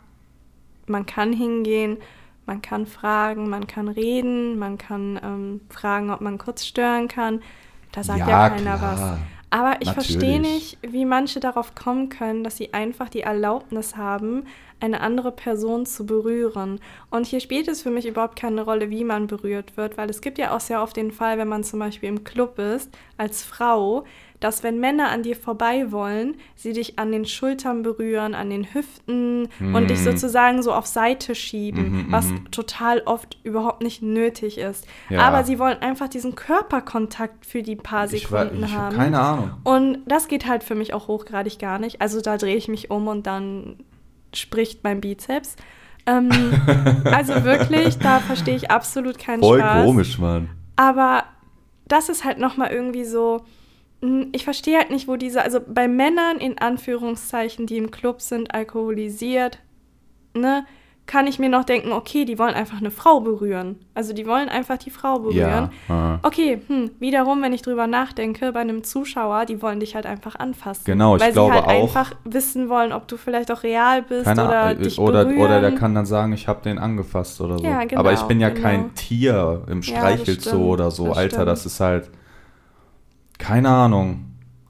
man 0.85 1.07
kann 1.07 1.33
hingehen, 1.33 1.97
man 2.45 2.61
kann 2.61 2.85
fragen, 2.85 3.49
man 3.49 3.65
kann 3.65 3.87
reden, 3.87 4.59
man 4.59 4.77
kann 4.77 5.19
ähm, 5.23 5.61
fragen, 5.69 6.11
ob 6.11 6.21
man 6.21 6.37
kurz 6.37 6.67
stören 6.67 7.07
kann. 7.07 7.41
Da 7.93 8.03
sagt 8.03 8.19
ja, 8.19 8.27
ja 8.27 8.49
keiner 8.49 8.77
klar. 8.77 8.97
was. 8.97 9.19
Aber 9.49 9.75
ich 9.81 9.91
verstehe 9.91 10.39
nicht, 10.39 10.79
wie 10.81 11.05
manche 11.05 11.39
darauf 11.39 11.75
kommen 11.75 12.09
können, 12.09 12.43
dass 12.43 12.57
sie 12.57 12.73
einfach 12.73 13.07
die 13.07 13.21
Erlaubnis 13.21 13.95
haben, 13.95 14.45
eine 14.79 15.01
andere 15.01 15.31
Person 15.31 15.85
zu 15.85 16.07
berühren. 16.07 16.79
Und 17.11 17.27
hier 17.27 17.39
spielt 17.39 17.67
es 17.67 17.83
für 17.83 17.91
mich 17.91 18.07
überhaupt 18.07 18.35
keine 18.35 18.63
Rolle, 18.63 18.89
wie 18.89 19.03
man 19.03 19.27
berührt 19.27 19.77
wird, 19.77 19.95
weil 19.95 20.09
es 20.09 20.21
gibt 20.21 20.39
ja 20.39 20.55
auch 20.55 20.59
sehr 20.59 20.81
oft 20.81 20.97
den 20.97 21.11
Fall, 21.11 21.37
wenn 21.37 21.47
man 21.47 21.63
zum 21.63 21.77
Beispiel 21.77 22.09
im 22.09 22.23
Club 22.23 22.57
ist, 22.57 22.89
als 23.17 23.43
Frau, 23.43 24.05
dass 24.43 24.61
wenn 24.61 24.79
Männer 24.79 25.09
an 25.09 25.23
dir 25.23 25.35
vorbei 25.35 25.91
wollen, 25.91 26.35
sie 26.55 26.73
dich 26.73 26.99
an 26.99 27.11
den 27.11 27.25
Schultern 27.25 27.81
berühren, 27.81 28.35
an 28.35 28.49
den 28.49 28.73
Hüften 28.73 29.47
mm. 29.59 29.73
und 29.73 29.89
dich 29.89 29.99
mhm. 29.99 30.03
sozusagen 30.03 30.61
so 30.61 30.73
auf 30.73 30.85
Seite 30.85 31.33
schieben, 31.33 32.07
-hmm, 32.07 32.11
was 32.11 32.25
-hmm. 32.25 32.51
total 32.51 33.01
oft 33.05 33.37
überhaupt 33.43 33.81
nicht 33.81 34.01
nötig 34.01 34.57
ist. 34.57 34.85
Ja. 35.09 35.21
Aber 35.21 35.45
sie 35.45 35.59
wollen 35.59 35.77
einfach 35.79 36.09
diesen 36.09 36.35
Körperkontakt 36.35 37.45
für 37.45 37.63
die 37.63 37.77
paar 37.77 38.09
Sekunden 38.09 38.57
ich, 38.57 38.63
ich, 38.63 38.71
ich 38.71 38.75
haben. 38.75 38.95
Keine 38.95 39.19
Ahnung. 39.19 39.51
Und 39.63 39.99
das 40.05 40.27
geht 40.27 40.45
halt 40.45 40.63
für 40.63 40.75
mich 40.75 40.93
auch 40.93 41.07
hochgradig 41.07 41.57
gar 41.57 41.79
nicht. 41.79 42.01
Also 42.01 42.19
da 42.19 42.37
drehe 42.37 42.57
ich 42.57 42.67
mich 42.67 42.91
um 42.91 43.07
und 43.07 43.25
dann 43.25 43.77
spricht 44.33 44.83
mein 44.83 44.99
Bizeps. 44.99 45.55
Ähm, 46.05 46.29
also 47.05 47.45
wirklich, 47.45 47.97
da 47.97 48.19
verstehe 48.19 48.55
ich 48.57 48.69
absolut 48.69 49.17
keinen 49.17 49.41
Voll 49.41 49.59
Spaß. 49.59 49.77
Voll 49.77 49.85
komisch, 49.85 50.19
Mann. 50.19 50.49
Aber 50.75 51.23
das 51.87 52.09
ist 52.09 52.25
halt 52.25 52.39
nochmal 52.39 52.71
irgendwie 52.71 53.05
so, 53.05 53.45
ich 54.31 54.43
verstehe 54.43 54.77
halt 54.77 54.89
nicht, 54.89 55.07
wo 55.07 55.15
diese, 55.15 55.41
also 55.41 55.59
bei 55.65 55.87
Männern 55.87 56.37
in 56.37 56.57
Anführungszeichen, 56.57 57.67
die 57.67 57.77
im 57.77 57.91
Club 57.91 58.21
sind, 58.21 58.53
alkoholisiert, 58.53 59.59
ne, 60.33 60.65
kann 61.05 61.27
ich 61.27 61.37
mir 61.37 61.49
noch 61.49 61.65
denken, 61.65 61.91
okay, 61.91 62.23
die 62.23 62.39
wollen 62.39 62.53
einfach 62.53 62.77
eine 62.77 62.89
Frau 62.89 63.19
berühren. 63.19 63.77
Also 63.93 64.13
die 64.13 64.25
wollen 64.25 64.47
einfach 64.47 64.77
die 64.77 64.89
Frau 64.89 65.19
berühren. 65.19 65.69
Ja, 65.89 66.19
okay, 66.23 66.61
hm, 66.67 66.91
wiederum, 66.99 67.41
wenn 67.41 67.51
ich 67.51 67.61
drüber 67.61 67.87
nachdenke, 67.87 68.53
bei 68.53 68.61
einem 68.61 68.83
Zuschauer, 68.83 69.45
die 69.45 69.61
wollen 69.61 69.81
dich 69.81 69.95
halt 69.95 70.05
einfach 70.05 70.35
anfassen. 70.35 70.83
Genau, 70.85 71.17
ich 71.17 71.21
weil 71.21 71.33
glaube 71.33 71.55
sie 71.55 71.59
halt 71.59 71.67
auch. 71.67 71.83
einfach 71.83 72.13
wissen 72.23 72.69
wollen, 72.69 72.93
ob 72.93 73.07
du 73.09 73.17
vielleicht 73.17 73.51
auch 73.51 73.63
real 73.63 74.01
bist 74.01 74.23
keine, 74.23 74.45
oder 74.45 74.71
äh, 74.71 74.75
dich 74.77 74.97
oder, 74.97 75.25
berühren. 75.25 75.41
Oder 75.41 75.61
der 75.61 75.75
kann 75.75 75.93
dann 75.93 76.05
sagen, 76.05 76.31
ich 76.31 76.47
habe 76.47 76.61
den 76.63 76.79
angefasst 76.79 77.41
oder 77.41 77.59
so. 77.59 77.65
Ja, 77.65 77.83
genau, 77.83 77.99
Aber 77.99 78.13
ich 78.13 78.21
bin 78.21 78.39
ja 78.39 78.49
genau. 78.49 78.61
kein 78.61 78.95
Tier 78.95 79.63
im 79.67 79.83
Streichelzoo 79.83 80.57
ja, 80.57 80.73
oder 80.73 80.91
so. 80.91 81.11
Alter, 81.11 81.35
stimmt. 81.35 81.47
das 81.47 81.65
ist 81.65 81.79
halt 81.81 82.09
keine 83.43 83.69
Ahnung. 83.69 84.25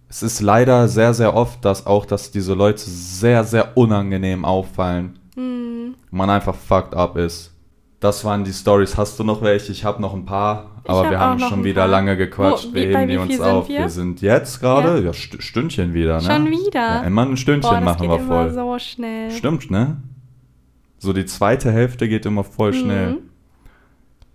Es 0.09 0.21
ist 0.23 0.41
leider 0.41 0.87
sehr, 0.87 1.13
sehr 1.13 1.35
oft, 1.35 1.63
dass 1.65 1.85
auch, 1.85 2.05
dass 2.05 2.31
diese 2.31 2.53
Leute 2.53 2.81
sehr, 2.81 3.43
sehr 3.43 3.77
unangenehm 3.77 4.45
auffallen. 4.45 5.17
Hm. 5.35 5.95
Man 6.11 6.29
einfach 6.29 6.55
fucked 6.55 6.93
up 6.95 7.15
ist. 7.17 7.51
Das 7.99 8.25
waren 8.25 8.43
die 8.43 8.51
Stories. 8.53 8.97
Hast 8.97 9.17
du 9.17 9.23
noch 9.23 9.41
welche? 9.41 9.71
Ich 9.71 9.85
habe 9.85 10.01
noch 10.01 10.13
ein 10.13 10.25
paar, 10.25 10.71
aber 10.85 11.03
hab 11.05 11.09
wir 11.11 11.19
haben 11.19 11.39
schon 11.39 11.63
wieder 11.63 11.83
paar. 11.83 11.87
lange 11.87 12.17
gequatscht. 12.17 12.67
Wo- 12.69 12.73
wir 12.73 12.89
wie- 12.89 12.93
bei 12.93 12.99
heben 13.07 13.09
die 13.09 13.17
uns 13.35 13.39
auf. 13.41 13.69
wir? 13.69 13.79
Wir 13.79 13.89
sind 13.89 14.21
jetzt 14.21 14.59
gerade, 14.59 14.97
Ja. 14.99 15.05
ja, 15.05 15.13
St 15.13 15.41
Stündchen 15.41 15.93
wieder, 15.93 16.15
ne? 16.15 16.21
Schon 16.21 16.45
wieder? 16.51 16.73
Ja, 16.73 17.01
immer 17.03 17.25
ein 17.25 17.37
Stündchen 17.37 17.71
Boah, 17.71 17.81
machen 17.81 18.09
wir 18.09 18.19
voll. 18.19 18.51
so 18.51 18.77
schnell. 18.79 19.31
Stimmt, 19.31 19.71
ne? 19.71 19.97
So 20.99 21.13
die 21.13 21.25
zweite 21.25 21.71
Hälfte 21.71 22.07
geht 22.09 22.25
immer 22.25 22.43
voll 22.43 22.71
Mhm. 22.71 22.75
schnell. 22.75 23.17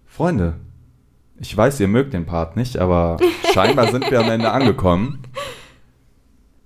Freunde, 0.06 0.54
ich 1.40 1.56
weiß, 1.56 1.80
ihr 1.80 1.88
mögt 1.88 2.14
den 2.14 2.26
Part 2.26 2.56
nicht, 2.56 2.78
aber 2.78 3.18
scheinbar 3.52 3.90
sind 3.90 4.10
wir 4.10 4.20
am 4.20 4.30
Ende 4.30 4.50
angekommen. 4.50 5.22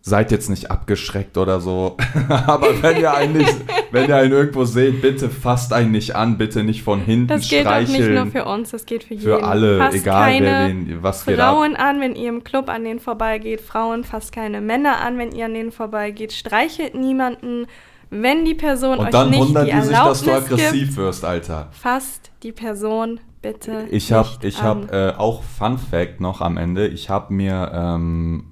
Seid 0.04 0.32
jetzt 0.32 0.50
nicht 0.50 0.68
abgeschreckt 0.68 1.38
oder 1.38 1.60
so. 1.60 1.96
aber 2.28 2.82
wenn 2.82 3.00
ihr 3.00 3.14
einen 3.14 3.36
nicht, 3.38 3.54
wenn 3.92 4.08
ihr 4.08 4.16
einen 4.16 4.32
irgendwo 4.32 4.64
seht, 4.64 5.00
bitte 5.00 5.30
fasst 5.30 5.72
einen 5.72 5.92
nicht 5.92 6.16
an, 6.16 6.38
bitte 6.38 6.64
nicht 6.64 6.82
von 6.82 7.00
hinten 7.00 7.28
Das 7.28 7.48
gilt 7.48 7.68
auch 7.68 7.78
nicht 7.78 7.90
nur 7.90 7.98
streicheln. 7.98 8.32
für 8.32 8.44
uns, 8.46 8.70
das 8.72 8.84
geht 8.84 9.04
für 9.04 9.14
jeden. 9.14 9.24
Für 9.24 9.44
alle, 9.44 9.78
Fasst 9.78 9.96
egal 9.98 10.40
wer 10.40 10.68
den, 10.68 11.02
was 11.02 11.24
geht 11.24 11.38
ab. 11.38 11.54
Frauen 11.54 11.76
an, 11.76 12.00
wenn 12.00 12.16
ihr 12.16 12.30
im 12.30 12.42
Club 12.42 12.68
an 12.68 12.82
denen 12.82 12.98
vorbeigeht. 12.98 13.60
Frauen 13.60 14.02
fasst 14.02 14.32
keine 14.32 14.60
Männer 14.60 15.00
an, 15.02 15.18
wenn 15.18 15.30
ihr 15.30 15.44
an 15.44 15.54
denen 15.54 15.70
vorbeigeht. 15.70 16.32
Streichelt 16.32 16.96
niemanden. 16.96 17.66
Wenn 18.10 18.44
die 18.44 18.54
Person 18.54 18.98
euch 18.98 19.06
Und 19.06 19.14
dann 19.14 19.30
nicht 19.30 19.38
wundern 19.38 19.66
die 19.66 19.72
die 19.72 19.82
sich, 19.82 19.96
dass 19.96 20.22
du 20.22 20.32
aggressiv 20.32 20.72
gibt, 20.72 20.96
wirst, 20.96 21.24
Alter. 21.24 21.68
fasst 21.70 22.32
die 22.42 22.52
Person 22.52 23.20
bitte 23.42 23.86
Ich 23.90 24.12
habe 24.12 24.28
ich 24.42 24.62
hab, 24.62 24.92
äh, 24.92 25.12
auch 25.16 25.42
Fun 25.42 25.76
Fact 25.78 26.20
noch 26.20 26.40
am 26.40 26.56
Ende. 26.56 26.86
Ich 26.88 27.10
habe 27.10 27.34
mir, 27.34 27.70
ähm, 27.74 28.44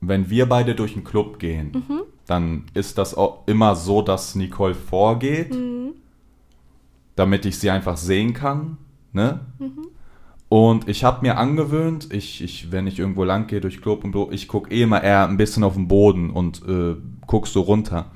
wenn 0.00 0.30
wir 0.30 0.48
beide 0.48 0.74
durch 0.74 0.94
den 0.94 1.04
Club 1.04 1.38
gehen, 1.38 1.72
Mhm. 1.88 2.00
dann 2.26 2.64
ist 2.74 2.98
das 2.98 3.14
auch 3.16 3.42
immer 3.46 3.74
so, 3.74 4.00
dass 4.02 4.34
Nicole 4.34 4.74
vorgeht, 4.74 5.54
Mhm. 5.54 5.94
damit 7.16 7.44
ich 7.46 7.58
sie 7.58 7.70
einfach 7.70 7.96
sehen 7.96 8.32
kann. 8.32 8.78
Ne? 9.12 9.40
Mhm. 9.58 9.88
Und 10.48 10.88
ich 10.88 11.04
habe 11.04 11.20
mir 11.22 11.36
angewöhnt, 11.36 12.12
ich, 12.12 12.42
ich, 12.42 12.72
wenn 12.72 12.86
ich 12.86 12.98
irgendwo 12.98 13.24
lang 13.24 13.48
gehe 13.48 13.60
durch 13.60 13.82
Club 13.82 14.04
und 14.04 14.12
so, 14.14 14.30
ich 14.30 14.48
gucke 14.48 14.70
eh 14.72 14.82
immer 14.82 15.02
eher 15.02 15.28
ein 15.28 15.36
bisschen 15.36 15.62
auf 15.64 15.74
den 15.74 15.88
Boden 15.88 16.30
und 16.30 16.62
äh, 16.66 16.96
guck 17.26 17.46
so 17.48 17.60
runter. 17.62 18.06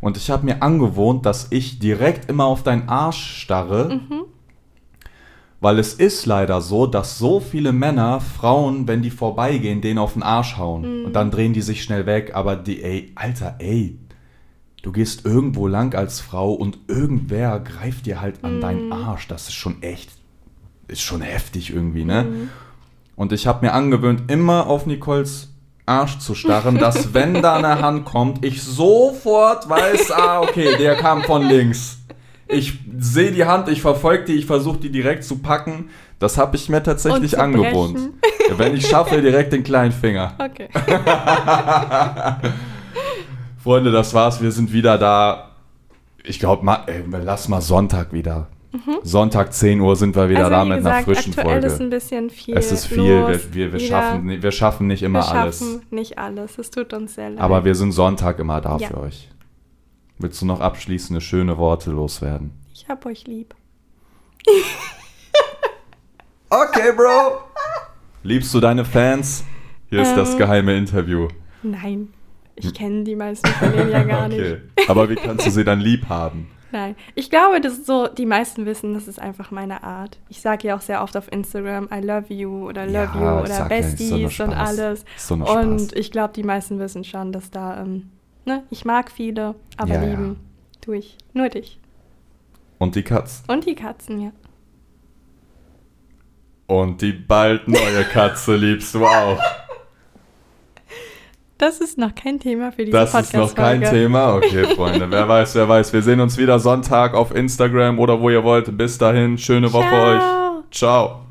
Und 0.00 0.16
ich 0.16 0.30
habe 0.30 0.44
mir 0.44 0.62
angewohnt, 0.62 1.26
dass 1.26 1.48
ich 1.50 1.78
direkt 1.78 2.28
immer 2.30 2.44
auf 2.44 2.62
deinen 2.62 2.88
Arsch 2.88 3.40
starre, 3.42 3.88
Mhm. 4.08 4.21
Weil 5.62 5.78
es 5.78 5.94
ist 5.94 6.26
leider 6.26 6.60
so, 6.60 6.86
dass 6.86 7.18
so 7.18 7.38
viele 7.38 7.72
Männer, 7.72 8.20
Frauen, 8.20 8.88
wenn 8.88 9.00
die 9.00 9.10
vorbeigehen, 9.10 9.80
denen 9.80 9.98
auf 9.98 10.14
den 10.14 10.22
Arsch 10.24 10.56
hauen. 10.58 10.82
Mhm. 11.00 11.04
Und 11.06 11.12
dann 11.14 11.30
drehen 11.30 11.52
die 11.54 11.62
sich 11.62 11.82
schnell 11.84 12.04
weg. 12.04 12.32
Aber 12.34 12.56
die, 12.56 12.82
ey, 12.82 13.12
Alter, 13.14 13.54
ey, 13.60 13.96
du 14.82 14.90
gehst 14.90 15.24
irgendwo 15.24 15.68
lang 15.68 15.94
als 15.94 16.20
Frau 16.20 16.52
und 16.52 16.78
irgendwer 16.88 17.60
greift 17.60 18.06
dir 18.06 18.20
halt 18.20 18.42
an 18.42 18.56
Mhm. 18.56 18.60
deinen 18.60 18.92
Arsch. 18.92 19.28
Das 19.28 19.44
ist 19.48 19.54
schon 19.54 19.82
echt, 19.82 20.10
ist 20.88 21.00
schon 21.02 21.20
heftig 21.22 21.72
irgendwie, 21.72 22.04
ne? 22.04 22.24
Mhm. 22.24 22.48
Und 23.14 23.30
ich 23.32 23.46
habe 23.46 23.64
mir 23.64 23.72
angewöhnt, 23.72 24.30
immer 24.32 24.66
auf 24.66 24.86
Nicoles 24.86 25.50
Arsch 25.86 26.18
zu 26.18 26.34
starren, 26.34 26.78
dass 26.78 27.14
wenn 27.14 27.40
da 27.40 27.54
eine 27.56 27.80
Hand 27.80 28.04
kommt, 28.04 28.44
ich 28.44 28.62
sofort 28.62 29.68
weiß, 29.68 30.10
ah, 30.12 30.40
okay, 30.40 30.76
der 30.78 30.96
kam 30.96 31.22
von 31.22 31.42
links. 31.46 31.98
Ich 32.48 32.78
sehe 32.98 33.32
die 33.32 33.44
Hand, 33.44 33.68
ich 33.68 33.80
verfolge 33.80 34.24
die, 34.24 34.34
ich 34.34 34.46
versuche 34.46 34.78
die 34.78 34.90
direkt 34.90 35.24
zu 35.24 35.38
packen. 35.38 35.88
Das 36.18 36.38
habe 36.38 36.56
ich 36.56 36.68
mir 36.68 36.82
tatsächlich 36.82 37.38
angewohnt. 37.38 37.98
Wenn 38.56 38.74
ich 38.76 38.86
schaffe, 38.86 39.20
direkt 39.22 39.52
den 39.52 39.62
kleinen 39.64 39.92
Finger. 39.92 40.34
Okay. 40.38 40.68
Freunde, 43.62 43.90
das 43.92 44.12
war's. 44.14 44.42
Wir 44.42 44.52
sind 44.52 44.72
wieder 44.72 44.98
da. 44.98 45.50
Ich 46.24 46.38
glaube, 46.38 46.66
lass 47.22 47.48
mal 47.48 47.60
Sonntag 47.60 48.12
wieder. 48.12 48.48
Sonntag 49.02 49.52
10 49.52 49.80
Uhr 49.80 49.96
sind 49.96 50.16
wir 50.16 50.30
wieder 50.30 50.44
also, 50.46 50.50
da 50.50 50.64
mit 50.64 50.78
gesagt, 50.78 50.96
einer 50.96 51.04
frischen 51.04 51.32
aktuell 51.34 51.60
Folge. 51.60 51.66
ist 51.66 51.80
ein 51.80 51.90
bisschen 51.90 52.30
viel 52.30 52.56
Es 52.56 52.72
ist 52.72 52.86
viel. 52.86 53.18
los. 53.18 53.28
wir 53.28 53.54
wir, 53.54 53.72
wir, 53.74 53.80
schaffen, 53.80 54.42
wir 54.42 54.50
schaffen 54.52 54.86
nicht 54.86 55.02
immer 55.02 55.18
wir 55.18 55.24
schaffen 55.24 55.40
alles. 55.42 55.80
nicht 55.90 56.18
alles. 56.18 56.56
Es 56.58 56.70
tut 56.70 56.94
uns 56.94 57.14
sehr 57.16 57.28
leid. 57.30 57.40
Aber 57.40 57.64
wir 57.66 57.74
sind 57.74 57.92
Sonntag 57.92 58.38
immer 58.38 58.62
da 58.62 58.78
Ja. 58.78 58.88
für 58.88 58.98
euch. 59.00 59.28
Willst 60.22 60.40
du 60.40 60.46
noch 60.46 60.60
abschließende 60.60 61.20
schöne 61.20 61.58
Worte 61.58 61.90
loswerden? 61.90 62.52
ich 62.72 62.88
hab 62.88 63.04
euch 63.06 63.26
lieb. 63.26 63.56
Okay, 66.48 66.92
Bro. 66.96 67.38
Liebst 68.22 68.54
du 68.54 68.60
deine 68.60 68.84
Fans? 68.84 69.42
Hier 69.90 70.02
ist 70.02 70.14
das 70.14 70.32
Ähm. 70.32 70.38
geheime 70.38 70.76
Interview. 70.76 71.26
Nein, 71.64 72.12
ich 72.54 72.72
kenne 72.72 73.02
die 73.02 73.16
meisten 73.16 73.48
von 73.48 73.72
denen 73.72 73.90
ja 73.90 74.04
gar 74.04 74.26
okay. 74.26 74.60
nicht. 74.76 74.88
Aber 74.90 75.08
wie 75.10 75.16
kannst 75.16 75.44
du 75.46 75.50
sie 75.50 75.64
dann 75.64 75.80
lieb 75.80 76.08
haben? 76.08 76.48
Nein, 76.70 76.94
ich 77.16 77.28
glaube, 77.28 77.60
dass 77.60 77.84
so 77.84 78.06
die 78.06 78.24
meisten 78.24 78.64
wissen, 78.64 78.94
das 78.94 79.08
ist 79.08 79.20
einfach 79.20 79.50
meine 79.50 79.82
Art. 79.82 80.18
Ich 80.28 80.40
sage 80.40 80.68
ja 80.68 80.76
auch 80.76 80.80
sehr 80.80 81.02
oft 81.02 81.16
auf 81.16 81.30
Instagram, 81.32 81.88
I 81.92 82.00
love 82.00 82.32
you 82.32 82.68
oder 82.68 82.86
love 82.86 82.94
Ja, 82.94 83.14
you 83.14 83.40
oder 83.40 83.46
sag 83.48 83.70
ja, 83.70 83.82
so 83.82 83.88
Besties 83.90 84.40
und 84.40 84.52
alles. 84.52 85.04
So 85.16 85.36
nur 85.36 85.48
Spaß. 85.48 85.64
Und 85.64 85.96
ich 85.96 86.10
glaube, 86.12 86.32
die 86.32 86.44
meisten 86.44 86.78
wissen 86.78 87.02
schon, 87.04 87.32
dass 87.32 87.50
da, 87.50 87.82
ähm, 87.82 88.10
ne, 88.44 88.64
ich 88.70 88.84
mag 88.84 89.10
viele, 89.10 89.54
aber 89.76 89.94
Ja, 89.94 90.02
ja. 90.02 90.10
lieben 90.10 90.36
tue 90.80 90.98
ich 90.98 91.16
nur 91.32 91.48
dich. 91.48 91.78
Und 92.78 92.94
die 92.96 93.02
Katzen. 93.02 93.44
Und 93.48 93.64
die 93.66 93.74
Katzen, 93.74 94.20
ja. 94.20 94.32
Und 96.66 97.00
die 97.02 97.12
bald 97.12 97.68
neue 97.68 98.04
Katze 98.04 98.56
liebst 98.56 98.94
du 98.94 99.06
auch. 99.06 99.38
Das 101.58 101.78
ist 101.80 101.96
noch 101.96 102.12
kein 102.16 102.40
Thema 102.40 102.72
für 102.72 102.84
diese 102.84 102.90
Das 102.90 103.14
ist 103.14 103.34
noch 103.34 103.54
kein. 103.54 103.82
Thema. 103.82 104.34
Okay, 104.34 104.64
Freunde. 104.74 105.08
Wer 105.08 105.28
weiß, 105.28 105.54
wer 105.54 105.68
weiß. 105.68 105.92
Wir 105.92 106.02
sehen 106.02 106.18
uns 106.18 106.36
wieder 106.36 106.58
Sonntag 106.58 107.14
auf 107.14 107.32
Instagram 107.32 108.00
oder 108.00 108.20
wo 108.20 108.30
ihr 108.30 108.42
wollt. 108.42 108.76
Bis 108.76 108.98
dahin, 108.98 109.38
schöne 109.38 109.72
Woche 109.72 109.86
Ciao. 109.88 110.16
euch. 110.16 110.70
Ciao. 110.72 111.26